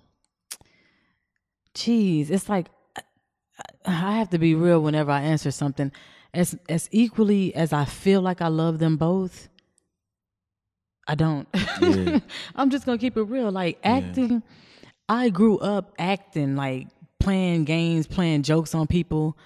geez, 1.74 2.30
it's 2.30 2.48
like 2.48 2.66
I- 3.86 3.90
have 3.92 4.30
to 4.30 4.38
be 4.38 4.56
real 4.56 4.80
whenever 4.80 5.12
I 5.12 5.20
answer 5.22 5.52
something. 5.52 5.92
As 6.34 6.58
as 6.68 6.88
equally 6.90 7.54
as 7.54 7.72
I 7.72 7.84
feel 7.84 8.20
like 8.20 8.42
I 8.42 8.48
love 8.48 8.80
them 8.80 8.96
both, 8.96 9.48
I 11.06 11.14
don't. 11.14 11.46
Yeah. 11.80 12.18
I'm 12.56 12.70
just 12.70 12.84
gonna 12.86 12.98
keep 12.98 13.16
it 13.16 13.22
real. 13.22 13.50
Like 13.52 13.78
acting, 13.84 14.42
I 15.08 15.30
grew 15.30 15.58
up 15.58 15.94
acting, 15.98 16.54
like 16.56 16.88
playing 17.28 17.64
games, 17.64 18.06
playing 18.06 18.42
jokes 18.42 18.74
on 18.74 18.86
people, 18.86 19.36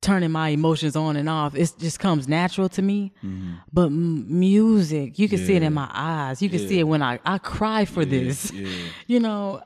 turning 0.00 0.30
my 0.30 0.50
emotions 0.50 0.94
on 0.96 1.16
and 1.16 1.28
off. 1.28 1.54
It 1.56 1.72
just 1.78 1.98
comes 1.98 2.28
natural 2.28 2.68
to 2.70 2.82
me. 2.82 3.12
But 3.72 3.86
m- 3.86 4.38
music, 4.38 5.18
you 5.18 5.28
can 5.28 5.38
see 5.38 5.54
it 5.54 5.62
in 5.62 5.72
Mm-hmm. 5.72 5.74
My 5.74 5.90
eyes. 5.92 6.40
You 6.42 6.48
can 6.48 6.60
see 6.68 6.78
it 6.78 6.84
when 6.92 7.02
I 7.02 7.18
I 7.24 7.38
cry 7.38 7.84
for 7.86 8.04
this. 8.04 8.52
yeah. 8.52 8.68
You 9.12 9.20
know, 9.20 9.62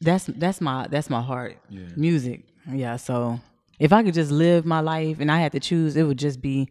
that's 0.00 0.24
that's 0.26 0.60
my 0.60 0.86
that's 0.88 1.10
my 1.10 1.20
heart. 1.20 1.56
Yeah. 1.68 1.88
Music. 1.96 2.38
Yeah. 2.82 2.96
So 2.96 3.38
if 3.78 3.92
I 3.92 4.02
could 4.04 4.14
just 4.14 4.30
live 4.30 4.64
my 4.64 4.80
life 4.80 5.16
and 5.20 5.30
I 5.30 5.38
had 5.40 5.52
to 5.52 5.60
choose, 5.60 5.96
it 5.96 6.04
would 6.04 6.18
just 6.18 6.40
be 6.40 6.68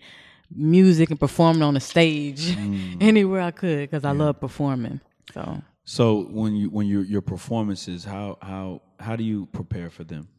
music 0.56 1.10
and 1.12 1.20
performing 1.20 1.62
on 1.64 1.74
the 1.76 1.80
stage 1.80 2.43
Mm. 2.56 2.97
anywhere 3.12 3.41
I 3.41 3.52
could 3.52 3.82
because 3.89 4.04
I 4.06 4.12
love 4.12 4.39
performing. 4.39 4.99
So 5.34 5.62
So 5.92 6.24
when 6.24 6.56
you 6.56 6.70
when 6.70 6.88
you 6.88 7.02
your 7.02 7.22
performances, 7.22 8.06
how 8.06 8.38
how 8.42 8.82
how 8.98 9.18
do 9.18 9.26
you 9.26 9.48
prepare 9.48 9.89
for 9.89 10.06
them? 10.06 10.30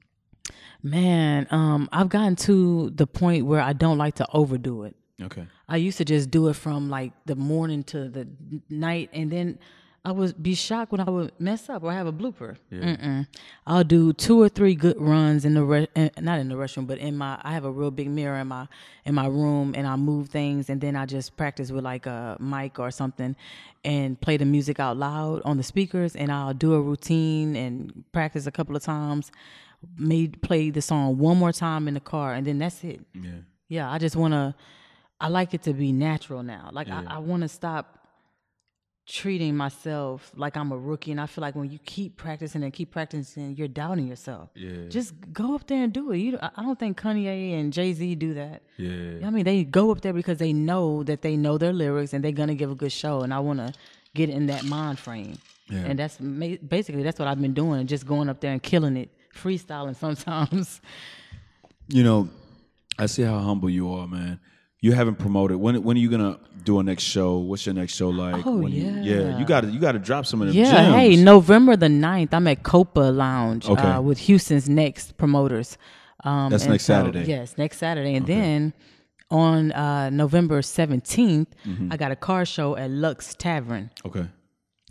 man, 0.82 1.46
um, 1.50 1.90
I've 1.92 2.08
gotten 2.08 2.36
to 2.36 2.88
the 2.88 3.06
point 3.06 3.44
where 3.44 3.60
I 3.60 3.74
don't 3.74 3.98
like 3.98 4.14
to 4.14 4.26
overdo 4.32 4.84
it. 4.84 4.96
Okay. 5.20 5.46
I 5.68 5.76
used 5.76 5.98
to 5.98 6.06
just 6.06 6.30
do 6.30 6.48
it 6.48 6.54
from 6.54 6.88
like 6.88 7.12
the 7.26 7.36
morning 7.36 7.84
to 7.84 8.08
the 8.08 8.26
night, 8.70 9.10
and 9.12 9.30
then 9.30 9.58
I 10.04 10.10
would 10.10 10.42
be 10.42 10.54
shocked 10.56 10.90
when 10.90 11.00
I 11.00 11.08
would 11.08 11.30
mess 11.38 11.68
up 11.70 11.84
or 11.84 11.92
have 11.92 12.08
a 12.08 12.12
blooper. 12.12 12.56
Mm-mm. 12.72 13.24
I'll 13.68 13.84
do 13.84 14.12
two 14.12 14.42
or 14.42 14.48
three 14.48 14.74
good 14.74 15.00
runs 15.00 15.44
in 15.44 15.54
the 15.54 15.62
re- 15.64 15.86
not 16.20 16.40
in 16.40 16.48
the 16.48 16.56
restroom, 16.56 16.88
but 16.88 16.98
in 16.98 17.16
my. 17.16 17.40
I 17.44 17.52
have 17.52 17.64
a 17.64 17.70
real 17.70 17.92
big 17.92 18.10
mirror 18.10 18.38
in 18.38 18.48
my 18.48 18.66
in 19.04 19.14
my 19.14 19.26
room, 19.26 19.74
and 19.76 19.86
I 19.86 19.94
move 19.94 20.28
things, 20.28 20.68
and 20.70 20.80
then 20.80 20.96
I 20.96 21.06
just 21.06 21.36
practice 21.36 21.70
with 21.70 21.84
like 21.84 22.06
a 22.06 22.36
mic 22.40 22.80
or 22.80 22.90
something, 22.90 23.36
and 23.84 24.20
play 24.20 24.36
the 24.36 24.44
music 24.44 24.80
out 24.80 24.96
loud 24.96 25.40
on 25.44 25.56
the 25.56 25.62
speakers, 25.62 26.16
and 26.16 26.32
I'll 26.32 26.52
do 26.54 26.74
a 26.74 26.80
routine 26.80 27.54
and 27.54 28.02
practice 28.10 28.46
a 28.48 28.52
couple 28.52 28.74
of 28.74 28.82
times. 28.82 29.30
Made 29.96 30.42
play 30.42 30.70
the 30.70 30.82
song 30.82 31.18
one 31.18 31.36
more 31.38 31.52
time 31.52 31.86
in 31.86 31.94
the 31.94 32.00
car, 32.00 32.34
and 32.34 32.44
then 32.46 32.58
that's 32.58 32.82
it 32.84 33.00
Yeah. 33.14 33.30
yeah 33.68 33.90
i 33.90 33.98
just 33.98 34.14
want 34.14 34.32
to 34.32 34.54
i 35.20 35.26
like 35.26 35.54
it 35.54 35.62
to 35.64 35.72
be 35.72 35.90
natural 35.90 36.42
now 36.44 36.70
like 36.72 36.86
Yeah. 36.86 37.02
i, 37.08 37.16
I 37.16 37.18
want 37.18 37.42
to 37.42 37.48
stop 37.48 38.01
treating 39.06 39.56
myself 39.56 40.30
like 40.36 40.56
i'm 40.56 40.70
a 40.70 40.78
rookie 40.78 41.10
and 41.10 41.20
i 41.20 41.26
feel 41.26 41.42
like 41.42 41.56
when 41.56 41.68
you 41.70 41.78
keep 41.84 42.16
practicing 42.16 42.62
and 42.62 42.72
keep 42.72 42.90
practicing 42.92 43.56
you're 43.56 43.66
doubting 43.66 44.06
yourself 44.06 44.48
Yeah. 44.54 44.86
just 44.88 45.12
go 45.32 45.56
up 45.56 45.66
there 45.66 45.82
and 45.82 45.92
do 45.92 46.12
it 46.12 46.18
you 46.18 46.38
i 46.40 46.50
I 46.56 46.62
don't 46.62 46.78
think 46.78 47.00
kanye 47.00 47.58
and 47.58 47.72
jay-z 47.72 48.14
do 48.14 48.34
that 48.34 48.62
Yeah. 48.76 49.26
i 49.26 49.30
mean 49.30 49.44
they 49.44 49.64
go 49.64 49.90
up 49.90 50.00
there 50.02 50.12
because 50.12 50.38
they 50.38 50.52
know 50.52 51.02
that 51.02 51.20
they 51.22 51.36
know 51.36 51.58
their 51.58 51.72
lyrics 51.72 52.12
and 52.12 52.22
they're 52.22 52.30
gonna 52.42 52.54
give 52.54 52.70
a 52.70 52.76
good 52.76 52.92
show 52.92 53.22
and 53.22 53.34
i 53.34 53.40
want 53.40 53.58
to 53.58 53.72
get 54.14 54.30
in 54.30 54.46
that 54.46 54.64
mind 54.64 54.98
frame 55.00 55.36
Yeah. 55.68 55.78
and 55.88 55.98
that's 55.98 56.16
basically 56.18 57.02
that's 57.02 57.18
what 57.18 57.26
i've 57.26 57.40
been 57.40 57.54
doing 57.54 57.86
just 57.88 58.06
going 58.06 58.28
up 58.28 58.40
there 58.40 58.52
and 58.52 58.62
killing 58.62 58.96
it 58.96 59.10
freestyling 59.34 59.96
sometimes 60.06 60.80
You 61.88 62.04
know, 62.04 62.28
I 62.98 63.06
see 63.06 63.22
how 63.22 63.38
humble 63.40 63.68
you 63.68 63.92
are, 63.92 64.06
man. 64.06 64.38
You 64.82 64.92
haven't 64.92 65.14
promoted. 65.16 65.56
When 65.56 65.82
when 65.82 65.96
are 65.96 66.00
you 66.00 66.10
gonna 66.10 66.38
do 66.64 66.78
a 66.78 66.82
next 66.82 67.04
show? 67.04 67.38
What's 67.38 67.64
your 67.64 67.74
next 67.74 67.94
show 67.94 68.10
like? 68.10 68.44
Oh, 68.46 68.56
When 68.58 68.72
you- 68.72 68.82
yeah. 68.82 69.00
yeah. 69.30 69.38
You 69.38 69.44
got 69.46 69.62
to 69.62 69.68
you 69.70 69.78
got 69.80 69.92
to 69.92 69.98
drop 70.00 70.26
some 70.26 70.42
of 70.42 70.48
them. 70.48 70.56
Yeah, 70.56 70.70
gems. 70.72 70.94
hey, 70.96 71.16
November 71.16 71.76
the 71.76 71.86
9th, 71.86 72.34
I'm 72.34 72.46
at 72.48 72.62
Copa 72.64 73.00
Lounge 73.00 73.66
Okay. 73.68 73.80
uh, 73.80 74.00
with 74.02 74.18
Houston's 74.18 74.68
Next 74.68 75.16
promoters. 75.16 75.78
Um, 76.24 76.50
That's 76.50 76.66
next 76.66 76.84
Saturday. 76.84 77.24
Yes, 77.24 77.56
next 77.58 77.78
Saturday. 77.78 78.14
And 78.16 78.26
then 78.26 78.74
on 79.30 79.70
uh, 79.72 80.10
November 80.10 80.60
17th, 80.62 81.46
Mm-hmm. 81.66 81.88
I 81.92 81.96
got 81.96 82.10
a 82.12 82.16
car 82.16 82.44
show 82.44 82.76
at 82.76 82.90
Lux 82.90 83.34
Tavern, 83.34 83.90
Okay. 84.04 84.26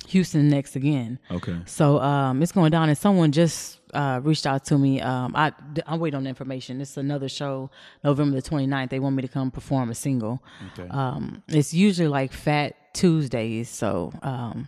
Houston 0.07 0.47
Next 0.49 0.75
again. 0.77 1.19
Okay. 1.29 1.57
So 1.65 1.99
um, 1.99 2.41
it's 2.41 2.51
going 2.53 2.71
down, 2.71 2.87
and 2.89 2.97
someone 2.97 3.31
just 3.33 3.79
uh, 3.93 4.19
reached 4.23 4.45
out 4.45 4.65
to 4.65 4.77
me. 4.77 5.01
Um, 5.01 5.35
I 5.35 5.51
I'm 5.85 5.99
waiting 5.99 6.17
on 6.17 6.23
the 6.23 6.29
information. 6.29 6.81
It's 6.81 6.97
another 6.97 7.29
show, 7.29 7.69
November 8.03 8.39
the 8.39 8.47
29th. 8.49 8.89
They 8.89 8.99
want 8.99 9.15
me 9.15 9.21
to 9.21 9.27
come 9.27 9.51
perform 9.51 9.89
a 9.89 9.95
single. 9.95 10.41
Okay. 10.77 10.89
Um, 10.89 11.43
it's 11.47 11.73
usually 11.73 12.07
like 12.07 12.31
Fat 12.33 12.93
Tuesdays, 12.93 13.69
so 13.69 14.11
um, 14.21 14.67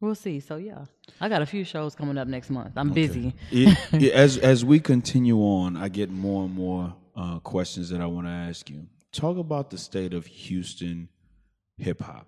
we'll 0.00 0.14
see. 0.14 0.40
So 0.40 0.56
yeah, 0.56 0.84
I 1.20 1.28
got 1.28 1.42
a 1.42 1.46
few 1.46 1.64
shows 1.64 1.94
coming 1.94 2.18
up 2.18 2.28
next 2.28 2.50
month. 2.50 2.72
I'm 2.76 2.90
busy. 2.90 3.34
It- 3.50 3.78
it- 3.92 4.12
as 4.12 4.38
as 4.38 4.64
we 4.64 4.80
continue 4.80 5.38
on, 5.38 5.76
I 5.76 5.88
get 5.88 6.10
more 6.10 6.44
and 6.44 6.54
more 6.54 6.94
uh, 7.16 7.38
questions 7.40 7.88
that 7.90 8.00
I 8.00 8.06
want 8.06 8.26
to 8.26 8.32
ask 8.32 8.68
you. 8.70 8.86
Talk 9.12 9.36
about 9.38 9.70
the 9.70 9.78
state 9.78 10.12
of 10.12 10.26
Houston 10.26 11.08
hip 11.78 12.00
hop 12.02 12.26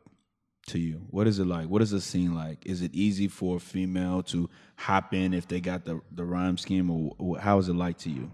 to 0.67 0.79
you. 0.79 1.07
What 1.11 1.27
is 1.27 1.39
it 1.39 1.47
like? 1.47 1.69
What 1.69 1.83
is 1.83 1.91
the 1.91 2.01
scene 2.01 2.35
like? 2.35 2.65
Is 2.67 2.83
it 2.83 2.95
easy 2.95 3.29
for 3.29 3.57
a 3.57 3.61
female 3.61 4.23
to 4.25 4.51
hop 4.77 5.15
in 5.15 5.33
if 5.33 5.49
they 5.49 5.61
got 5.61 5.85
the 5.85 6.01
the 6.13 6.25
rhyme 6.25 6.59
scheme, 6.59 6.91
or, 6.91 7.15
or 7.19 7.39
how 7.39 7.59
is 7.59 7.69
it 7.69 7.75
like 7.75 7.99
to 7.99 8.11
you? 8.11 8.31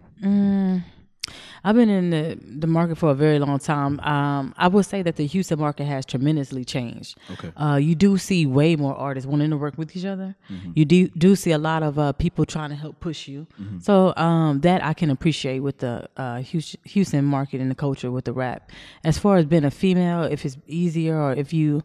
I've 1.64 1.76
been 1.76 1.88
in 1.88 2.10
the 2.10 2.38
the 2.42 2.66
market 2.66 2.98
for 2.98 3.10
a 3.10 3.14
very 3.14 3.38
long 3.38 3.58
time. 3.58 4.00
Um, 4.00 4.54
I 4.56 4.66
would 4.66 4.84
say 4.84 5.02
that 5.02 5.16
the 5.16 5.26
Houston 5.26 5.60
market 5.60 5.84
has 5.84 6.04
tremendously 6.04 6.64
changed. 6.64 7.16
Okay. 7.30 7.52
Uh, 7.56 7.76
you 7.76 7.94
do 7.94 8.18
see 8.18 8.46
way 8.46 8.74
more 8.74 8.96
artists 8.96 9.26
wanting 9.28 9.50
to 9.50 9.56
work 9.56 9.78
with 9.78 9.94
each 9.94 10.04
other. 10.04 10.34
Mm-hmm. 10.50 10.72
You 10.74 10.84
do 10.84 11.08
do 11.10 11.36
see 11.36 11.52
a 11.52 11.58
lot 11.58 11.82
of 11.82 11.98
uh, 11.98 12.12
people 12.12 12.44
trying 12.44 12.70
to 12.70 12.76
help 12.76 12.98
push 12.98 13.28
you. 13.28 13.46
Mm-hmm. 13.60 13.78
So 13.80 14.12
um, 14.16 14.60
that 14.60 14.84
I 14.84 14.94
can 14.94 15.10
appreciate 15.10 15.60
with 15.60 15.78
the 15.78 16.08
uh, 16.16 16.38
Houston 16.42 17.24
market 17.24 17.60
and 17.60 17.70
the 17.70 17.76
culture 17.76 18.10
with 18.10 18.24
the 18.24 18.32
rap. 18.32 18.70
As 19.04 19.18
far 19.18 19.36
as 19.36 19.46
being 19.46 19.64
a 19.64 19.70
female, 19.70 20.24
if 20.24 20.44
it's 20.44 20.56
easier 20.66 21.20
or 21.20 21.32
if 21.32 21.52
you 21.52 21.84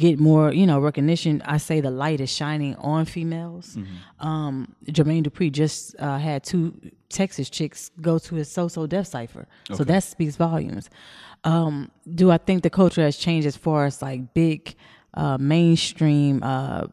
get 0.00 0.18
more, 0.18 0.52
you 0.60 0.66
know, 0.66 0.78
recognition, 0.90 1.42
I 1.54 1.58
say 1.58 1.76
the 1.80 1.94
light 2.04 2.20
is 2.20 2.30
shining 2.40 2.74
on 2.76 3.04
females. 3.04 3.76
Um, 4.18 4.74
Jermaine 4.96 5.24
Dupri 5.26 5.48
just 5.62 5.94
uh, 5.98 6.18
had 6.18 6.42
two 6.50 6.62
Texas 7.08 7.48
chicks 7.50 7.90
go 8.00 8.18
to 8.26 8.34
his 8.38 8.50
So-So 8.50 8.86
Def 8.86 9.06
Cypher, 9.06 9.46
so 9.76 9.84
that 9.84 10.02
speaks 10.02 10.36
volumes. 10.36 10.88
Um, 11.44 11.90
do 12.20 12.30
I 12.30 12.38
think 12.46 12.62
the 12.62 12.70
culture 12.70 13.02
has 13.02 13.16
changed 13.16 13.46
as 13.46 13.56
far 13.56 13.80
as 13.86 14.02
like 14.02 14.20
big 14.34 14.74
uh, 15.14 15.38
mainstream 15.38 16.42
uh, 16.42 16.86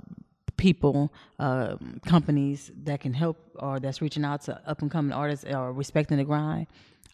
people, 0.58 1.14
uh, 1.39 1.78
companies 2.05 2.72
that 2.84 2.99
can 2.99 3.14
help 3.14 3.38
or 3.55 3.80
that's 3.80 4.01
reaching 4.01 4.26
out 4.26 4.41
to 4.45 4.51
up 4.72 4.82
and 4.82 4.91
coming 4.91 5.14
artists 5.14 5.45
or 5.45 5.72
respecting 5.74 6.18
the 6.18 6.24
grind? 6.24 6.68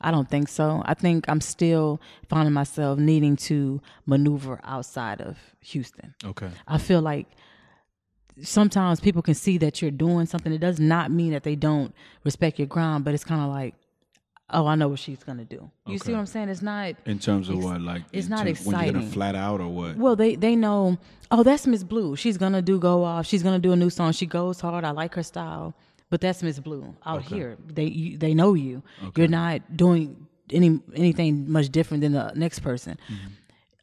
I 0.03 0.11
don't 0.11 0.29
think 0.29 0.47
so. 0.49 0.83
I 0.85 0.93
think 0.93 1.25
I'm 1.27 1.41
still 1.41 2.01
finding 2.29 2.53
myself 2.53 2.99
needing 2.99 3.35
to 3.37 3.81
maneuver 4.05 4.59
outside 4.63 5.21
of 5.21 5.37
Houston. 5.61 6.13
Okay. 6.25 6.49
I 6.67 6.77
feel 6.77 7.01
like 7.01 7.27
sometimes 8.41 8.99
people 8.99 9.21
can 9.21 9.33
see 9.33 9.57
that 9.59 9.81
you're 9.81 9.91
doing 9.91 10.25
something. 10.25 10.51
It 10.51 10.59
does 10.59 10.79
not 10.79 11.11
mean 11.11 11.31
that 11.31 11.43
they 11.43 11.55
don't 11.55 11.93
respect 12.23 12.59
your 12.59 12.67
grind, 12.67 13.05
but 13.05 13.13
it's 13.13 13.23
kind 13.23 13.41
of 13.41 13.49
like 13.49 13.75
oh, 14.53 14.67
I 14.67 14.75
know 14.75 14.87
what 14.87 14.99
she's 14.99 15.23
gonna 15.23 15.45
do. 15.45 15.69
You 15.87 15.97
see 15.97 16.11
what 16.11 16.19
I'm 16.19 16.25
saying? 16.25 16.49
It's 16.49 16.61
not. 16.61 16.95
In 17.05 17.19
terms 17.19 17.49
of 17.49 17.63
what, 17.63 17.81
like 17.81 18.03
it's 18.11 18.29
not 18.29 18.45
terms- 18.45 18.65
when 18.65 18.83
you're 18.83 18.93
gonna 18.93 19.07
flat 19.07 19.35
out 19.35 19.59
or 19.59 19.67
what? 19.67 19.97
Well, 19.97 20.15
they 20.15 20.35
they 20.35 20.55
know. 20.55 20.97
Oh, 21.31 21.43
that's 21.43 21.65
Miss 21.67 21.83
Blue. 21.83 22.15
She's 22.15 22.37
gonna 22.37 22.61
do 22.61 22.79
go 22.79 23.03
off. 23.03 23.25
She's 23.25 23.43
gonna 23.43 23.59
do 23.59 23.71
a 23.71 23.75
new 23.75 23.89
song. 23.89 24.11
She 24.11 24.25
goes 24.25 24.61
hard. 24.61 24.83
I 24.83 24.91
like 24.91 25.15
her 25.15 25.23
style. 25.23 25.73
But 26.13 26.21
that's 26.21 26.43
Miss 26.43 26.59
Blue 26.59 26.95
out 27.07 27.23
here. 27.23 27.57
They 27.65 27.85
you, 27.85 28.19
they 28.19 28.35
know 28.35 28.53
you. 28.53 28.83
You're 29.17 29.27
not 29.27 29.75
doing 29.75 30.27
any 30.51 30.79
anything 30.95 31.51
much 31.51 31.69
different 31.69 32.01
than 32.01 32.11
the 32.11 32.31
next 32.35 32.59
person. 32.59 32.99
Mm-hmm. 33.09 33.29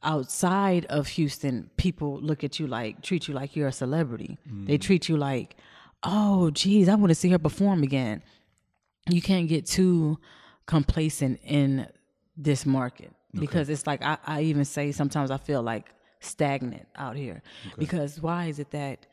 Outside 0.05 0.85
of 0.85 1.09
Houston, 1.09 1.70
people 1.76 2.20
look 2.20 2.45
at 2.45 2.61
you 2.61 2.68
like 2.68 3.03
treat 3.03 3.26
you 3.26 3.35
like 3.35 3.57
you're 3.57 3.66
a 3.66 3.72
celebrity. 3.72 4.39
They 4.47 4.74
mm-hmm. 4.74 4.76
treat 4.76 5.09
you 5.09 5.16
like, 5.16 5.57
oh, 6.05 6.53
geez, 6.53 6.89
I 6.89 6.95
want 6.95 7.09
to 7.09 7.16
see 7.16 7.31
her 7.31 7.39
perform 7.41 7.83
again. 7.83 8.22
You 9.09 9.20
can't 9.20 9.49
get 9.49 9.66
too 9.66 10.16
complacent 10.66 11.41
in 11.43 11.89
this 12.37 12.64
market 12.64 13.11
because 13.35 13.68
it's 13.68 13.89
like 13.89 14.05
I, 14.05 14.18
I 14.24 14.43
even 14.43 14.64
say 14.64 14.93
sometimes 14.93 15.33
I 15.33 15.37
feel 15.37 15.64
like 15.64 15.89
stagnant 16.20 16.87
out 16.95 17.16
here 17.16 17.43
because 17.76 18.20
why 18.20 18.45
is 18.45 18.61
it 18.61 18.70
that 18.70 19.05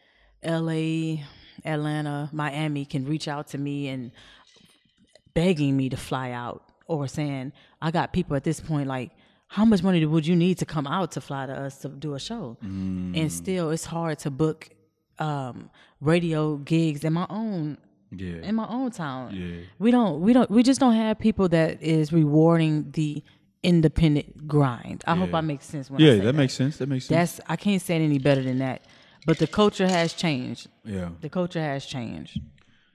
LA, 0.44 1.24
Atlanta, 1.66 2.30
Miami 2.32 2.86
can 2.86 3.06
reach 3.06 3.28
out 3.28 3.48
to 3.50 3.58
me 3.58 3.88
and 3.88 4.12
begging 5.34 5.78
me 5.78 5.90
to 5.90 5.98
fly 5.98 6.32
out 6.32 6.64
or 6.88 7.08
saying 7.08 7.54
I 7.82 7.92
got 7.92 8.14
people 8.14 8.36
at 8.36 8.44
this 8.44 8.60
point 8.60 8.88
like 8.88 9.12
how 9.48 9.66
much 9.66 9.84
money 9.84 10.04
would 10.06 10.26
you 10.26 10.36
need 10.36 10.58
to 10.58 10.66
come 10.66 10.88
out 10.88 11.12
to 11.12 11.22
fly 11.22 11.46
to 11.46 11.54
us 11.54 11.80
to 11.80 11.90
do 11.90 12.16
a 12.16 12.20
show 12.20 12.58
and 12.62 13.32
still 13.32 13.70
it's 13.70 13.86
hard 13.86 14.18
to 14.20 14.32
book 14.32 14.70
um, 15.20 15.70
radio 16.02 16.58
gigs 16.58 17.04
in 17.04 17.14
my 17.14 17.28
own 17.30 17.78
yeah. 18.12 18.38
in 18.44 18.56
my 18.56 18.68
own 18.68 18.92
town. 18.92 19.36
Yeah. 19.36 19.66
We 19.80 19.92
don't 19.92 20.22
we 20.22 20.34
don't 20.34 20.50
we 20.50 20.64
just 20.64 20.80
don't 20.80 20.94
have 20.94 21.20
people 21.20 21.50
that 21.50 21.82
is 21.82 22.14
rewarding 22.14 22.92
the 22.92 23.24
independent 23.64 24.48
grind. 24.48 25.04
I 25.08 25.16
hope 25.16 25.34
I 25.34 25.42
make 25.42 25.62
sense 25.62 25.90
when 25.90 26.02
I 26.02 26.06
yeah, 26.06 26.12
say 26.14 26.26
that, 26.26 26.34
makes 26.34 26.54
sense. 26.54 26.78
That 26.78 26.88
makes 26.88 27.06
sense. 27.06 27.38
That's 27.38 27.50
I 27.50 27.56
can't 27.56 27.82
say 27.82 27.98
it 27.98 28.02
any 28.02 28.20
better 28.20 28.42
than 28.42 28.60
that. 28.60 28.86
But 29.28 29.40
the 29.40 29.46
culture 29.48 29.88
has 29.90 30.14
changed. 30.14 30.70
yeah. 30.86 31.10
The 31.20 31.30
culture 31.30 31.62
has 31.62 31.86
changed. 31.86 32.40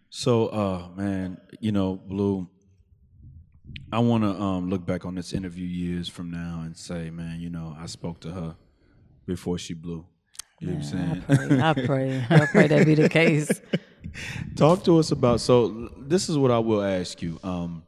So, 0.09 0.47
uh, 0.47 0.89
man, 0.97 1.39
you 1.61 1.73
know, 1.73 1.95
Blue, 1.95 2.49
I 3.93 3.99
want 3.99 4.25
to 4.25 4.31
um, 4.31 4.71
look 4.71 4.87
back 4.87 5.05
on 5.05 5.15
this 5.15 5.35
interview 5.35 5.67
years 5.67 6.09
from 6.09 6.31
now 6.31 6.63
and 6.65 6.75
say, 6.75 7.11
man, 7.11 7.41
you 7.41 7.51
know, 7.51 7.77
I 7.79 7.85
spoke 7.85 8.21
to 8.21 8.31
her 8.31 8.57
before 9.27 9.59
she 9.59 9.75
blew. 9.75 10.07
You 10.61 10.69
know 10.69 10.75
what 10.79 10.95
I'm 10.95 11.25
I 11.29 11.35
saying? 11.35 11.49
pray, 11.49 11.61
I 11.61 11.73
pray, 11.87 12.27
I 12.31 12.47
pray 12.47 12.67
that 12.69 12.87
be 12.87 12.95
the 12.95 13.09
case. 13.11 13.61
Talk 14.57 14.85
to 14.85 14.99
us 14.99 15.11
about. 15.11 15.41
So, 15.41 15.91
this 15.99 16.31
is 16.31 16.39
what 16.39 16.51
I 16.51 16.61
will 16.61 16.83
ask 16.83 17.21
you. 17.21 17.39
Um, 17.45 17.83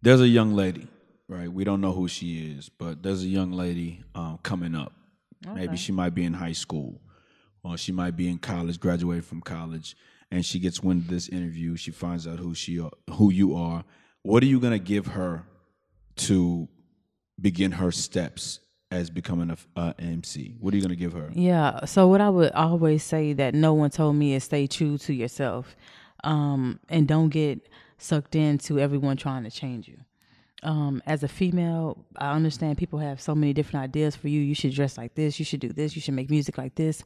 there's 0.00 0.22
a 0.22 0.28
young 0.28 0.54
lady, 0.54 0.86
right? 1.28 1.52
We 1.52 1.64
don't 1.64 1.82
know 1.82 1.92
who 1.92 2.08
she 2.08 2.52
is, 2.56 2.70
but 2.70 3.02
there's 3.02 3.22
a 3.22 3.28
young 3.28 3.52
lady 3.52 4.04
um, 4.14 4.38
coming 4.42 4.74
up. 4.74 4.92
Maybe 5.52 5.76
she 5.76 5.92
might 5.92 6.14
be 6.14 6.24
in 6.24 6.34
high 6.34 6.52
school, 6.52 7.00
or 7.62 7.76
she 7.76 7.92
might 7.92 8.16
be 8.16 8.28
in 8.28 8.38
college, 8.38 8.80
graduated 8.80 9.24
from 9.24 9.40
college, 9.40 9.96
and 10.30 10.44
she 10.44 10.58
gets 10.58 10.82
wind 10.82 11.02
of 11.02 11.08
this 11.08 11.28
interview. 11.28 11.76
She 11.76 11.90
finds 11.90 12.26
out 12.26 12.38
who 12.38 12.54
she, 12.54 12.80
are, 12.80 12.90
who 13.10 13.30
you 13.30 13.54
are. 13.54 13.84
What 14.22 14.42
are 14.42 14.46
you 14.46 14.60
gonna 14.60 14.78
give 14.78 15.08
her 15.08 15.44
to 16.16 16.68
begin 17.40 17.72
her 17.72 17.90
steps 17.90 18.60
as 18.90 19.10
becoming 19.10 19.50
a 19.50 19.78
uh, 19.78 19.92
MC? 19.98 20.56
What 20.60 20.72
are 20.72 20.76
you 20.76 20.82
gonna 20.82 20.96
give 20.96 21.12
her? 21.12 21.30
Yeah. 21.34 21.84
So 21.84 22.08
what 22.08 22.20
I 22.20 22.30
would 22.30 22.52
always 22.52 23.02
say 23.02 23.32
that 23.34 23.54
no 23.54 23.74
one 23.74 23.90
told 23.90 24.16
me 24.16 24.34
is 24.34 24.44
stay 24.44 24.66
true 24.66 24.98
to 24.98 25.12
yourself, 25.12 25.76
um, 26.22 26.80
and 26.88 27.06
don't 27.06 27.28
get 27.28 27.68
sucked 27.98 28.34
into 28.34 28.78
everyone 28.78 29.16
trying 29.16 29.44
to 29.44 29.50
change 29.50 29.88
you. 29.88 29.98
Um, 30.64 31.02
as 31.06 31.22
a 31.22 31.28
female, 31.28 32.04
I 32.16 32.32
understand 32.32 32.78
people 32.78 32.98
have 32.98 33.20
so 33.20 33.34
many 33.34 33.52
different 33.52 33.84
ideas 33.84 34.16
for 34.16 34.28
you. 34.28 34.40
You 34.40 34.54
should 34.54 34.72
dress 34.72 34.96
like 34.96 35.14
this. 35.14 35.38
You 35.38 35.44
should 35.44 35.60
do 35.60 35.68
this. 35.68 35.94
You 35.94 36.02
should 36.02 36.14
make 36.14 36.30
music 36.30 36.58
like 36.58 36.74
this. 36.74 37.04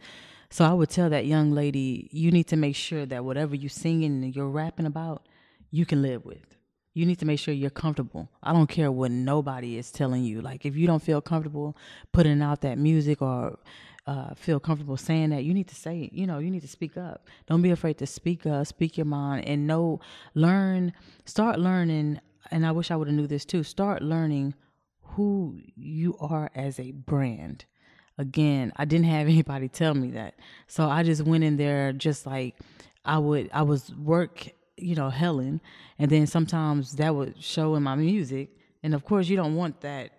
So 0.51 0.65
I 0.65 0.73
would 0.73 0.89
tell 0.89 1.11
that 1.11 1.27
young 1.27 1.51
lady, 1.51 2.09
you 2.11 2.31
need 2.31 2.47
to 2.49 2.57
make 2.57 2.77
sure 2.77 3.05
that 3.05 3.25
whatever 3.25 3.55
you're 3.55 3.69
singing 3.69 4.25
and 4.25 4.35
you're 4.35 4.49
rapping 4.49 4.87
about, 4.87 5.27
you 5.71 5.85
can 5.85 6.01
live 6.01 6.25
with. 6.25 6.57
You 6.95 7.05
need 7.05 7.19
to 7.19 7.27
make 7.27 7.39
sure 7.39 7.53
you're 7.53 7.71
comfortable. 7.71 8.31
I 8.43 8.53
don't 8.53 8.67
care 8.67 8.91
what 8.91 9.11
nobody 9.11 9.77
is 9.77 9.91
telling 9.91 10.25
you. 10.25 10.41
Like 10.41 10.65
if 10.65 10.75
you 10.75 10.87
don't 10.87 11.03
feel 11.03 11.21
comfortable 11.21 11.77
putting 12.13 12.41
out 12.41 12.63
that 12.63 12.79
music 12.79 13.21
or 13.21 13.59
uh, 14.07 14.35
feel 14.35 14.59
comfortable 14.59 14.97
saying 14.97 15.31
that, 15.31 15.45
you 15.45 15.53
need 15.53 15.69
to 15.69 15.75
say 15.75 16.05
it. 16.05 16.13
You 16.15 16.27
know, 16.27 16.39
you 16.39 16.51
need 16.51 16.63
to 16.63 16.69
speak 16.69 16.97
up. 16.97 17.27
Don't 17.47 17.61
be 17.61 17.71
afraid 17.71 17.99
to 17.99 18.07
speak 18.07 18.47
up, 18.47 18.67
speak 18.67 18.97
your 18.97 19.05
mind, 19.05 19.47
and 19.47 19.67
know, 19.67 20.01
learn, 20.35 20.95
start 21.27 21.61
learning. 21.61 22.19
And 22.51 22.67
I 22.67 22.73
wish 22.73 22.91
I 22.91 22.97
would 22.97 23.09
have 23.09 23.17
knew 23.17 23.27
this 23.27 23.45
too. 23.45 23.63
Start 23.63 24.03
learning 24.03 24.55
who 25.03 25.59
you 25.77 26.17
are 26.21 26.51
as 26.55 26.79
a 26.79 26.93
brand. 26.93 27.65
Again, 28.17 28.73
I 28.77 28.85
didn't 28.85 29.07
have 29.07 29.27
anybody 29.29 29.69
tell 29.69 29.95
me 29.95 30.11
that, 30.13 30.35
so 30.67 30.89
I 30.89 31.03
just 31.03 31.23
went 31.23 31.45
in 31.45 31.57
there 31.57 31.93
just 31.93 32.27
like 32.27 32.57
I 33.05 33.19
would. 33.19 33.51
I 33.53 33.63
was 33.63 33.95
work, 33.95 34.49
you 34.77 34.95
know, 34.95 35.11
Helen, 35.11 35.61
and 35.99 36.11
then 36.11 36.27
sometimes 36.27 36.93
that 36.97 37.15
would 37.15 37.43
show 37.43 37.75
in 37.75 37.83
my 37.83 37.95
music. 37.95 38.51
And 38.83 38.95
of 38.95 39.05
course, 39.05 39.29
you 39.29 39.37
don't 39.37 39.57
want 39.57 39.81
that 39.81 40.18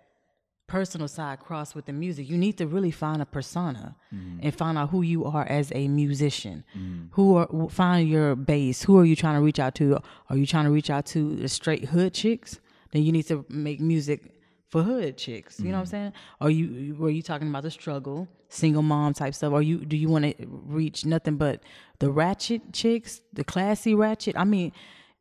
personal 0.70 1.08
side 1.08 1.40
cross 1.40 1.74
with 1.74 1.86
the 1.86 1.92
music. 1.92 2.30
You 2.30 2.38
need 2.38 2.56
to 2.58 2.66
really 2.66 2.92
find 2.92 3.20
a 3.20 3.26
persona 3.26 3.96
mm-hmm. 4.14 4.38
and 4.44 4.54
find 4.54 4.78
out 4.78 4.90
who 4.90 5.02
you 5.02 5.24
are 5.24 5.44
as 5.44 5.72
a 5.74 5.88
musician. 5.88 6.62
Mm-hmm. 6.76 7.06
Who 7.10 7.36
are 7.36 7.68
find 7.68 8.08
your 8.08 8.36
base. 8.36 8.84
Who 8.84 8.96
are 9.00 9.04
you 9.04 9.16
trying 9.16 9.34
to 9.34 9.40
reach 9.40 9.58
out 9.58 9.74
to? 9.76 9.98
Are 10.30 10.36
you 10.36 10.46
trying 10.46 10.66
to 10.66 10.70
reach 10.70 10.88
out 10.88 11.06
to 11.06 11.34
the 11.34 11.48
straight 11.48 11.86
hood 11.86 12.14
chicks? 12.14 12.60
Then 12.92 13.02
you 13.02 13.10
need 13.10 13.26
to 13.26 13.44
make 13.48 13.80
music 13.80 14.32
for 14.68 14.84
hood 14.84 15.18
chicks. 15.18 15.58
You 15.58 15.72
know 15.72 15.72
what 15.72 15.78
I'm 15.78 15.84
mm-hmm. 15.84 15.90
saying? 15.90 16.12
Are 16.40 16.50
you 16.50 16.94
were 16.94 17.10
you 17.10 17.22
talking 17.22 17.48
about 17.48 17.64
the 17.64 17.72
struggle, 17.72 18.28
single 18.48 18.82
mom 18.82 19.12
type 19.12 19.34
stuff? 19.34 19.52
Or 19.52 19.62
you 19.62 19.84
do 19.84 19.96
you 19.96 20.08
want 20.08 20.24
to 20.24 20.46
reach 20.46 21.04
nothing 21.04 21.36
but 21.36 21.64
the 21.98 22.10
ratchet 22.12 22.72
chicks, 22.72 23.22
the 23.32 23.42
classy 23.42 23.92
ratchet? 23.92 24.36
I 24.38 24.44
mean, 24.44 24.70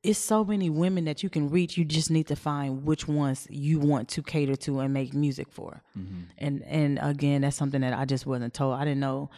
it's 0.02 0.20
so 0.20 0.46
many 0.46 0.70
women 0.70 1.06
that 1.06 1.24
you 1.24 1.30
can 1.30 1.50
reach. 1.50 1.78
You 1.78 1.84
just 1.84 2.10
need 2.10 2.28
to 2.28 2.36
find 2.36 2.86
which 2.86 3.08
ones 3.08 3.48
you 3.50 3.80
want 3.80 4.08
to 4.10 4.24
cater 4.24 4.56
to 4.56 4.80
and 4.80 4.94
make 4.94 5.14
music 5.14 5.48
for. 5.52 5.84
Mm-hmm. 5.98 6.22
And 6.38 6.64
and 6.64 7.00
again, 7.02 7.42
that's 7.42 7.58
something 7.58 7.82
that 7.82 7.94
I 7.94 8.06
just 8.06 8.26
wasn't 8.26 8.54
told. 8.54 8.76
I 8.76 8.86
didn't 8.86 9.02
know 9.02 9.30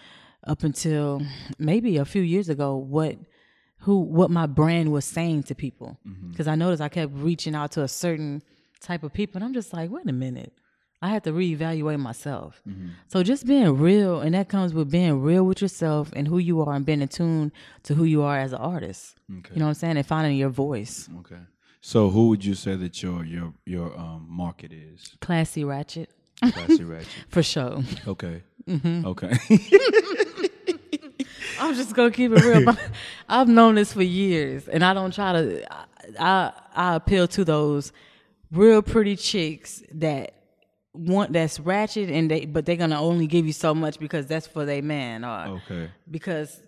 up 0.46 0.64
until 0.64 1.22
maybe 1.60 1.98
a 1.98 2.06
few 2.06 2.22
years 2.22 2.50
ago 2.50 2.76
what 2.76 3.18
who 3.82 4.00
what 4.00 4.30
my 4.30 4.46
brand 4.46 4.92
was 4.92 5.06
saying 5.06 5.44
to 5.44 5.56
people 5.56 5.98
mm-hmm. 6.08 6.32
because 6.32 6.48
I 6.48 6.56
noticed 6.56 6.82
I 6.82 6.90
kept 6.90 7.14
reaching 7.14 7.56
out 7.56 7.72
to 7.74 7.84
a 7.84 7.88
certain 7.88 8.42
type 8.80 9.04
of 9.04 9.14
people 9.14 9.38
and 9.38 9.46
I'm 9.46 9.54
just 9.54 9.74
like 9.74 9.92
wait 9.92 10.08
a 10.08 10.14
minute 10.14 10.54
I 11.04 11.10
had 11.10 11.24
to 11.24 11.32
reevaluate 11.32 12.00
myself 12.00 12.62
so 13.08 13.24
just 13.24 13.46
being 13.48 13.78
real 13.78 14.20
and 14.22 14.34
that 14.36 14.48
comes 14.50 14.74
with 14.74 14.92
being 14.92 15.22
real 15.22 15.44
with 15.44 15.62
yourself 15.62 16.12
and 16.16 16.28
who 16.28 16.38
you 16.38 16.62
are 16.62 16.74
and 16.76 16.86
being 16.86 17.02
in 17.02 17.08
tune 17.08 17.52
to 17.84 17.96
who 17.96 18.04
you 18.04 18.22
are 18.22 18.38
as 18.38 18.54
an 18.54 18.60
artist 18.60 19.16
Okay. 19.40 19.54
you 19.54 19.60
know 19.60 19.66
what 19.66 19.70
I'm 19.70 19.76
saying 19.76 19.98
and 19.98 20.06
finding 20.06 20.38
your 20.38 20.50
voice 20.50 21.10
Okay. 21.22 21.40
So, 21.84 22.10
who 22.12 22.28
would 22.30 22.46
you 22.46 22.54
say 22.54 22.76
that 22.76 23.02
your 23.02 23.26
your 23.26 23.54
your 23.66 23.88
um, 23.98 24.28
market 24.30 24.72
is? 24.72 25.16
classy 25.20 25.64
ratchet 25.64 26.10
Classy 26.54 26.84
Ratchet. 26.94 27.26
for 27.30 27.42
sure 27.44 27.84
Okay. 28.08 28.44
Mm-hmm. 28.68 29.06
Okay. 29.08 29.34
I'm 31.60 31.76
just 31.76 31.94
gonna 31.96 32.12
keep 32.12 32.32
it 32.32 32.44
real. 32.44 32.76
I've 33.30 33.48
known 33.48 33.76
this 33.76 33.94
for 33.94 34.02
years, 34.04 34.68
and 34.68 34.84
I 34.84 34.94
don't 34.94 35.14
try 35.14 35.34
to. 35.34 35.74
I, 35.74 35.86
I 36.20 36.52
I 36.76 36.96
appeal 36.96 37.28
to 37.30 37.44
those 37.46 37.92
real 38.52 38.82
pretty 38.82 39.16
chicks 39.16 39.84
that 39.94 40.34
want 40.94 41.34
that's 41.34 41.60
ratchet, 41.60 42.10
and 42.10 42.30
they 42.30 42.46
but 42.46 42.66
they're 42.66 42.76
gonna 42.76 43.02
only 43.02 43.28
give 43.28 43.46
you 43.46 43.54
so 43.54 43.74
much 43.74 44.00
because 44.00 44.28
that's 44.28 44.48
for 44.48 44.66
their 44.66 44.82
man, 44.82 45.24
or 45.24 45.60
okay. 45.66 45.90
because 46.10 46.62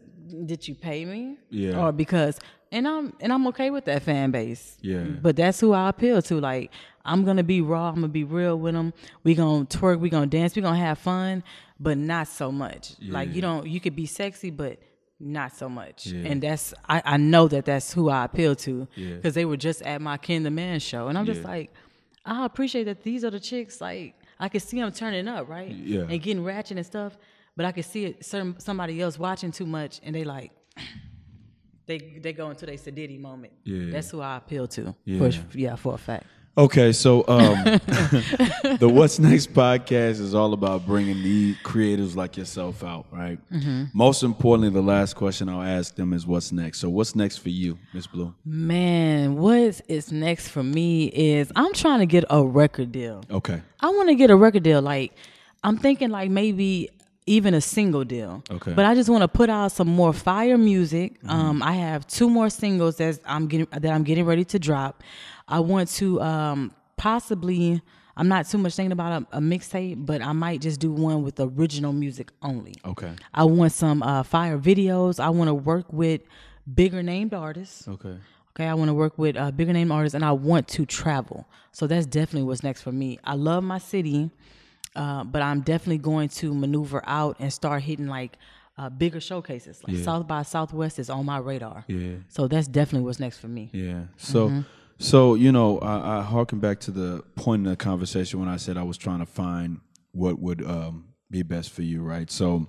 did 0.45 0.67
you 0.67 0.75
pay 0.75 1.05
me? 1.05 1.37
Yeah. 1.49 1.79
Or 1.79 1.91
because 1.91 2.39
and 2.71 2.87
I'm 2.87 3.13
and 3.19 3.31
I'm 3.31 3.45
okay 3.47 3.69
with 3.69 3.85
that 3.85 4.03
fan 4.03 4.31
base. 4.31 4.77
Yeah. 4.81 5.03
But 5.03 5.35
that's 5.35 5.59
who 5.59 5.73
I 5.73 5.89
appeal 5.89 6.21
to. 6.23 6.39
Like 6.39 6.71
I'm 7.05 7.25
gonna 7.25 7.43
be 7.43 7.61
raw. 7.61 7.89
I'm 7.89 7.95
gonna 7.95 8.07
be 8.07 8.23
real 8.23 8.57
with 8.57 8.73
them. 8.73 8.93
We 9.23 9.35
gonna 9.35 9.65
twerk. 9.65 9.99
We 9.99 10.09
gonna 10.09 10.27
dance. 10.27 10.55
We 10.55 10.61
gonna 10.61 10.77
have 10.79 10.99
fun, 10.99 11.43
but 11.79 11.97
not 11.97 12.27
so 12.27 12.51
much. 12.51 12.95
Like 13.01 13.33
you 13.33 13.41
don't. 13.41 13.67
You 13.67 13.79
could 13.79 13.95
be 13.95 14.05
sexy, 14.05 14.49
but 14.49 14.79
not 15.19 15.55
so 15.55 15.69
much. 15.69 16.07
Yeah. 16.07 16.29
And 16.29 16.41
that's 16.41 16.73
I, 16.89 17.01
I 17.05 17.17
know 17.17 17.47
that 17.49 17.65
that's 17.65 17.93
who 17.93 18.09
I 18.09 18.25
appeal 18.25 18.55
to 18.55 18.87
Yeah. 18.95 19.15
because 19.15 19.35
they 19.35 19.45
were 19.45 19.57
just 19.57 19.81
at 19.83 20.01
my 20.01 20.17
Ken 20.17 20.43
the 20.43 20.51
Man 20.51 20.79
show, 20.79 21.07
and 21.09 21.17
I'm 21.17 21.25
just 21.25 21.41
Yeah. 21.41 21.47
like, 21.47 21.73
I 22.25 22.45
appreciate 22.45 22.85
that 22.85 23.03
these 23.03 23.23
are 23.23 23.31
the 23.31 23.39
chicks. 23.39 23.81
Like 23.81 24.15
I 24.39 24.49
can 24.49 24.59
see 24.59 24.79
them 24.79 24.91
turning 24.91 25.27
up, 25.27 25.49
right? 25.49 25.69
Yeah. 25.69 26.01
And 26.01 26.21
getting 26.21 26.43
ratchet 26.43 26.77
and 26.77 26.85
stuff. 26.85 27.17
But 27.55 27.65
I 27.65 27.71
could 27.71 27.85
see 27.85 28.05
it. 28.05 28.25
Certain 28.25 28.59
somebody 28.59 28.99
else 29.01 29.19
watching 29.19 29.51
too 29.51 29.65
much, 29.65 29.99
and 30.03 30.15
they 30.15 30.23
like. 30.23 30.51
They 31.85 31.97
they 31.97 32.31
go 32.31 32.49
into 32.49 32.65
their 32.65 32.77
sedity 32.77 33.19
moment. 33.19 33.51
Yeah. 33.65 33.91
That's 33.91 34.09
who 34.09 34.21
I 34.21 34.37
appeal 34.37 34.67
to. 34.67 34.95
Yeah. 35.03 35.29
For, 35.29 35.57
yeah, 35.57 35.75
for 35.75 35.95
a 35.95 35.97
fact. 35.97 36.25
Okay, 36.55 36.91
so 36.91 37.25
um, 37.27 37.63
the 38.77 38.87
What's 38.91 39.17
Next 39.17 39.53
podcast 39.53 40.19
is 40.19 40.35
all 40.35 40.53
about 40.53 40.85
bringing 40.85 41.23
the 41.23 41.55
creatives 41.63 42.15
like 42.15 42.37
yourself 42.37 42.83
out, 42.83 43.07
right? 43.11 43.39
Mm-hmm. 43.51 43.85
Most 43.91 44.21
importantly, 44.21 44.69
the 44.69 44.85
last 44.85 45.15
question 45.15 45.49
I'll 45.49 45.63
ask 45.63 45.95
them 45.95 46.13
is, 46.13 46.27
"What's 46.27 46.51
next?" 46.51 46.79
So, 46.79 46.89
what's 46.89 47.15
next 47.15 47.37
for 47.37 47.49
you, 47.49 47.79
Miss 47.91 48.05
Blue? 48.05 48.35
Man, 48.45 49.35
what 49.37 49.81
is 49.87 50.11
next 50.11 50.49
for 50.49 50.61
me 50.61 51.05
is 51.05 51.51
I'm 51.55 51.73
trying 51.73 51.99
to 51.99 52.05
get 52.05 52.23
a 52.29 52.45
record 52.45 52.91
deal. 52.91 53.23
Okay, 53.31 53.59
I 53.79 53.89
want 53.89 54.09
to 54.09 54.15
get 54.15 54.29
a 54.29 54.35
record 54.35 54.61
deal. 54.61 54.81
Like 54.81 55.13
I'm 55.63 55.77
thinking 55.77 56.11
like 56.11 56.29
maybe 56.29 56.91
even 57.25 57.53
a 57.53 57.61
single 57.61 58.03
deal. 58.03 58.43
Okay. 58.51 58.73
But 58.73 58.85
I 58.85 58.95
just 58.95 59.09
want 59.09 59.21
to 59.21 59.27
put 59.27 59.49
out 59.49 59.71
some 59.71 59.87
more 59.87 60.13
fire 60.13 60.57
music. 60.57 61.19
Mm-hmm. 61.21 61.29
Um, 61.29 61.63
I 61.63 61.73
have 61.73 62.05
two 62.05 62.29
more 62.29 62.49
singles 62.49 62.97
that 62.97 63.19
I'm 63.25 63.47
getting 63.47 63.67
that 63.71 63.91
I'm 63.91 64.03
getting 64.03 64.25
ready 64.25 64.45
to 64.45 64.59
drop. 64.59 65.01
I 65.47 65.59
want 65.59 65.89
to 65.89 66.21
um, 66.21 66.73
possibly. 66.97 67.81
I'm 68.15 68.27
not 68.27 68.47
too 68.47 68.59
much 68.59 68.75
thinking 68.75 68.91
about 68.91 69.23
a, 69.31 69.37
a 69.37 69.41
mixtape, 69.41 70.05
but 70.05 70.21
I 70.21 70.33
might 70.33 70.61
just 70.61 70.79
do 70.79 70.91
one 70.91 71.23
with 71.23 71.39
original 71.39 71.91
music 71.91 72.29
only. 72.43 72.75
okay, 72.85 73.13
I 73.33 73.43
want 73.45 73.71
some 73.71 74.03
uh, 74.03 74.21
fire 74.21 74.59
videos. 74.59 75.19
I 75.19 75.29
want 75.29 75.47
to 75.47 75.53
work 75.55 75.91
with 75.91 76.21
bigger 76.71 77.01
named 77.01 77.33
artists. 77.33 77.87
okay. 77.87 78.17
Okay, 78.55 78.67
I 78.67 78.75
want 78.75 78.89
to 78.89 78.93
work 78.93 79.17
with 79.17 79.35
uh, 79.35 79.49
bigger 79.49 79.73
name 79.73 79.91
artists, 79.91 80.13
and 80.13 80.23
I 80.23 80.31
want 80.31 80.67
to 80.69 80.85
travel. 80.85 81.47
So 81.71 81.87
that's 81.87 82.05
definitely 82.05 82.43
what's 82.43 82.61
next 82.61 82.83
for 82.83 82.91
me. 82.91 83.17
I 83.23 83.33
love 83.33 83.63
my 83.63 83.79
city, 83.79 84.29
uh, 84.95 85.23
but 85.23 85.41
I'm 85.41 85.61
definitely 85.61 85.97
going 85.97 86.29
to 86.29 86.53
maneuver 86.53 87.01
out 87.07 87.37
and 87.39 87.51
start 87.51 87.81
hitting 87.81 88.05
like 88.05 88.37
uh, 88.77 88.89
bigger 88.91 89.19
showcases. 89.19 89.83
Like 89.83 89.97
Yeah. 89.97 90.03
South 90.03 90.27
by 90.27 90.43
Southwest 90.43 90.99
is 90.99 91.09
on 91.09 91.25
my 91.25 91.39
radar. 91.39 91.83
Yeah. 91.87 92.17
So 92.27 92.47
that's 92.47 92.67
definitely 92.67 93.05
what's 93.07 93.19
next 93.19 93.39
for 93.39 93.47
me. 93.47 93.71
Yeah. 93.73 94.03
So, 94.17 94.49
Mm-hmm. 94.49 94.61
So 94.99 95.35
you 95.35 95.51
know, 95.51 95.79
I, 95.79 96.19
I 96.19 96.21
harken 96.21 96.59
back 96.59 96.79
to 96.81 96.91
the 96.91 97.23
point 97.35 97.65
in 97.65 97.69
the 97.71 97.75
conversation 97.77 98.39
when 98.39 98.49
I 98.49 98.57
said 98.57 98.77
I 98.77 98.83
was 98.83 98.97
trying 98.97 99.19
to 99.19 99.25
find 99.25 99.79
what 100.11 100.39
would 100.39 100.63
um, 100.65 101.05
be 101.29 101.43
best 101.43 101.71
for 101.71 101.81
you, 101.81 102.03
right? 102.03 102.29
So, 102.29 102.67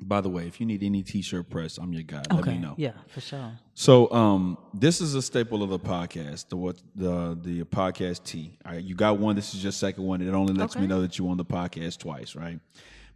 by 0.00 0.20
the 0.20 0.28
way, 0.28 0.46
if 0.46 0.58
you 0.60 0.66
need 0.66 0.82
any 0.82 1.02
T-shirt 1.02 1.48
press, 1.50 1.78
I'm 1.78 1.92
your 1.92 2.02
guy. 2.02 2.22
Let 2.30 2.40
Okay. 2.40 2.52
me 2.54 2.58
know. 2.58 2.74
Yeah, 2.76 2.92
for 3.08 3.20
sure. 3.20 3.52
So, 3.74 4.10
um, 4.12 4.58
this 4.72 5.00
is 5.00 5.14
a 5.14 5.22
staple 5.22 5.62
of 5.62 5.70
the 5.70 5.78
podcast, 5.78 6.48
the 6.48 6.56
what 6.56 6.76
the 6.96 7.38
the 7.40 7.62
podcast 7.64 8.24
T. 8.24 8.58
Right, 8.64 8.82
you 8.82 8.94
got 8.94 9.18
one. 9.18 9.36
This 9.36 9.54
is 9.54 9.62
your 9.62 9.72
second 9.72 10.04
one. 10.04 10.20
It 10.22 10.32
only 10.34 10.54
lets 10.54 10.76
me 10.76 10.86
know 10.86 11.00
that 11.02 11.18
you 11.18 11.28
on 11.28 11.36
the 11.36 11.44
podcast 11.44 11.98
twice, 11.98 12.34
right? 12.34 12.58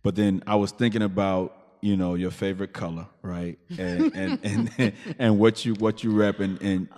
But 0.02 0.14
then 0.14 0.42
I 0.46 0.54
was 0.56 0.70
thinking 0.70 1.02
about 1.02 1.54
you 1.80 1.96
know 1.96 2.14
your 2.14 2.30
favorite 2.30 2.72
color, 2.72 3.06
right? 3.22 3.58
And 3.76 4.12
and 4.14 4.38
and, 4.78 4.92
and 5.18 5.38
what 5.38 5.64
you 5.64 5.74
what 5.74 6.04
you 6.04 6.10
rep 6.12 6.38
and, 6.40 6.60
and 6.62 6.88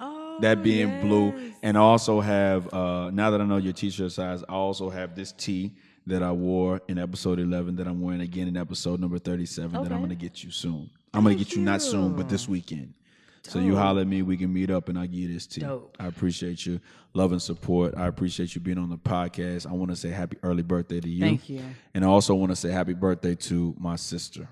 that 0.40 0.62
being 0.62 1.00
blue, 1.00 1.52
and 1.62 1.76
I 1.76 1.80
also 1.80 2.20
have 2.20 2.72
uh, 2.72 3.10
now 3.10 3.30
that 3.30 3.40
I 3.40 3.44
know 3.44 3.56
your 3.56 3.72
t-shirt 3.72 4.12
size, 4.12 4.42
I 4.48 4.54
also 4.54 4.90
have 4.90 5.14
this 5.14 5.32
tee 5.32 5.72
that 6.06 6.22
I 6.22 6.32
wore 6.32 6.80
in 6.88 6.98
episode 6.98 7.38
eleven 7.38 7.76
that 7.76 7.86
I'm 7.86 8.00
wearing 8.00 8.20
again 8.20 8.48
in 8.48 8.56
episode 8.56 9.00
number 9.00 9.18
thirty-seven 9.18 9.82
that 9.82 9.92
I'm 9.92 10.00
gonna 10.00 10.14
get 10.14 10.42
you 10.42 10.50
soon. 10.50 10.90
I'm 11.12 11.22
gonna 11.24 11.34
get 11.34 11.52
you 11.52 11.62
not 11.62 11.82
soon, 11.82 12.14
but 12.14 12.28
this 12.28 12.48
weekend. 12.48 12.94
So 13.42 13.58
you 13.58 13.74
holler 13.74 14.02
at 14.02 14.06
me, 14.06 14.22
we 14.22 14.36
can 14.36 14.52
meet 14.52 14.70
up, 14.70 14.88
and 14.90 14.98
I 14.98 15.06
give 15.06 15.20
you 15.20 15.32
this 15.32 15.46
tea. 15.46 15.62
Dope. 15.62 15.96
I 15.98 16.06
appreciate 16.06 16.66
you, 16.66 16.78
love 17.14 17.32
and 17.32 17.40
support. 17.40 17.94
I 17.96 18.06
appreciate 18.06 18.54
you 18.54 18.60
being 18.60 18.78
on 18.78 18.90
the 18.90 18.98
podcast. 18.98 19.66
I 19.66 19.72
want 19.72 19.90
to 19.90 19.96
say 19.96 20.10
happy 20.10 20.36
early 20.42 20.62
birthday 20.62 21.00
to 21.00 21.08
you. 21.08 21.20
Thank 21.20 21.48
you. 21.48 21.62
And 21.94 22.04
I 22.04 22.08
also 22.08 22.34
want 22.34 22.52
to 22.52 22.56
say 22.56 22.70
happy 22.70 22.92
birthday 22.92 23.34
to 23.34 23.74
my 23.78 23.96
sister. 23.96 24.48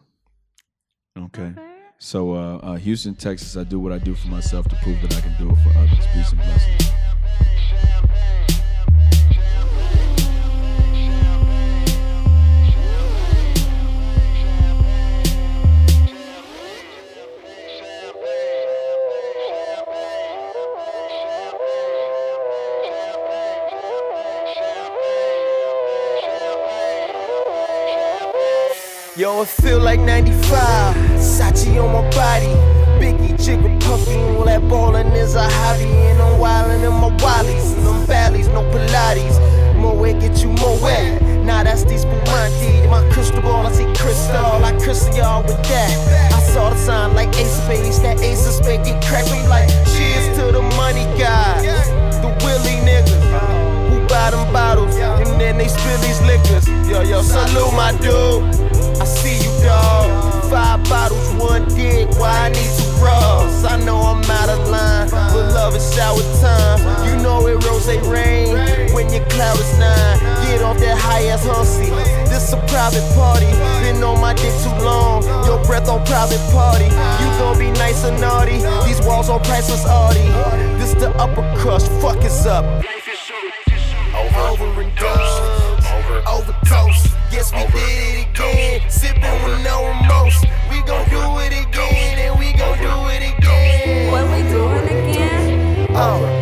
Okay. 1.16 1.53
So, 2.01 2.32
uh, 2.34 2.59
uh, 2.59 2.74
Houston, 2.76 3.16
Texas, 3.16 3.57
I 3.57 3.64
do 3.64 3.80
what 3.80 3.90
I 3.90 3.99
do 3.99 4.14
for 4.14 4.28
myself 4.28 4.68
to 4.68 4.76
prove 4.76 5.03
that 5.03 5.16
I 5.16 5.20
can 5.20 5.34
do 5.36 5.51
it 5.51 5.57
for 5.57 5.76
others. 5.76 6.07
Peace 6.14 6.30
and 6.30 6.40
blessings. 6.40 6.84
Yo, 29.16 29.42
it 29.42 29.49
feel 29.49 29.80
like 29.80 29.99
95. 29.99 31.08
Sachi 31.29 31.76
on 31.83 31.93
my 31.93 32.03
body. 32.11 32.55
Biggie, 32.99 33.37
Jigga, 33.37 33.81
puffy, 33.83 34.18
all 34.37 34.45
that 34.45 34.62
ballin' 34.68 35.12
is 35.12 35.35
a 35.35 35.49
hobby. 35.49 35.85
And 35.85 36.20
I'm 36.20 36.41
wildin' 36.41 36.85
in 36.89 36.93
my 36.93 37.11
wallies. 37.18 37.76
And 37.76 37.87
them 37.87 38.07
valleys, 38.07 38.49
no 38.49 38.62
Pilates. 38.72 39.37
More 39.76 39.95
wet, 39.95 40.20
get 40.20 40.43
you 40.43 40.49
more 40.49 40.76
wet. 40.83 41.22
Nah, 41.45 41.62
that's 41.62 41.85
these 41.85 42.05
Bumanti. 42.05 42.89
My 42.91 43.09
crystal 43.12 43.41
ball, 43.43 43.66
I 43.66 43.72
see 43.72 43.85
crystal. 43.95 44.64
I 44.64 44.72
crystal 44.83 45.14
y'all 45.14 45.43
with 45.43 45.62
that. 45.68 46.33
I 46.33 46.41
saw 46.53 46.70
the 46.70 46.76
sign 46.76 47.14
like 47.14 47.29
Ace 47.37 47.57
of 47.59 47.64
Spades. 47.64 48.01
That 48.01 48.20
Ace 48.20 48.47
of 48.47 48.55
Spades 48.55 48.89
get 48.89 49.05
cracked 49.05 49.31
like 49.49 49.68
cheers 49.95 50.37
to 50.37 50.53
the 50.53 50.62
money 50.76 51.05
guy. 51.16 51.62
The 52.20 52.29
Willie 52.45 52.81
niggas 52.85 53.22
who 53.89 54.07
buy 54.09 54.31
them 54.31 54.53
bottles 54.53 54.97
and 54.97 55.41
then 55.41 55.57
they 55.59 55.68
spill 55.68 55.99
these 55.99 56.20
liquors. 56.22 56.66
Yo, 56.89 57.03
yo, 57.03 57.22
salute 57.22 57.72
my 57.72 57.93
dude. 58.03 58.43
I 59.01 59.05
see 59.05 59.37
you, 59.39 59.53
dog. 59.62 60.45
Five 60.51 60.83
bottles, 60.89 61.18
one 61.39 61.64
dick. 61.68 62.09
Why 62.18 62.47
I 62.47 62.49
need 62.51 62.70
two 62.76 62.91
bras? 62.99 63.64
I 63.64 63.76
know 63.84 63.99
I'm 63.99 64.22
out 64.30 64.49
of 64.49 64.68
line, 64.68 65.09
but 65.11 65.53
love 65.55 65.74
is 65.74 65.95
shower 65.95 66.22
time. 66.41 66.78
You 67.07 67.22
know 67.22 67.47
it 67.47 67.64
rose 67.64 67.89
rain 68.07 68.93
when 68.93 69.12
your 69.12 69.24
cloud 69.26 69.59
is 69.59 69.78
nine. 69.78 70.18
Get 70.45 70.62
off 70.62 70.78
that 70.78 70.99
high 70.99 71.26
ass 71.26 71.45
hussy. 71.45 71.91
This 72.28 72.53
a 72.53 72.57
private 72.66 73.07
party. 73.14 73.51
Been 73.82 74.03
on 74.03 74.20
my 74.20 74.34
dick 74.34 74.53
too 74.62 74.74
long. 74.84 75.22
Your 75.47 75.62
breath 75.64 75.89
on 75.89 76.05
private 76.05 76.43
party. 76.53 76.86
You 76.86 77.28
gon' 77.39 77.59
be 77.59 77.70
nice 77.78 78.05
and 78.05 78.20
naughty. 78.20 78.59
These 78.86 79.01
walls 79.07 79.28
on 79.28 79.41
priceless 79.45 79.84
Audi. 79.86 80.26
This 80.78 80.95
the 80.95 81.11
upper 81.16 81.45
crust. 81.57 81.91
Fuck 82.01 82.24
is 82.24 82.47
up. 82.47 82.64
Over 84.14 84.82
and 84.82 84.95
done. 84.97 85.78
Overdose. 86.26 87.09
Yes, 87.30 87.53
we 87.53 87.64
did 87.72 87.74
it 87.74 88.28
again. 88.28 88.91
Sipping 88.91 89.43
with 89.45 89.62
no 89.64 89.86
remote. 89.89 90.58
We 90.71 90.83
gon' 90.83 91.09
do 91.09 91.23
it 91.41 91.53
again, 91.66 92.19
and 92.19 92.39
we 92.39 92.53
gon' 92.53 92.79
do 92.79 93.09
it 93.09 93.23
again. 93.33 94.12
What 94.12 94.25
we 94.31 94.43
do 94.51 94.66
again? 94.66 95.87
Oh. 95.91 96.38